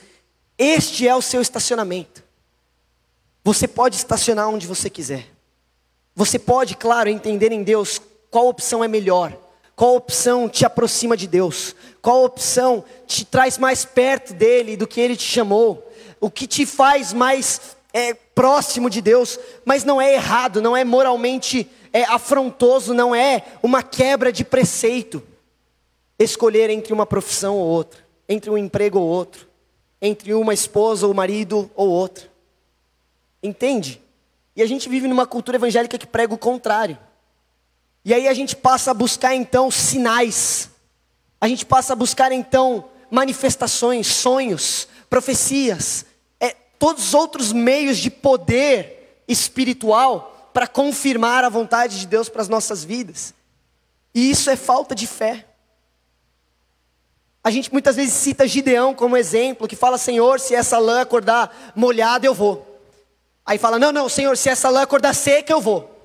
Este 0.57 1.07
é 1.07 1.15
o 1.15 1.21
seu 1.21 1.41
estacionamento. 1.41 2.23
Você 3.43 3.67
pode 3.67 3.95
estacionar 3.95 4.49
onde 4.49 4.67
você 4.67 4.89
quiser. 4.89 5.27
Você 6.15 6.37
pode, 6.37 6.75
claro, 6.75 7.09
entender 7.09 7.51
em 7.51 7.63
Deus 7.63 8.01
qual 8.29 8.47
opção 8.47 8.83
é 8.83 8.87
melhor, 8.87 9.37
qual 9.79 9.95
opção 9.95 10.49
te 10.49 10.65
aproxima 10.65 11.15
de 11.15 11.25
Deus, 11.25 11.73
qual 12.01 12.25
opção 12.25 12.83
te 13.07 13.23
traz 13.23 13.57
mais 13.57 13.85
perto 13.85 14.33
dele 14.33 14.75
do 14.75 14.85
que 14.85 14.99
ele 14.99 15.15
te 15.15 15.23
chamou, 15.23 15.89
o 16.19 16.29
que 16.29 16.45
te 16.45 16.65
faz 16.65 17.13
mais 17.13 17.77
é, 17.93 18.13
próximo 18.13 18.89
de 18.89 18.99
Deus, 18.99 19.39
mas 19.63 19.85
não 19.85 20.01
é 20.01 20.15
errado, 20.15 20.61
não 20.61 20.75
é 20.75 20.83
moralmente 20.83 21.65
é, 21.93 22.03
afrontoso, 22.03 22.93
não 22.93 23.15
é 23.15 23.45
uma 23.63 23.81
quebra 23.81 24.33
de 24.33 24.43
preceito 24.43 25.23
escolher 26.19 26.69
entre 26.69 26.91
uma 26.91 27.05
profissão 27.05 27.55
ou 27.55 27.65
outra, 27.65 28.05
entre 28.27 28.49
um 28.49 28.57
emprego 28.57 28.99
ou 28.99 29.07
outro, 29.07 29.47
entre 30.01 30.33
uma 30.33 30.53
esposa 30.53 31.07
ou 31.07 31.13
marido 31.13 31.71
ou 31.73 31.87
outra. 31.87 32.29
Entende? 33.41 34.01
E 34.57 34.61
a 34.61 34.65
gente 34.65 34.89
vive 34.89 35.07
numa 35.07 35.25
cultura 35.25 35.55
evangélica 35.55 35.97
que 35.97 36.05
prega 36.05 36.33
o 36.33 36.37
contrário. 36.37 36.97
E 38.03 38.13
aí 38.13 38.27
a 38.27 38.33
gente 38.33 38.55
passa 38.55 38.91
a 38.91 38.93
buscar 38.93 39.35
então 39.35 39.69
sinais, 39.69 40.69
a 41.39 41.47
gente 41.47 41.65
passa 41.65 41.93
a 41.93 41.95
buscar 41.95 42.31
então 42.31 42.85
manifestações, 43.09 44.07
sonhos, 44.07 44.87
profecias, 45.09 46.05
é, 46.39 46.55
todos 46.77 47.09
os 47.09 47.13
outros 47.13 47.51
meios 47.51 47.97
de 47.97 48.09
poder 48.09 49.23
espiritual 49.27 50.49
para 50.53 50.67
confirmar 50.67 51.43
a 51.43 51.49
vontade 51.49 51.99
de 51.99 52.07
Deus 52.07 52.29
para 52.29 52.41
as 52.41 52.49
nossas 52.49 52.83
vidas. 52.83 53.33
E 54.13 54.29
isso 54.29 54.49
é 54.49 54.55
falta 54.55 54.95
de 54.95 55.07
fé. 55.07 55.45
A 57.43 57.51
gente 57.51 57.71
muitas 57.71 57.95
vezes 57.95 58.13
cita 58.13 58.47
Gideão 58.47 58.93
como 58.93 59.15
exemplo, 59.15 59.67
que 59.67 59.75
fala: 59.75 59.97
Senhor, 59.97 60.39
se 60.39 60.53
essa 60.53 60.77
lã 60.77 61.01
acordar 61.01 61.73
molhada, 61.75 62.25
eu 62.25 62.33
vou. 62.33 62.65
Aí 63.45 63.57
fala: 63.57 63.79
Não, 63.79 63.91
não, 63.91 64.09
Senhor, 64.09 64.35
se 64.35 64.49
essa 64.49 64.69
lã 64.69 64.81
acordar 64.81 65.15
seca, 65.15 65.53
eu 65.53 65.61
vou. 65.61 65.98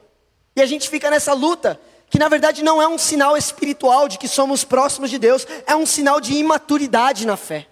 E 0.57 0.62
a 0.62 0.66
gente 0.66 0.88
fica 0.88 1.11
nessa 1.11 1.32
luta, 1.32 1.80
que 2.09 2.18
na 2.18 2.28
verdade 2.28 2.62
não 2.62 2.80
é 2.80 2.86
um 2.86 2.98
sinal 2.98 3.36
espiritual 3.36 4.09
de 4.09 4.18
que 4.18 4.28
somos 4.28 4.64
próximos 4.64 5.11
de 5.11 5.18
Deus, 5.18 5.46
é 5.66 5.74
um 5.74 5.86
sinal 5.86 6.20
de 6.20 6.34
imaturidade 6.34 7.26
na 7.26 7.36
fé. 7.36 7.66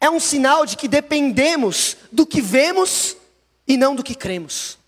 É 0.00 0.08
um 0.08 0.20
sinal 0.20 0.64
de 0.64 0.76
que 0.76 0.88
dependemos 0.88 1.96
do 2.10 2.24
que 2.24 2.40
vemos 2.40 3.16
e 3.66 3.76
não 3.76 3.94
do 3.94 4.02
que 4.04 4.14
cremos. 4.14 4.78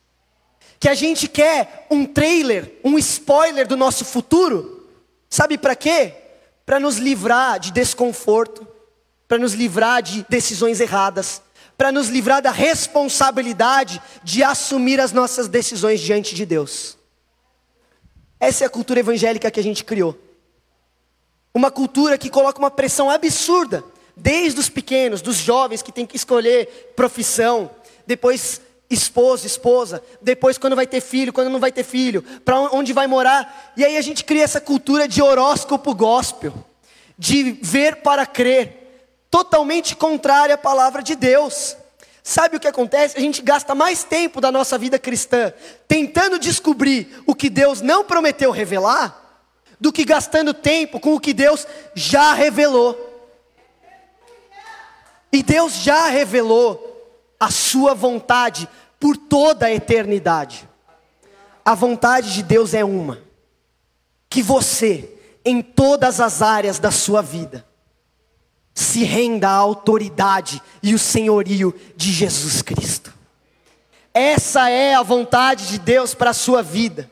Que 0.79 0.89
a 0.89 0.95
gente 0.95 1.29
quer 1.29 1.87
um 1.91 2.07
trailer, 2.07 2.79
um 2.83 2.99
spoiler 2.99 3.67
do 3.67 3.77
nosso 3.77 4.05
futuro, 4.05 4.89
sabe 5.29 5.59
para 5.59 5.75
quê? 5.75 6.15
para 6.71 6.79
nos 6.79 6.99
livrar 6.99 7.59
de 7.59 7.73
desconforto, 7.73 8.65
para 9.27 9.39
nos 9.39 9.55
livrar 9.55 10.01
de 10.01 10.25
decisões 10.29 10.79
erradas, 10.79 11.43
para 11.81 11.91
nos 11.91 12.11
livrar 12.11 12.43
da 12.43 12.51
responsabilidade 12.51 14.03
de 14.23 14.43
assumir 14.43 15.01
as 15.01 15.13
nossas 15.13 15.49
decisões 15.49 15.99
diante 15.99 16.35
de 16.35 16.45
Deus. 16.45 16.99
Essa 18.39 18.65
é 18.65 18.67
a 18.67 18.71
cultura 18.71 19.01
evangélica 19.01 19.51
que 19.51 19.59
a 19.59 19.63
gente 19.63 19.83
criou. 19.83 20.15
Uma 21.55 21.71
cultura 21.71 22.19
que 22.19 22.29
coloca 22.29 22.59
uma 22.59 22.71
pressão 22.71 23.09
absurda, 23.09 23.83
desde 24.15 24.61
os 24.61 24.69
pequenos, 24.69 25.23
dos 25.23 25.37
jovens 25.37 25.81
que 25.81 25.91
têm 25.91 26.05
que 26.05 26.17
escolher 26.17 26.93
profissão, 26.95 27.71
depois 28.07 28.61
esposo, 28.91 29.47
esposa, 29.47 30.03
depois 30.21 30.59
quando 30.59 30.77
vai 30.77 30.87
ter 30.87 31.01
filho, 31.01 31.33
quando 31.33 31.49
não 31.49 31.61
vai 31.61 31.73
ter 31.73 31.85
filho, 31.85 32.23
para 32.45 32.61
onde 32.61 32.93
vai 32.93 33.07
morar. 33.07 33.73
E 33.75 33.87
aí 33.87 33.97
a 33.97 34.03
gente 34.03 34.23
cria 34.23 34.45
essa 34.45 34.61
cultura 34.61 35.09
de 35.09 35.23
horóscopo 35.23 35.95
gospel, 35.95 36.53
de 37.17 37.53
ver 37.53 38.03
para 38.03 38.27
crer, 38.27 38.80
totalmente 39.31 39.95
contrária 39.95 40.57
à 40.57 40.59
palavra 40.59 41.03
de 41.03 41.15
Deus. 41.15 41.77
Sabe 42.23 42.57
o 42.57 42.61
que 42.61 42.69
acontece? 42.69 43.17
A 43.17 43.21
gente 43.21 43.41
gasta 43.41 43.75
mais 43.75 44.05
tempo 44.05 44.41
da 44.41 44.53
nossa 44.53 44.77
vida 44.77 44.99
cristã 44.99 45.53
tentando 45.89 46.39
descobrir 46.39 47.23
o 47.27 47.35
que 47.35 47.49
Deus 47.49 47.81
não 47.81 48.05
prometeu 48.05 48.51
revelar, 48.51 49.17
do 49.81 49.93
que 49.93 50.05
gastando 50.05 50.53
tempo 50.53 51.01
com 51.01 51.15
o 51.15 51.21
que 51.21 51.33
Deus 51.33 51.67
já 51.95 52.35
revelou. 52.35 53.09
E 55.33 55.43
Deus 55.43 55.75
já 55.75 56.09
revelou 56.09 56.89
a 57.39 57.51
sua 57.51 57.95
vontade 57.95 58.69
por 58.99 59.17
toda 59.17 59.67
a 59.67 59.73
eternidade. 59.73 60.69
A 61.65 61.75
vontade 61.75 62.35
de 62.35 62.43
Deus 62.43 62.75
é 62.75 62.85
uma: 62.85 63.23
que 64.29 64.43
você, 64.43 65.17
em 65.45 65.63
todas 65.63 66.21
as 66.21 66.43
áreas 66.43 66.79
da 66.79 66.91
sua 66.91 67.23
vida, 67.23 67.65
se 68.83 69.05
renda 69.05 69.49
à 69.49 69.55
autoridade 69.55 70.63
e 70.83 70.95
o 70.95 70.99
senhorio 70.99 71.75
de 71.97 72.13
Jesus 72.13 72.63
Cristo. 72.63 73.13
Essa 74.13 74.69
é 74.69 74.95
a 74.95 75.03
vontade 75.03 75.69
de 75.69 75.79
Deus 75.79 76.15
para 76.15 76.31
a 76.31 76.35
sua 76.35 76.63
vida. 76.63 77.11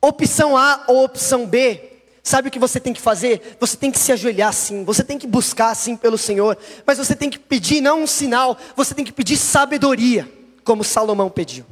Opção 0.00 0.56
A 0.56 0.84
ou 0.88 1.04
opção 1.04 1.46
B, 1.46 1.90
Sabe 2.26 2.48
o 2.48 2.50
que 2.50 2.58
você 2.58 2.80
tem 2.80 2.94
que 2.94 3.02
fazer? 3.02 3.58
Você 3.60 3.76
tem 3.76 3.90
que 3.90 3.98
se 3.98 4.10
ajoelhar 4.10 4.50
sim, 4.50 4.82
você 4.82 5.04
tem 5.04 5.18
que 5.18 5.26
buscar 5.26 5.74
sim 5.74 5.94
pelo 5.94 6.16
Senhor, 6.16 6.56
mas 6.86 6.96
você 6.96 7.14
tem 7.14 7.28
que 7.28 7.38
pedir 7.38 7.82
não 7.82 8.02
um 8.02 8.06
sinal, 8.06 8.56
você 8.74 8.94
tem 8.94 9.04
que 9.04 9.12
pedir 9.12 9.36
sabedoria 9.36 10.26
como 10.64 10.82
Salomão 10.82 11.28
pediu. 11.28 11.66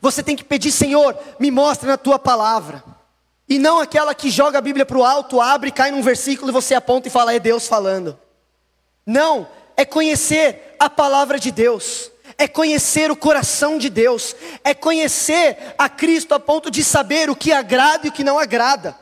Você 0.00 0.22
tem 0.22 0.34
que 0.34 0.44
pedir, 0.44 0.72
Senhor, 0.72 1.14
me 1.38 1.50
mostre 1.50 1.86
na 1.86 1.98
tua 1.98 2.18
palavra. 2.18 2.82
E 3.48 3.58
não 3.58 3.78
aquela 3.78 4.14
que 4.14 4.30
joga 4.30 4.58
a 4.58 4.62
Bíblia 4.62 4.84
para 4.84 4.98
o 4.98 5.04
alto, 5.04 5.40
abre, 5.40 5.70
cai 5.70 5.90
num 5.90 6.02
versículo 6.02 6.50
e 6.50 6.52
você 6.52 6.74
aponta 6.74 7.06
e 7.06 7.10
fala, 7.10 7.34
é 7.34 7.38
Deus 7.38 7.68
falando. 7.68 8.18
Não, 9.04 9.48
é 9.76 9.84
conhecer 9.84 10.74
a 10.78 10.90
palavra 10.90 11.38
de 11.38 11.52
Deus, 11.52 12.10
é 12.36 12.48
conhecer 12.48 13.10
o 13.10 13.16
coração 13.16 13.78
de 13.78 13.88
Deus, 13.88 14.34
é 14.64 14.74
conhecer 14.74 15.56
a 15.78 15.88
Cristo 15.88 16.34
a 16.34 16.40
ponto 16.40 16.70
de 16.70 16.82
saber 16.82 17.30
o 17.30 17.36
que 17.36 17.52
agrada 17.52 18.06
e 18.06 18.10
o 18.10 18.12
que 18.12 18.24
não 18.24 18.38
agrada. 18.38 18.96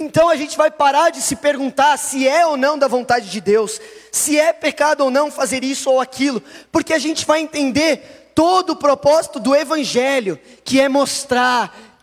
Então 0.00 0.28
a 0.28 0.36
gente 0.36 0.56
vai 0.56 0.70
parar 0.70 1.10
de 1.10 1.20
se 1.20 1.36
perguntar 1.36 1.96
se 1.98 2.26
é 2.26 2.46
ou 2.46 2.56
não 2.56 2.78
da 2.78 2.88
vontade 2.88 3.28
de 3.28 3.40
Deus, 3.40 3.80
se 4.10 4.38
é 4.38 4.52
pecado 4.52 5.02
ou 5.02 5.10
não 5.10 5.30
fazer 5.30 5.62
isso 5.62 5.90
ou 5.90 6.00
aquilo, 6.00 6.42
porque 6.72 6.92
a 6.92 6.98
gente 6.98 7.26
vai 7.26 7.40
entender 7.40 8.32
todo 8.34 8.70
o 8.70 8.76
propósito 8.76 9.38
do 9.38 9.54
Evangelho, 9.54 10.40
que 10.64 10.80
é 10.80 10.88
mostrar 10.88 11.93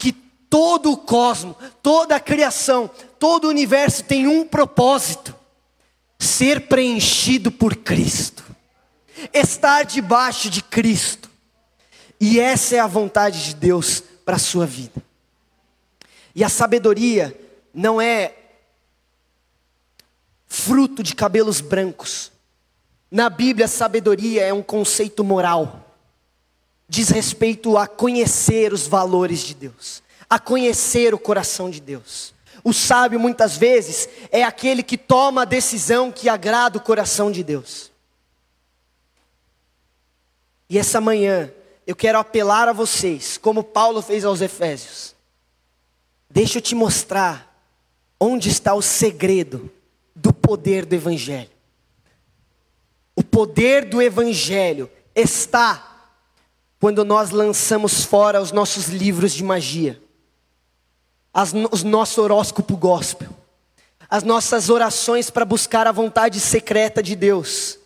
todo 0.52 0.92
o 0.92 0.98
cosmo, 0.98 1.56
toda 1.82 2.18
a 2.18 2.20
criação, 2.20 2.92
todo 3.18 3.46
o 3.46 3.50
universo 3.50 4.04
tem 4.04 4.28
um 4.28 4.46
propósito: 4.46 5.34
ser 6.20 6.68
preenchido 6.68 7.50
por 7.50 7.78
Cristo, 7.78 8.44
estar 9.34 9.84
debaixo 9.84 10.50
de 10.50 10.62
Cristo. 10.62 11.32
E 12.20 12.40
essa 12.40 12.76
é 12.76 12.80
a 12.80 12.86
vontade 12.86 13.46
de 13.46 13.56
Deus 13.56 14.04
para 14.24 14.36
a 14.36 14.40
sua 14.40 14.68
vida. 14.68 15.02
E 16.36 16.44
a 16.44 16.50
sabedoria 16.50 17.36
não 17.74 18.00
é 18.00 18.36
fruto 20.48 21.02
de 21.02 21.16
cabelos 21.16 21.62
brancos. 21.62 22.32
Na 23.10 23.30
Bíblia, 23.30 23.68
sabedoria 23.68 24.44
é 24.44 24.54
um 24.54 24.62
conceito 24.62 25.24
moral 25.24 25.92
diz 26.92 27.08
respeito 27.08 27.78
a 27.78 27.88
conhecer 27.88 28.74
os 28.74 28.86
valores 28.86 29.40
de 29.40 29.54
Deus, 29.54 30.04
a 30.32 30.40
conhecer 30.40 31.14
o 31.14 31.20
coração 31.20 31.70
de 31.70 31.82
Deus. 31.82 32.34
O 32.64 32.72
sábio 32.72 33.20
muitas 33.20 33.58
vezes 33.58 34.08
é 34.32 34.44
aquele 34.44 34.82
que 34.82 34.98
toma 34.98 35.42
a 35.42 35.46
decisão 35.46 36.10
que 36.10 36.30
agrada 36.30 36.78
o 36.78 36.82
coração 36.82 37.30
de 37.30 37.44
Deus. 37.44 37.92
E 40.70 40.78
essa 40.80 41.02
manhã 41.02 41.52
eu 41.86 41.94
quero 41.94 42.18
apelar 42.18 42.70
a 42.70 42.72
vocês, 42.72 43.38
como 43.38 43.62
Paulo 43.62 44.02
fez 44.02 44.24
aos 44.24 44.40
Efésios. 44.40 45.14
Deixa 46.30 46.60
eu 46.60 46.62
te 46.62 46.76
mostrar 46.76 47.54
onde 48.18 48.48
está 48.48 48.74
o 48.74 48.82
segredo 48.82 49.70
do 50.16 50.32
poder 50.32 50.86
do 50.86 50.96
Evangelho. 50.96 51.52
O 53.18 53.22
poder 53.22 53.84
do 53.84 54.02
Evangelho 54.02 54.90
está 55.14 56.08
quando 56.80 57.04
nós 57.04 57.32
lançamos 57.32 58.06
fora 58.06 58.42
os 58.42 58.54
nossos 58.54 58.88
livros 58.88 59.34
de 59.34 59.44
magia, 59.44 60.02
as, 61.34 61.54
os 61.72 61.84
nosso 61.84 62.22
horóscopo 62.22 62.76
gospel, 62.76 63.30
as 64.10 64.24
nossas 64.24 64.70
orações 64.70 65.30
para 65.30 65.46
buscar 65.46 65.88
a 65.88 65.92
vontade 65.92 66.40
secreta 66.40 67.02
de 67.02 67.16
Deus. 67.16 67.80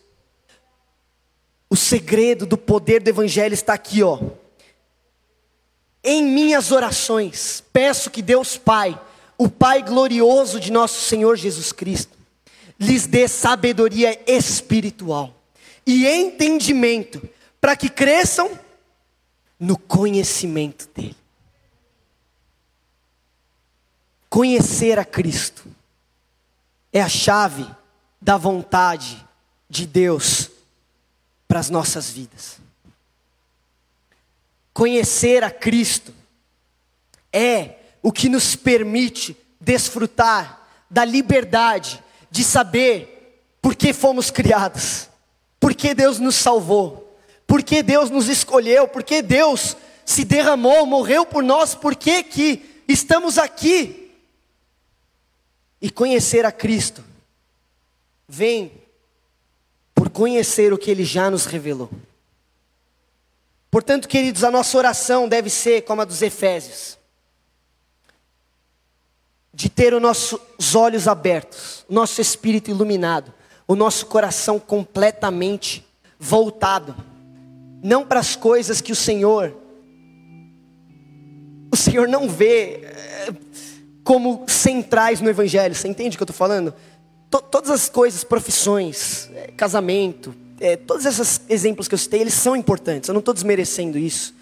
O 1.70 1.76
segredo 1.76 2.46
do 2.46 2.56
poder 2.56 3.02
do 3.02 3.08
Evangelho 3.08 3.54
está 3.54 3.74
aqui, 3.74 4.02
ó. 4.02 4.18
Em 6.02 6.22
minhas 6.22 6.70
orações, 6.70 7.62
peço 7.72 8.10
que 8.10 8.22
Deus 8.22 8.56
Pai, 8.56 9.00
o 9.36 9.48
Pai 9.48 9.82
glorioso 9.82 10.60
de 10.60 10.70
nosso 10.70 11.00
Senhor 11.00 11.36
Jesus 11.36 11.72
Cristo, 11.72 12.16
lhes 12.78 13.06
dê 13.06 13.26
sabedoria 13.26 14.18
espiritual 14.26 15.34
e 15.86 16.06
entendimento, 16.06 17.22
para 17.60 17.76
que 17.76 17.88
cresçam 17.88 18.50
no 19.58 19.78
conhecimento 19.78 20.88
dEle. 20.94 21.25
Conhecer 24.36 24.98
a 24.98 25.04
Cristo 25.06 25.64
é 26.92 27.00
a 27.00 27.08
chave 27.08 27.66
da 28.20 28.36
vontade 28.36 29.26
de 29.66 29.86
Deus 29.86 30.50
para 31.48 31.58
as 31.58 31.70
nossas 31.70 32.10
vidas. 32.10 32.58
Conhecer 34.74 35.42
a 35.42 35.50
Cristo 35.50 36.12
é 37.32 37.76
o 38.02 38.12
que 38.12 38.28
nos 38.28 38.54
permite 38.54 39.34
desfrutar 39.58 40.68
da 40.90 41.02
liberdade 41.02 42.04
de 42.30 42.44
saber 42.44 43.42
por 43.62 43.74
que 43.74 43.94
fomos 43.94 44.30
criados, 44.30 45.08
por 45.58 45.74
que 45.74 45.94
Deus 45.94 46.18
nos 46.18 46.34
salvou 46.34 47.06
porque 47.46 47.82
Deus 47.82 48.10
nos 48.10 48.28
escolheu, 48.28 48.88
porque 48.88 49.22
Deus 49.22 49.76
se 50.04 50.24
derramou, 50.24 50.84
morreu 50.84 51.24
por 51.24 51.44
nós, 51.44 51.74
porque 51.74 52.24
que 52.24 52.82
estamos 52.88 53.38
aqui. 53.38 54.05
E 55.80 55.90
conhecer 55.90 56.44
a 56.44 56.52
Cristo 56.52 57.04
vem 58.28 58.72
por 59.94 60.10
conhecer 60.10 60.72
o 60.72 60.78
que 60.78 60.90
Ele 60.90 61.04
já 61.04 61.30
nos 61.30 61.46
revelou. 61.46 61.90
Portanto, 63.70 64.08
queridos, 64.08 64.42
a 64.44 64.50
nossa 64.50 64.76
oração 64.78 65.28
deve 65.28 65.50
ser 65.50 65.82
como 65.82 66.02
a 66.02 66.04
dos 66.04 66.22
Efésios. 66.22 66.96
de 69.56 69.70
ter 69.70 69.94
os 69.94 70.02
nossos 70.02 70.74
olhos 70.74 71.08
abertos, 71.08 71.82
nosso 71.88 72.20
espírito 72.20 72.70
iluminado, 72.70 73.32
o 73.66 73.74
nosso 73.74 74.04
coração 74.04 74.60
completamente 74.60 75.82
voltado, 76.18 76.94
não 77.82 78.04
para 78.04 78.20
as 78.20 78.36
coisas 78.36 78.82
que 78.82 78.92
o 78.92 78.96
Senhor, 78.96 79.56
o 81.72 81.76
Senhor 81.76 82.06
não 82.06 82.28
vê 82.28 82.82
eh, 82.82 83.32
como 84.06 84.44
centrais 84.46 85.20
no 85.20 85.28
Evangelho, 85.28 85.74
você 85.74 85.88
entende 85.88 86.14
o 86.14 86.18
que 86.18 86.22
eu 86.22 86.26
estou 86.26 86.36
falando? 86.36 86.72
todas 87.50 87.70
as 87.70 87.88
coisas, 87.88 88.24
profissões, 88.24 89.28
eh, 89.34 89.50
casamento, 89.54 90.34
é, 90.58 90.74
todos 90.74 91.04
esses 91.04 91.42
exemplos 91.50 91.86
que 91.86 91.94
eu 91.94 91.98
citei, 91.98 92.20
eles 92.20 92.32
são 92.32 92.56
importantes, 92.56 93.08
eu 93.08 93.12
não 93.12 93.18
estou 93.18 93.34
desmerecendo 93.34 93.98
isso. 93.98 94.34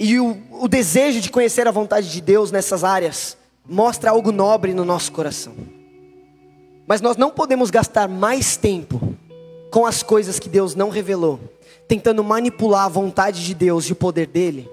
E 0.00 0.18
o, 0.18 0.36
o 0.50 0.66
desejo 0.66 1.20
de 1.20 1.30
conhecer 1.30 1.68
a 1.68 1.70
vontade 1.70 2.10
de 2.10 2.20
Deus 2.20 2.50
nessas 2.50 2.82
áreas 2.82 3.36
mostra 3.68 4.10
algo 4.10 4.32
nobre 4.32 4.74
no 4.74 4.84
nosso 4.84 5.12
coração. 5.12 5.54
Mas 6.86 7.00
nós 7.00 7.16
não 7.16 7.30
podemos 7.30 7.70
gastar 7.70 8.08
mais 8.08 8.56
tempo 8.56 9.14
com 9.70 9.86
as 9.86 10.02
coisas 10.02 10.40
que 10.40 10.48
Deus 10.48 10.74
não 10.74 10.88
revelou, 10.88 11.38
tentando 11.86 12.24
manipular 12.24 12.86
a 12.86 12.88
vontade 12.88 13.44
de 13.44 13.54
Deus 13.54 13.84
e 13.84 13.92
o 13.92 13.96
poder 13.96 14.26
dele, 14.26 14.68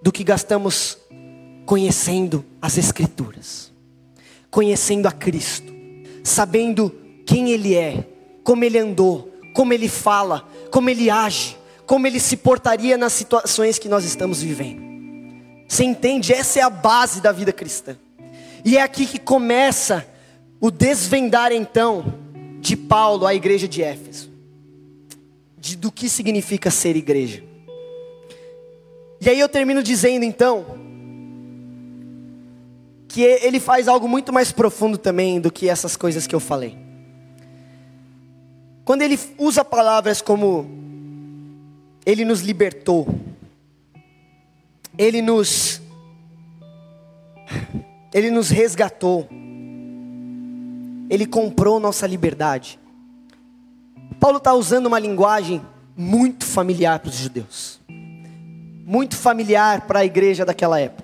do 0.00 0.12
que 0.12 0.22
gastamos 0.22 0.98
conhecendo 1.72 2.44
as 2.60 2.76
Escrituras, 2.76 3.72
conhecendo 4.50 5.08
a 5.08 5.10
Cristo, 5.10 5.72
sabendo 6.22 6.94
quem 7.24 7.50
Ele 7.50 7.74
é, 7.74 8.06
como 8.44 8.62
Ele 8.62 8.78
andou, 8.78 9.32
como 9.54 9.72
ele 9.72 9.88
fala, 9.88 10.46
como 10.70 10.90
ele 10.90 11.08
age, 11.08 11.56
como 11.86 12.06
ele 12.06 12.20
se 12.20 12.36
portaria 12.36 12.98
nas 12.98 13.14
situações 13.14 13.78
que 13.78 13.88
nós 13.88 14.04
estamos 14.04 14.42
vivendo. 14.42 14.82
Você 15.66 15.82
entende? 15.82 16.34
Essa 16.34 16.58
é 16.58 16.62
a 16.62 16.68
base 16.68 17.22
da 17.22 17.32
vida 17.32 17.54
cristã. 17.54 17.96
E 18.62 18.76
é 18.76 18.82
aqui 18.82 19.06
que 19.06 19.18
começa 19.18 20.06
o 20.60 20.70
desvendar 20.70 21.52
então 21.52 22.04
de 22.60 22.76
Paulo 22.76 23.26
à 23.26 23.34
igreja 23.34 23.66
de 23.66 23.82
Éfeso. 23.82 24.30
De, 25.56 25.74
do 25.74 25.90
que 25.90 26.06
significa 26.06 26.70
ser 26.70 26.96
igreja. 26.96 27.42
E 29.22 29.30
aí 29.30 29.40
eu 29.40 29.48
termino 29.48 29.82
dizendo 29.82 30.22
então 30.22 30.81
que 33.12 33.20
ele 33.20 33.60
faz 33.60 33.88
algo 33.88 34.08
muito 34.08 34.32
mais 34.32 34.50
profundo 34.50 34.96
também 34.96 35.38
do 35.38 35.52
que 35.52 35.68
essas 35.68 35.96
coisas 35.96 36.26
que 36.26 36.34
eu 36.34 36.40
falei. 36.40 36.78
Quando 38.86 39.02
ele 39.02 39.20
usa 39.36 39.62
palavras 39.62 40.22
como 40.22 40.66
ele 42.06 42.24
nos 42.24 42.40
libertou, 42.40 43.06
ele 44.96 45.20
nos 45.20 45.82
ele 48.14 48.30
nos 48.30 48.48
resgatou. 48.48 49.28
Ele 51.10 51.26
comprou 51.26 51.78
nossa 51.78 52.06
liberdade. 52.06 52.78
Paulo 54.18 54.38
está 54.38 54.54
usando 54.54 54.86
uma 54.86 54.98
linguagem 54.98 55.60
muito 55.94 56.46
familiar 56.46 56.98
para 56.98 57.10
os 57.10 57.16
judeus, 57.16 57.78
muito 58.86 59.16
familiar 59.16 59.82
para 59.82 59.98
a 59.98 60.04
igreja 60.04 60.46
daquela 60.46 60.80
época, 60.80 61.01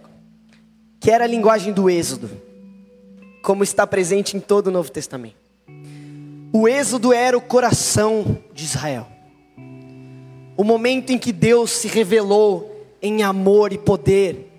que 1.01 1.11
era 1.11 1.25
a 1.25 1.29
linguagem 1.29 1.73
do 1.73 1.89
Êxodo, 1.89 2.31
como 3.43 3.63
está 3.63 3.87
presente 3.87 4.37
em 4.37 4.41
todo 4.41 4.69
o 4.69 4.71
Novo 4.71 4.91
Testamento. 4.91 5.37
O 6.53 6.67
êxodo 6.67 7.13
era 7.13 7.37
o 7.37 7.41
coração 7.41 8.39
de 8.55 8.65
Israel. 8.65 9.07
O 10.57 10.65
momento 10.65 11.11
em 11.11 11.19
que 11.19 11.31
Deus 11.31 11.71
se 11.71 11.89
revelou 11.89 12.75
em 13.01 13.23
amor 13.23 13.73
e 13.73 13.79
poder 13.79 14.51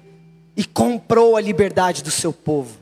e 0.56 0.64
comprou 0.64 1.36
a 1.36 1.42
liberdade 1.42 2.04
do 2.04 2.12
seu 2.12 2.32
povo. 2.32 2.78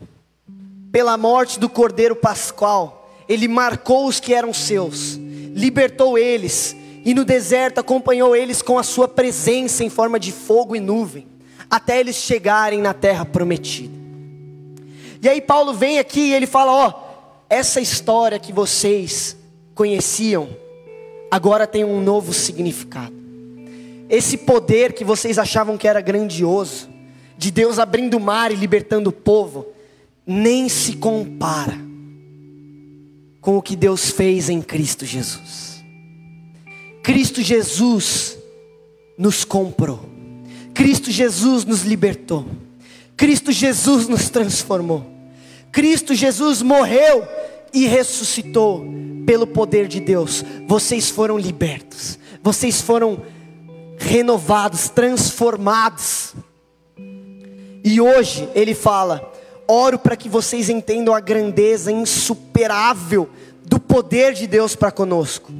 Pela 0.91 1.17
morte 1.17 1.59
do 1.59 1.69
Cordeiro 1.69 2.15
Pascual, 2.15 3.09
ele 3.27 3.47
marcou 3.47 4.07
os 4.07 4.19
que 4.19 4.33
eram 4.33 4.53
seus, 4.53 5.13
libertou 5.53 6.17
eles 6.17 6.75
e 7.05 7.13
no 7.13 7.23
deserto 7.23 7.79
acompanhou 7.79 8.35
eles 8.35 8.61
com 8.61 8.77
a 8.77 8.83
sua 8.83 9.07
presença 9.07 9.83
em 9.83 9.89
forma 9.89 10.19
de 10.19 10.31
fogo 10.31 10.75
e 10.75 10.79
nuvem, 10.79 11.27
até 11.69 11.99
eles 11.99 12.15
chegarem 12.15 12.81
na 12.81 12.93
terra 12.93 13.25
prometida. 13.25 13.95
E 15.21 15.27
aí 15.27 15.41
Paulo 15.41 15.73
vem 15.73 15.99
aqui 15.99 16.19
e 16.19 16.33
ele 16.33 16.47
fala: 16.47 16.71
Ó, 16.71 16.93
essa 17.49 17.81
história 17.81 18.39
que 18.39 18.53
vocês 18.53 19.37
conheciam, 19.73 20.49
agora 21.29 21.67
tem 21.67 21.83
um 21.83 22.01
novo 22.01 22.33
significado. 22.33 23.15
Esse 24.09 24.37
poder 24.37 24.93
que 24.93 25.03
vocês 25.03 25.37
achavam 25.37 25.77
que 25.77 25.87
era 25.87 26.01
grandioso, 26.01 26.89
de 27.37 27.51
Deus 27.51 27.77
abrindo 27.77 28.17
o 28.17 28.19
mar 28.19 28.51
e 28.51 28.55
libertando 28.55 29.09
o 29.09 29.13
povo, 29.13 29.67
nem 30.25 30.67
se 30.69 30.93
compara 30.93 31.77
com 33.41 33.57
o 33.57 33.61
que 33.61 33.75
Deus 33.75 34.09
fez 34.09 34.49
em 34.49 34.61
Cristo 34.61 35.05
Jesus. 35.05 35.83
Cristo 37.03 37.41
Jesus 37.41 38.37
nos 39.17 39.45
comprou, 39.45 40.01
Cristo 40.77 41.09
Jesus 41.09 41.65
nos 41.65 41.81
libertou, 41.81 42.45
Cristo 43.15 43.51
Jesus 43.51 44.07
nos 44.07 44.29
transformou. 44.29 45.03
Cristo 45.71 46.13
Jesus 46.13 46.61
morreu 46.61 47.27
e 47.73 47.87
ressuscitou 47.87 48.85
pelo 49.25 49.47
poder 49.47 49.87
de 49.87 49.99
Deus. 49.99 50.45
Vocês 50.67 51.09
foram 51.09 51.35
libertos, 51.35 52.19
vocês 52.43 52.79
foram 52.79 53.23
renovados, 53.97 54.87
transformados. 54.87 56.35
E 57.83 57.99
hoje 57.99 58.47
ele 58.53 58.75
fala: 58.75 59.33
oro 59.67 59.97
para 59.97 60.15
que 60.15 60.29
vocês 60.29 60.69
entendam 60.69 61.15
a 61.15 61.19
grandeza 61.19 61.91
insuperável 61.91 63.27
do 63.65 63.79
poder 63.79 64.35
de 64.35 64.45
Deus 64.45 64.75
para 64.75 64.91
conosco. 64.91 65.51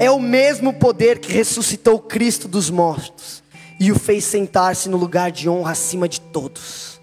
É 0.00 0.10
o 0.10 0.18
mesmo 0.18 0.72
poder 0.72 1.20
que 1.20 1.32
ressuscitou 1.32 2.00
Cristo 2.00 2.48
dos 2.48 2.70
mortos 2.70 3.41
e 3.82 3.90
o 3.90 3.98
fez 3.98 4.22
sentar-se 4.22 4.88
no 4.88 4.96
lugar 4.96 5.32
de 5.32 5.48
honra 5.48 5.72
acima 5.72 6.08
de 6.08 6.20
todos. 6.20 7.00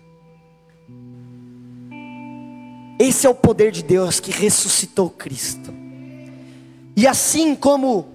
Esse 2.98 3.28
é 3.28 3.30
o 3.30 3.36
poder 3.36 3.70
de 3.70 3.84
Deus 3.84 4.22
que 4.22 4.32
ressuscitou 4.32 5.10
Cristo. 5.10 5.74
E 6.96 7.06
assim 7.06 7.54
como 7.54 8.08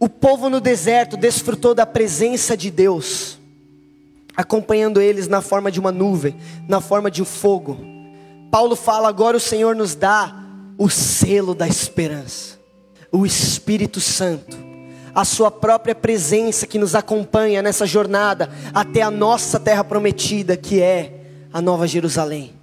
o 0.00 0.08
povo 0.08 0.50
no 0.50 0.60
deserto 0.60 1.16
desfrutou 1.16 1.76
da 1.76 1.86
presença 1.86 2.56
de 2.56 2.72
Deus, 2.72 3.38
acompanhando 4.36 5.00
eles 5.00 5.28
na 5.28 5.40
forma 5.40 5.70
de 5.70 5.78
uma 5.78 5.92
nuvem, 5.92 6.34
na 6.66 6.80
forma 6.80 7.08
de 7.08 7.22
um 7.22 7.24
fogo, 7.24 7.78
Paulo 8.50 8.74
fala: 8.74 9.08
agora 9.08 9.36
o 9.36 9.40
Senhor 9.40 9.76
nos 9.76 9.94
dá 9.94 10.34
o 10.76 10.90
selo 10.90 11.54
da 11.54 11.68
esperança, 11.68 12.58
o 13.12 13.24
Espírito 13.24 14.00
Santo, 14.00 14.71
a 15.14 15.24
Sua 15.24 15.50
própria 15.50 15.94
presença 15.94 16.66
que 16.66 16.78
nos 16.78 16.94
acompanha 16.94 17.62
nessa 17.62 17.86
jornada 17.86 18.50
até 18.72 19.02
a 19.02 19.10
nossa 19.10 19.60
terra 19.60 19.84
prometida, 19.84 20.56
que 20.56 20.80
é 20.80 21.12
a 21.52 21.60
Nova 21.60 21.86
Jerusalém 21.86 22.62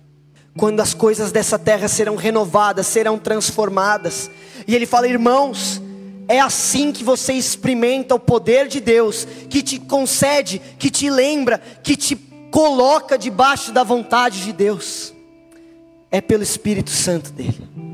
quando 0.60 0.82
as 0.82 0.94
coisas 0.94 1.32
dessa 1.32 1.58
terra 1.58 1.88
serão 1.88 2.18
renovadas, 2.18 2.86
serão 2.86 3.18
transformadas. 3.18 4.30
E 4.68 4.76
ele 4.76 4.86
fala, 4.86 5.08
irmãos, 5.08 5.82
é 6.28 6.40
assim 6.40 6.92
que 6.92 7.04
você 7.04 7.34
experimenta 7.34 8.14
o 8.14 8.20
poder 8.20 8.68
de 8.68 8.82
Deus, 8.82 9.26
que 9.50 9.64
te 9.64 9.80
concede, 9.80 10.62
que 10.78 10.90
te 10.90 11.10
lembra, 11.10 11.60
que 11.82 11.96
te 11.96 12.16
coloca 12.52 13.18
debaixo 13.18 13.72
da 13.72 13.84
vontade 13.84 14.44
de 14.44 14.52
Deus. 14.52 15.14
É 16.12 16.20
pelo 16.20 16.44
Espírito 16.44 16.90
Santo 16.90 17.32
dele. 17.32 17.89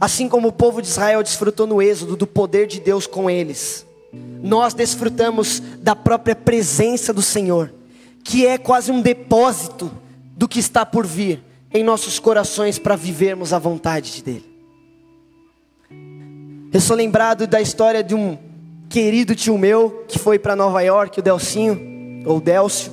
Assim 0.00 0.28
como 0.28 0.48
o 0.48 0.52
povo 0.52 0.82
de 0.82 0.88
Israel 0.88 1.22
desfrutou 1.22 1.66
no 1.66 1.80
Êxodo 1.80 2.16
do 2.16 2.26
poder 2.26 2.66
de 2.66 2.80
Deus 2.80 3.06
com 3.06 3.30
eles, 3.30 3.86
nós 4.42 4.74
desfrutamos 4.74 5.60
da 5.78 5.96
própria 5.96 6.34
presença 6.34 7.12
do 7.12 7.22
Senhor, 7.22 7.72
que 8.22 8.46
é 8.46 8.58
quase 8.58 8.90
um 8.90 9.00
depósito 9.00 9.90
do 10.36 10.46
que 10.46 10.58
está 10.58 10.84
por 10.84 11.06
vir 11.06 11.42
em 11.72 11.82
nossos 11.82 12.18
corações 12.18 12.78
para 12.78 12.96
vivermos 12.96 13.52
a 13.52 13.58
vontade 13.58 14.22
dEle. 14.22 14.56
Eu 16.72 16.80
sou 16.80 16.96
lembrado 16.96 17.46
da 17.46 17.60
história 17.60 18.02
de 18.02 18.14
um 18.14 18.36
querido 18.88 19.34
tio 19.34 19.56
meu 19.56 20.04
que 20.06 20.18
foi 20.18 20.38
para 20.38 20.54
Nova 20.54 20.82
York, 20.82 21.18
o 21.18 21.22
Delcinho, 21.22 22.22
ou 22.26 22.40
Delcio. 22.40 22.92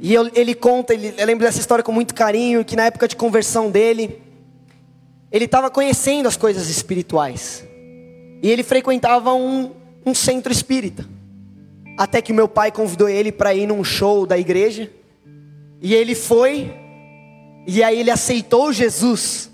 E 0.00 0.12
eu, 0.12 0.30
ele 0.34 0.54
conta, 0.54 0.94
ele, 0.94 1.14
eu 1.16 1.26
lembro 1.26 1.44
dessa 1.44 1.60
história 1.60 1.82
com 1.82 1.92
muito 1.92 2.14
carinho, 2.14 2.64
que 2.64 2.76
na 2.76 2.84
época 2.84 3.06
de 3.06 3.16
conversão 3.16 3.70
dele, 3.70 4.20
ele 5.32 5.46
estava 5.46 5.70
conhecendo 5.70 6.28
as 6.28 6.36
coisas 6.36 6.68
espirituais. 6.68 7.66
E 8.42 8.50
ele 8.50 8.62
frequentava 8.62 9.32
um, 9.32 9.70
um 10.04 10.14
centro 10.14 10.52
espírita. 10.52 11.08
Até 11.96 12.20
que 12.20 12.32
meu 12.32 12.46
pai 12.46 12.70
convidou 12.70 13.08
ele 13.08 13.32
para 13.32 13.54
ir 13.54 13.66
num 13.66 13.82
show 13.82 14.26
da 14.26 14.36
igreja. 14.36 14.90
E 15.80 15.94
ele 15.94 16.14
foi, 16.14 16.70
e 17.66 17.82
aí 17.82 17.98
ele 17.98 18.10
aceitou 18.10 18.72
Jesus 18.72 19.50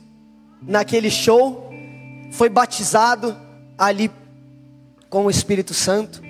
naquele 0.61 1.11
show, 1.11 1.71
foi 2.33 2.49
batizado 2.49 3.37
ali 3.79 4.11
com 5.09 5.27
o 5.27 5.31
Espírito 5.31 5.73
Santo. 5.73 6.21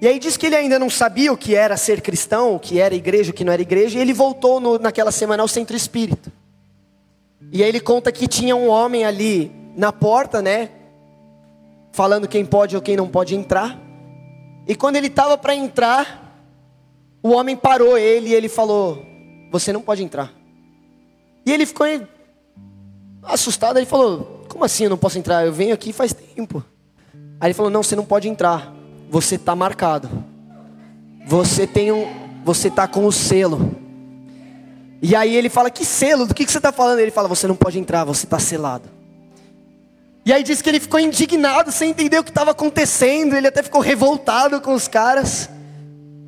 E 0.00 0.08
aí 0.08 0.18
diz 0.18 0.36
que 0.36 0.46
ele 0.46 0.56
ainda 0.56 0.78
não 0.78 0.90
sabia 0.90 1.32
o 1.32 1.36
que 1.36 1.54
era 1.54 1.76
ser 1.76 2.00
cristão, 2.00 2.54
o 2.56 2.58
que 2.58 2.80
era 2.80 2.94
igreja, 2.94 3.30
o 3.30 3.34
que 3.34 3.44
não 3.44 3.52
era 3.52 3.62
igreja, 3.62 3.98
e 3.98 4.02
ele 4.02 4.12
voltou 4.12 4.58
no, 4.58 4.78
naquela 4.78 5.12
semana 5.12 5.42
ao 5.42 5.48
centro 5.48 5.76
espírita. 5.76 6.32
E 7.52 7.62
aí 7.62 7.68
ele 7.68 7.80
conta 7.80 8.12
que 8.12 8.28
tinha 8.28 8.54
um 8.54 8.68
homem 8.68 9.04
ali 9.04 9.50
na 9.76 9.92
porta, 9.92 10.42
né? 10.42 10.70
Falando 11.92 12.28
quem 12.28 12.44
pode 12.44 12.76
ou 12.76 12.82
quem 12.82 12.96
não 12.96 13.08
pode 13.08 13.34
entrar. 13.34 13.78
E 14.66 14.74
quando 14.74 14.96
ele 14.96 15.08
estava 15.08 15.36
para 15.36 15.54
entrar, 15.54 16.44
o 17.22 17.30
homem 17.30 17.56
parou 17.56 17.98
ele 17.98 18.30
e 18.30 18.34
ele 18.34 18.48
falou: 18.48 19.04
Você 19.50 19.72
não 19.72 19.80
pode 19.80 20.02
entrar. 20.02 20.32
E 21.44 21.52
ele 21.52 21.66
ficou 21.66 21.86
assustado, 23.22 23.78
ele 23.78 23.86
falou: 23.86 24.44
Como 24.48 24.64
assim 24.64 24.84
eu 24.84 24.90
não 24.90 24.98
posso 24.98 25.18
entrar? 25.18 25.44
Eu 25.44 25.52
venho 25.52 25.74
aqui 25.74 25.92
faz 25.92 26.12
tempo. 26.12 26.64
Aí 27.40 27.48
ele 27.48 27.54
falou: 27.54 27.70
Não, 27.70 27.82
você 27.82 27.96
não 27.96 28.04
pode 28.04 28.28
entrar. 28.28 28.72
Você 29.10 29.34
está 29.34 29.56
marcado. 29.56 30.08
Você 31.26 31.66
tem 31.66 31.90
um, 31.90 32.06
você 32.44 32.68
está 32.68 32.86
com 32.86 33.06
o 33.06 33.12
selo. 33.12 33.79
E 35.02 35.16
aí 35.16 35.34
ele 35.34 35.48
fala: 35.48 35.70
Que 35.70 35.84
selo? 35.84 36.26
Do 36.26 36.34
que, 36.34 36.44
que 36.44 36.52
você 36.52 36.58
está 36.58 36.72
falando? 36.72 36.98
Ele 36.98 37.10
fala: 37.10 37.28
Você 37.28 37.46
não 37.46 37.56
pode 37.56 37.78
entrar, 37.78 38.04
você 38.04 38.26
está 38.26 38.38
selado. 38.38 38.88
E 40.24 40.32
aí 40.32 40.42
diz 40.42 40.60
que 40.60 40.68
ele 40.68 40.80
ficou 40.80 41.00
indignado, 41.00 41.72
sem 41.72 41.90
entender 41.90 42.18
o 42.18 42.24
que 42.24 42.30
estava 42.30 42.50
acontecendo. 42.50 43.34
Ele 43.34 43.46
até 43.46 43.62
ficou 43.62 43.80
revoltado 43.80 44.60
com 44.60 44.74
os 44.74 44.86
caras. 44.86 45.48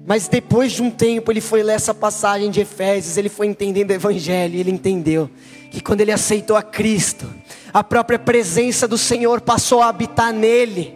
Mas 0.07 0.27
depois 0.27 0.73
de 0.73 0.83
um 0.83 0.91
tempo, 0.91 1.31
ele 1.31 1.41
foi 1.41 1.63
ler 1.63 1.75
essa 1.75 1.95
passagem 1.95 2.51
de 2.51 2.61
Efésios, 2.61 3.17
ele 3.17 3.29
foi 3.29 3.47
entendendo 3.47 3.91
o 3.91 3.95
Evangelho, 3.95 4.57
e 4.57 4.61
ele 4.61 4.73
entendeu 4.73 5.31
que 5.71 5.81
quando 5.81 6.01
ele 6.01 6.11
aceitou 6.11 6.57
a 6.57 6.63
Cristo, 6.63 7.33
a 7.73 7.85
própria 7.85 8.19
presença 8.19 8.89
do 8.89 8.99
Senhor 8.99 9.41
passou 9.41 9.81
a 9.81 9.89
habitar 9.89 10.33
nele, 10.33 10.95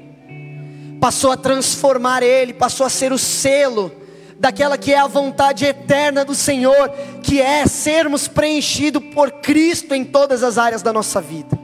passou 1.01 1.31
a 1.31 1.37
transformar 1.37 2.23
ele, 2.25 2.53
passou 2.53 2.85
a 2.85 2.91
ser 2.91 3.13
o 3.13 3.19
selo 3.19 3.93
daquela 4.39 4.77
que 4.77 4.93
é 4.93 4.99
a 4.99 5.07
vontade 5.07 5.65
eterna 5.65 6.25
do 6.25 6.35
Senhor, 6.35 6.91
que 7.23 7.41
é 7.41 7.67
sermos 7.67 8.29
preenchidos 8.29 9.03
por 9.15 9.31
Cristo 9.31 9.95
em 9.95 10.05
todas 10.05 10.43
as 10.43 10.59
áreas 10.59 10.83
da 10.83 10.93
nossa 10.93 11.21
vida. 11.21 11.59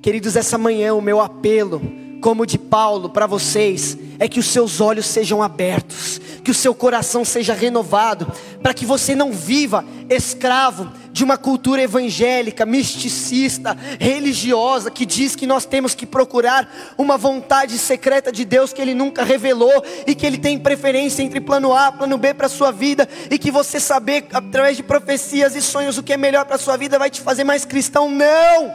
Queridos, 0.00 0.36
essa 0.36 0.56
manhã 0.56 0.94
o 0.94 1.00
meu 1.00 1.20
apelo 1.20 1.80
como 2.20 2.46
de 2.46 2.58
Paulo 2.58 3.10
para 3.10 3.26
vocês, 3.26 3.96
é 4.18 4.26
que 4.26 4.40
os 4.40 4.46
seus 4.46 4.80
olhos 4.80 5.06
sejam 5.06 5.42
abertos, 5.42 6.20
que 6.42 6.50
o 6.50 6.54
seu 6.54 6.74
coração 6.74 7.24
seja 7.24 7.54
renovado, 7.54 8.32
para 8.62 8.74
que 8.74 8.84
você 8.84 9.14
não 9.14 9.32
viva 9.32 9.84
escravo 10.08 10.90
de 11.16 11.24
uma 11.24 11.38
cultura 11.38 11.80
evangélica, 11.80 12.66
misticista, 12.66 13.74
religiosa, 13.98 14.90
que 14.90 15.06
diz 15.06 15.34
que 15.34 15.46
nós 15.46 15.64
temos 15.64 15.94
que 15.94 16.04
procurar 16.04 16.94
uma 16.98 17.16
vontade 17.16 17.78
secreta 17.78 18.30
de 18.30 18.44
Deus 18.44 18.70
que 18.70 18.82
Ele 18.82 18.92
nunca 18.92 19.24
revelou 19.24 19.82
e 20.06 20.14
que 20.14 20.26
Ele 20.26 20.36
tem 20.36 20.58
preferência 20.58 21.22
entre 21.22 21.40
plano 21.40 21.72
A, 21.72 21.90
plano 21.90 22.18
B 22.18 22.34
para 22.34 22.48
a 22.48 22.50
sua 22.50 22.70
vida, 22.70 23.08
e 23.30 23.38
que 23.38 23.50
você 23.50 23.80
saber 23.80 24.26
através 24.30 24.76
de 24.76 24.82
profecias 24.82 25.56
e 25.56 25.62
sonhos 25.62 25.96
o 25.96 26.02
que 26.02 26.12
é 26.12 26.18
melhor 26.18 26.44
para 26.44 26.56
a 26.56 26.58
sua 26.58 26.76
vida 26.76 26.98
vai 26.98 27.08
te 27.08 27.22
fazer 27.22 27.44
mais 27.44 27.64
cristão. 27.64 28.10
Não! 28.10 28.74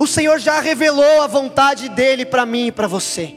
O 0.00 0.08
Senhor 0.08 0.40
já 0.40 0.58
revelou 0.58 1.22
a 1.22 1.28
vontade 1.28 1.88
dele 1.88 2.26
para 2.26 2.44
mim 2.44 2.66
e 2.66 2.72
para 2.72 2.88
você. 2.88 3.32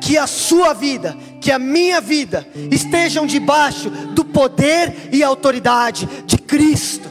Que 0.00 0.16
a 0.16 0.26
sua 0.26 0.72
vida, 0.72 1.14
que 1.40 1.50
a 1.52 1.58
minha 1.58 2.00
vida 2.00 2.46
estejam 2.70 3.26
debaixo 3.26 3.90
do 3.90 4.24
poder 4.24 5.08
e 5.12 5.22
autoridade 5.22 6.08
de 6.26 6.36
Cristo, 6.38 7.08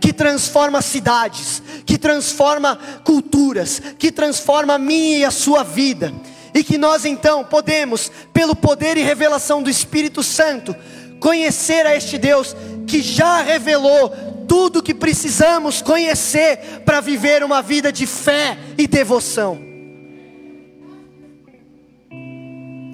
que 0.00 0.12
transforma 0.12 0.82
cidades, 0.82 1.62
que 1.86 1.96
transforma 1.96 2.78
culturas, 3.04 3.80
que 3.98 4.12
transforma 4.12 4.74
a 4.74 4.78
minha 4.78 5.18
e 5.18 5.24
a 5.24 5.30
sua 5.30 5.62
vida. 5.62 6.12
E 6.54 6.62
que 6.62 6.78
nós 6.78 7.04
então 7.04 7.42
podemos, 7.42 8.12
pelo 8.32 8.54
poder 8.54 8.96
e 8.96 9.02
revelação 9.02 9.60
do 9.60 9.68
Espírito 9.68 10.22
Santo, 10.22 10.74
conhecer 11.18 11.84
a 11.84 11.96
este 11.96 12.16
Deus 12.16 12.54
que 12.86 13.02
já 13.02 13.42
revelou 13.42 14.10
tudo 14.46 14.82
que 14.82 14.94
precisamos 14.94 15.82
conhecer 15.82 16.82
para 16.84 17.00
viver 17.00 17.42
uma 17.42 17.60
vida 17.60 17.90
de 17.90 18.06
fé 18.06 18.56
e 18.78 18.86
devoção. 18.86 19.73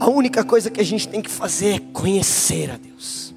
A 0.00 0.08
única 0.08 0.42
coisa 0.42 0.70
que 0.70 0.80
a 0.80 0.84
gente 0.84 1.06
tem 1.06 1.22
que 1.22 1.30
fazer 1.30 1.74
é 1.74 1.78
conhecer 1.92 2.70
a 2.70 2.76
Deus. 2.76 3.34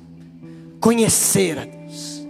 Conhecer 0.80 1.60
a 1.60 1.66
Deus. 1.66 2.26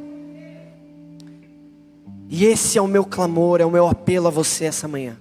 E 2.29 2.45
esse 2.45 2.77
é 2.77 2.81
o 2.81 2.87
meu 2.87 3.05
clamor, 3.05 3.61
é 3.61 3.65
o 3.65 3.71
meu 3.71 3.87
apelo 3.87 4.27
a 4.27 4.31
você 4.31 4.65
essa 4.65 4.87
manhã. 4.87 5.15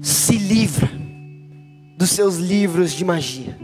Se 0.00 0.36
livra 0.36 0.90
dos 1.96 2.10
seus 2.10 2.36
livros 2.36 2.92
de 2.92 3.04
magia. 3.04 3.58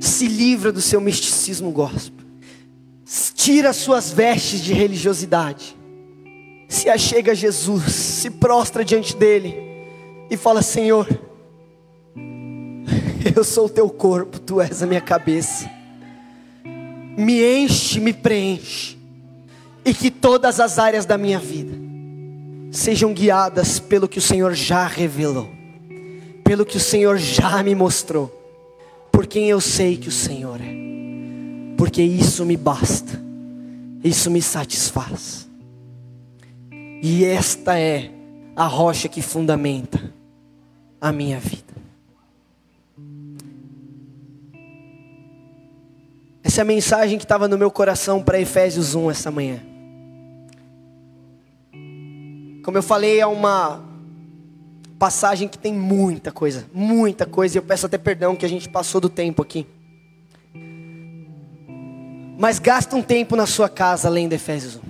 Se 0.00 0.26
livra 0.26 0.70
do 0.70 0.82
seu 0.82 1.00
misticismo 1.00 1.70
gospel 1.70 2.16
tira 3.46 3.72
suas 3.72 4.10
vestes 4.10 4.60
de 4.60 4.72
religiosidade, 4.72 5.76
se 6.68 6.88
achega 6.88 7.30
a 7.30 7.34
Jesus, 7.34 7.92
se 7.92 8.28
prostra 8.28 8.84
diante 8.84 9.14
dele 9.14 9.54
e 10.28 10.36
fala: 10.36 10.62
Senhor, 10.62 11.06
eu 13.38 13.44
sou 13.44 13.66
o 13.66 13.70
teu 13.70 13.88
corpo, 13.90 14.38
tu 14.38 14.60
és 14.60 14.82
a 14.82 14.86
minha 14.86 15.00
cabeça. 15.00 15.70
Me 16.64 17.42
enche, 17.42 18.00
me 18.00 18.12
preenche, 18.12 18.98
e 19.84 19.94
que 19.94 20.10
todas 20.10 20.60
as 20.60 20.78
áreas 20.78 21.06
da 21.06 21.16
minha 21.16 21.38
vida 21.38 21.72
sejam 22.70 23.14
guiadas 23.14 23.78
pelo 23.78 24.08
que 24.08 24.18
o 24.18 24.22
Senhor 24.22 24.54
já 24.54 24.86
revelou, 24.86 25.48
pelo 26.44 26.66
que 26.66 26.76
o 26.76 26.80
Senhor 26.80 27.16
já 27.16 27.62
me 27.62 27.74
mostrou, 27.74 28.30
por 29.10 29.26
quem 29.26 29.48
eu 29.48 29.60
sei 29.60 29.96
que 29.96 30.08
o 30.08 30.12
Senhor 30.12 30.60
é, 30.60 30.74
porque 31.76 32.02
isso 32.02 32.44
me 32.44 32.56
basta 32.56 33.26
isso 34.06 34.30
me 34.30 34.40
satisfaz. 34.40 35.48
E 37.02 37.24
esta 37.24 37.78
é 37.78 38.10
a 38.54 38.66
rocha 38.66 39.08
que 39.08 39.20
fundamenta 39.20 40.12
a 41.00 41.12
minha 41.12 41.38
vida. 41.38 41.65
Essa 46.46 46.60
é 46.60 46.62
a 46.62 46.64
mensagem 46.64 47.18
que 47.18 47.24
estava 47.24 47.48
no 47.48 47.58
meu 47.58 47.72
coração 47.72 48.22
para 48.22 48.40
Efésios 48.40 48.94
1 48.94 49.10
essa 49.10 49.32
manhã. 49.32 49.60
Como 52.62 52.78
eu 52.78 52.82
falei, 52.84 53.18
é 53.18 53.26
uma 53.26 53.84
passagem 54.96 55.48
que 55.48 55.58
tem 55.58 55.74
muita 55.74 56.30
coisa, 56.30 56.64
muita 56.72 57.26
coisa, 57.26 57.56
e 57.56 57.58
eu 57.58 57.64
peço 57.64 57.86
até 57.86 57.98
perdão 57.98 58.36
que 58.36 58.46
a 58.46 58.48
gente 58.48 58.68
passou 58.68 59.00
do 59.00 59.08
tempo 59.08 59.42
aqui. 59.42 59.66
Mas 62.38 62.60
gasta 62.60 62.94
um 62.94 63.02
tempo 63.02 63.34
na 63.34 63.44
sua 63.44 63.68
casa 63.68 64.06
além 64.06 64.28
de 64.28 64.36
Efésios 64.36 64.76
1. 64.76 64.80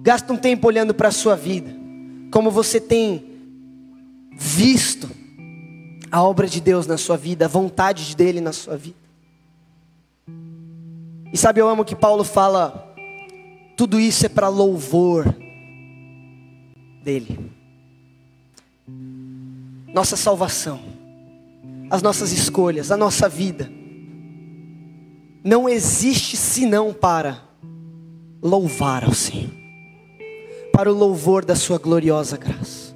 Gasta 0.00 0.32
um 0.32 0.36
tempo 0.36 0.66
olhando 0.66 0.92
para 0.92 1.10
a 1.10 1.12
sua 1.12 1.36
vida. 1.36 1.70
Como 2.32 2.50
você 2.50 2.80
tem 2.80 3.24
visto 4.32 5.08
a 6.10 6.20
obra 6.24 6.48
de 6.48 6.60
Deus 6.60 6.88
na 6.88 6.98
sua 6.98 7.16
vida, 7.16 7.44
a 7.44 7.48
vontade 7.48 8.16
dele 8.16 8.40
na 8.40 8.52
sua 8.52 8.76
vida. 8.76 9.03
E 11.34 11.36
sabe, 11.36 11.60
eu 11.60 11.68
amo 11.68 11.84
que 11.84 11.96
Paulo 11.96 12.22
fala, 12.22 12.94
tudo 13.76 13.98
isso 13.98 14.24
é 14.24 14.28
para 14.28 14.46
louvor 14.46 15.34
dele. 17.02 17.50
Nossa 19.92 20.16
salvação, 20.16 20.78
as 21.90 22.00
nossas 22.02 22.30
escolhas, 22.30 22.92
a 22.92 22.96
nossa 22.96 23.28
vida 23.28 23.68
não 25.42 25.68
existe 25.68 26.36
senão 26.36 26.92
para 26.92 27.42
louvar 28.40 29.02
ao 29.02 29.12
Senhor, 29.12 29.50
para 30.72 30.88
o 30.88 30.94
louvor 30.94 31.44
da 31.44 31.56
Sua 31.56 31.78
gloriosa 31.78 32.36
graça. 32.36 32.94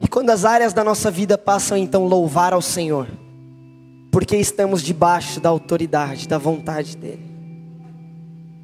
E 0.00 0.08
quando 0.08 0.30
as 0.30 0.46
áreas 0.46 0.72
da 0.72 0.82
nossa 0.82 1.10
vida 1.10 1.36
passam 1.36 1.76
então 1.76 2.06
louvar 2.06 2.54
ao 2.54 2.62
Senhor, 2.62 3.06
porque 4.14 4.36
estamos 4.36 4.80
debaixo 4.80 5.40
da 5.40 5.48
autoridade, 5.48 6.28
da 6.28 6.38
vontade 6.38 6.96
dEle, 6.96 7.34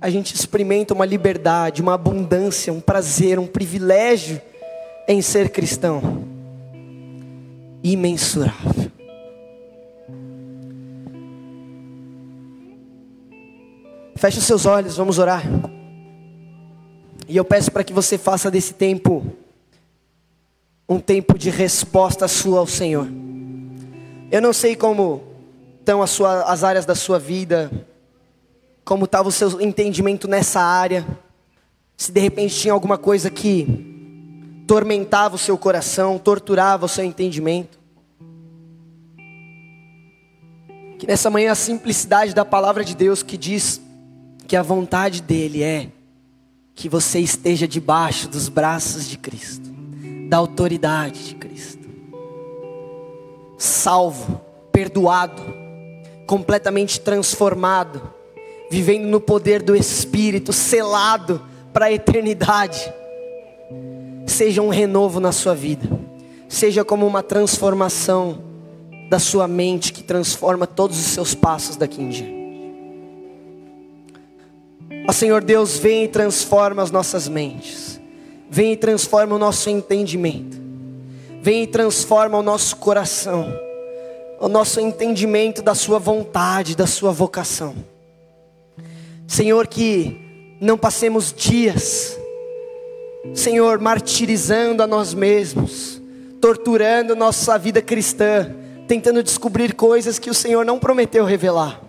a 0.01 0.09
gente 0.09 0.33
experimenta 0.33 0.95
uma 0.95 1.05
liberdade, 1.05 1.83
uma 1.83 1.95
abundância, 1.95 2.73
um 2.73 2.81
prazer, 2.81 3.37
um 3.37 3.49
privilégio 3.49 4.41
em 5.09 5.21
ser 5.21 5.51
cristão 5.51 6.25
imensurável. 7.83 8.93
Feche 14.15 14.39
os 14.39 14.45
seus 14.45 14.67
olhos, 14.67 14.97
vamos 14.97 15.19
orar. 15.19 15.43
E 17.27 17.37
eu 17.37 17.45
peço 17.45 17.73
para 17.73 17.83
que 17.83 17.93
você 17.93 18.17
faça 18.17 18.53
desse 18.53 18.73
tempo 18.73 19.27
um 20.89 21.01
tempo 21.01 21.37
de 21.37 21.51
resposta 21.51 22.29
sua 22.29 22.61
ao 22.61 22.69
Senhor. 22.69 23.09
Eu 24.31 24.41
não 24.41 24.53
sei 24.53 24.77
como 24.77 25.29
estão 25.91 26.03
as, 26.03 26.11
sua, 26.11 26.43
as 26.45 26.63
áreas 26.63 26.87
da 26.87 26.95
sua 26.95 27.19
vida, 27.19 27.69
como 28.85 29.07
estava 29.07 29.29
o 29.29 29.33
seu 29.33 29.61
entendimento 29.61 30.29
nessa 30.29 30.61
área, 30.61 31.05
se 31.97 32.13
de 32.13 32.21
repente 32.21 32.55
tinha 32.55 32.73
alguma 32.73 32.97
coisa 32.97 33.29
que 33.29 34.63
tormentava 34.69 35.35
o 35.35 35.39
seu 35.39 35.59
coração, 35.59 36.17
torturava 36.17 36.87
o 36.87 36.89
seu 36.89 37.05
entendimento. 37.05 37.77
Que 40.97 41.09
nessa 41.09 41.29
manhã 41.29 41.51
a 41.51 41.57
simplicidade 41.57 42.33
da 42.33 42.45
palavra 42.45 42.85
de 42.85 42.95
Deus 42.95 43.25
que 43.25 43.37
diz 43.37 43.81
que 44.47 44.55
a 44.55 44.63
vontade 44.63 45.21
dele 45.21 45.65
é 45.65 45.89
que 46.73 46.89
você 46.89 47.19
esteja 47.19 47.67
debaixo 47.67 48.29
dos 48.29 48.49
braços 48.49 49.09
de 49.09 49.19
Cristo, 49.19 49.69
da 50.29 50.37
autoridade 50.37 51.25
de 51.25 51.35
Cristo, 51.35 51.89
salvo, 53.59 54.41
perdoado, 54.71 55.60
completamente 56.31 57.01
transformado, 57.01 58.01
vivendo 58.71 59.05
no 59.07 59.21
poder 59.21 59.61
do 59.61 59.75
Espírito, 59.75 60.53
selado 60.53 61.43
para 61.73 61.87
a 61.87 61.93
eternidade. 61.93 62.95
Seja 64.29 64.63
um 64.63 64.69
renovo 64.69 65.19
na 65.19 65.33
sua 65.33 65.57
vida, 65.57 65.91
seja 66.49 66.85
como 66.85 67.05
uma 67.05 67.21
transformação 67.21 68.45
da 69.09 69.19
sua 69.19 69.49
mente 69.49 69.93
que 69.93 70.05
transforma 70.05 70.69
todos 70.69 71.01
os 71.01 71.07
seus 71.07 71.35
passos 71.35 71.75
daqui 71.75 72.01
em 72.01 72.11
diante. 72.11 72.41
Ó 75.09 75.13
Senhor 75.13 75.43
Deus, 75.43 75.79
vem 75.79 76.05
e 76.05 76.09
transforma 76.09 76.81
as 76.81 76.93
nossas 76.93 77.27
mentes, 77.27 78.01
vem 78.49 78.75
e 78.75 78.77
transforma 78.77 79.35
o 79.35 79.39
nosso 79.39 79.69
entendimento, 79.69 80.57
vem 81.43 81.65
e 81.65 81.67
transforma 81.67 82.39
o 82.39 82.43
nosso 82.43 82.77
coração, 82.77 83.53
o 84.41 84.49
nosso 84.49 84.81
entendimento 84.81 85.61
da 85.61 85.75
Sua 85.75 85.99
vontade, 85.99 86.75
da 86.75 86.87
Sua 86.87 87.13
vocação. 87.13 87.77
Senhor, 89.29 89.67
que 89.67 90.57
não 90.61 90.79
passemos 90.79 91.33
dias, 91.33 92.19
Senhor, 93.35 93.79
martirizando 93.79 94.83
a 94.83 94.87
nós 94.87 95.13
mesmos, 95.13 96.01
torturando 96.41 97.15
nossa 97.15 97.59
vida 97.59 97.83
cristã, 97.83 98.51
tentando 98.89 99.23
descobrir 99.23 99.75
coisas 99.75 100.19
que 100.19 100.31
o 100.31 100.35
Senhor 100.35 100.65
não 100.65 100.79
prometeu 100.79 101.25
revelar, 101.25 101.81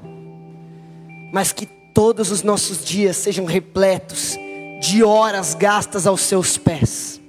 mas 1.34 1.54
que 1.54 1.66
todos 1.66 2.32
os 2.32 2.44
nossos 2.44 2.84
dias 2.84 3.16
sejam 3.16 3.46
repletos 3.46 4.38
de 4.82 5.04
horas 5.04 5.54
gastas 5.54 6.06
aos 6.06 6.22
seus 6.22 6.58
pés, 6.58 7.20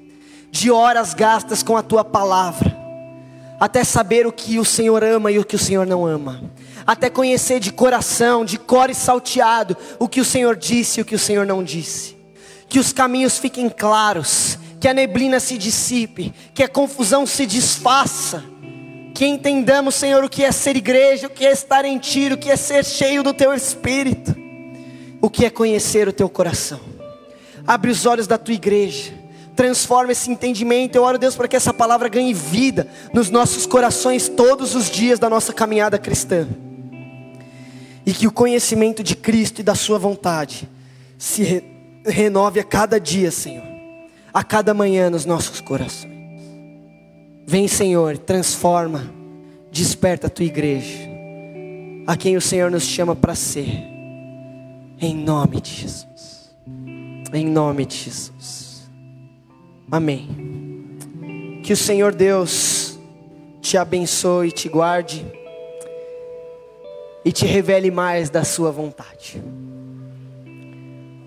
de 0.50 0.70
horas 0.70 1.14
gastas 1.14 1.62
com 1.62 1.76
a 1.76 1.82
tua 1.82 2.04
palavra, 2.04 2.71
até 3.62 3.84
saber 3.84 4.26
o 4.26 4.32
que 4.32 4.58
o 4.58 4.64
Senhor 4.64 5.04
ama 5.04 5.30
e 5.30 5.38
o 5.38 5.44
que 5.44 5.54
o 5.54 5.58
Senhor 5.58 5.86
não 5.86 6.04
ama, 6.04 6.42
até 6.84 7.08
conhecer 7.08 7.60
de 7.60 7.72
coração, 7.72 8.44
de 8.44 8.58
cor 8.58 8.90
e 8.90 8.94
salteado, 8.94 9.76
o 10.00 10.08
que 10.08 10.20
o 10.20 10.24
Senhor 10.24 10.56
disse 10.56 10.98
e 10.98 11.02
o 11.02 11.04
que 11.04 11.14
o 11.14 11.18
Senhor 11.18 11.46
não 11.46 11.62
disse, 11.62 12.16
que 12.68 12.80
os 12.80 12.92
caminhos 12.92 13.38
fiquem 13.38 13.68
claros, 13.68 14.58
que 14.80 14.88
a 14.88 14.92
neblina 14.92 15.38
se 15.38 15.56
dissipe, 15.56 16.34
que 16.52 16.64
a 16.64 16.68
confusão 16.68 17.24
se 17.24 17.46
desfaça, 17.46 18.42
que 19.14 19.24
entendamos, 19.24 19.94
Senhor, 19.94 20.24
o 20.24 20.28
que 20.28 20.42
é 20.42 20.50
ser 20.50 20.74
igreja, 20.74 21.28
o 21.28 21.30
que 21.30 21.46
é 21.46 21.52
estar 21.52 21.84
em 21.84 21.98
Ti, 21.98 22.32
o 22.32 22.38
que 22.38 22.50
é 22.50 22.56
ser 22.56 22.84
cheio 22.84 23.22
do 23.22 23.32
Teu 23.32 23.54
Espírito, 23.54 24.34
o 25.20 25.30
que 25.30 25.46
é 25.46 25.50
conhecer 25.50 26.08
o 26.08 26.12
Teu 26.12 26.28
coração. 26.28 26.80
Abre 27.64 27.92
os 27.92 28.06
olhos 28.06 28.26
da 28.26 28.36
Tua 28.36 28.54
igreja, 28.54 29.21
transforma 29.54 30.12
esse 30.12 30.30
entendimento. 30.30 30.96
Eu 30.96 31.02
oro, 31.02 31.18
Deus, 31.18 31.34
para 31.34 31.48
que 31.48 31.56
essa 31.56 31.72
palavra 31.72 32.08
ganhe 32.08 32.34
vida 32.34 32.88
nos 33.12 33.30
nossos 33.30 33.66
corações 33.66 34.28
todos 34.28 34.74
os 34.74 34.90
dias 34.90 35.18
da 35.18 35.28
nossa 35.28 35.52
caminhada 35.52 35.98
cristã. 35.98 36.46
E 38.04 38.12
que 38.12 38.26
o 38.26 38.32
conhecimento 38.32 39.02
de 39.02 39.14
Cristo 39.14 39.60
e 39.60 39.62
da 39.62 39.74
Sua 39.74 39.98
vontade 39.98 40.68
se 41.18 41.42
re 41.42 41.72
renove 42.04 42.58
a 42.58 42.64
cada 42.64 42.98
dia, 42.98 43.30
Senhor, 43.30 43.62
a 44.34 44.42
cada 44.42 44.74
manhã 44.74 45.08
nos 45.08 45.24
nossos 45.24 45.60
corações. 45.60 46.10
Vem, 47.46 47.68
Senhor, 47.68 48.18
transforma, 48.18 49.08
desperta 49.70 50.26
a 50.26 50.30
tua 50.30 50.44
igreja, 50.44 50.98
a 52.08 52.16
quem 52.16 52.36
o 52.36 52.40
Senhor 52.40 52.72
nos 52.72 52.82
chama 52.82 53.14
para 53.14 53.36
ser, 53.36 53.68
em 55.00 55.14
nome 55.14 55.60
de 55.60 55.70
Jesus. 55.70 56.52
Em 57.32 57.46
nome 57.46 57.86
de 57.86 57.96
Jesus. 57.96 58.61
Amém. 59.92 60.26
Que 61.62 61.74
o 61.74 61.76
Senhor 61.76 62.14
Deus 62.14 62.98
te 63.60 63.76
abençoe, 63.76 64.50
te 64.50 64.66
guarde 64.66 65.22
e 67.22 67.30
te 67.30 67.44
revele 67.44 67.90
mais 67.90 68.30
da 68.30 68.42
Sua 68.42 68.72
vontade. 68.72 69.42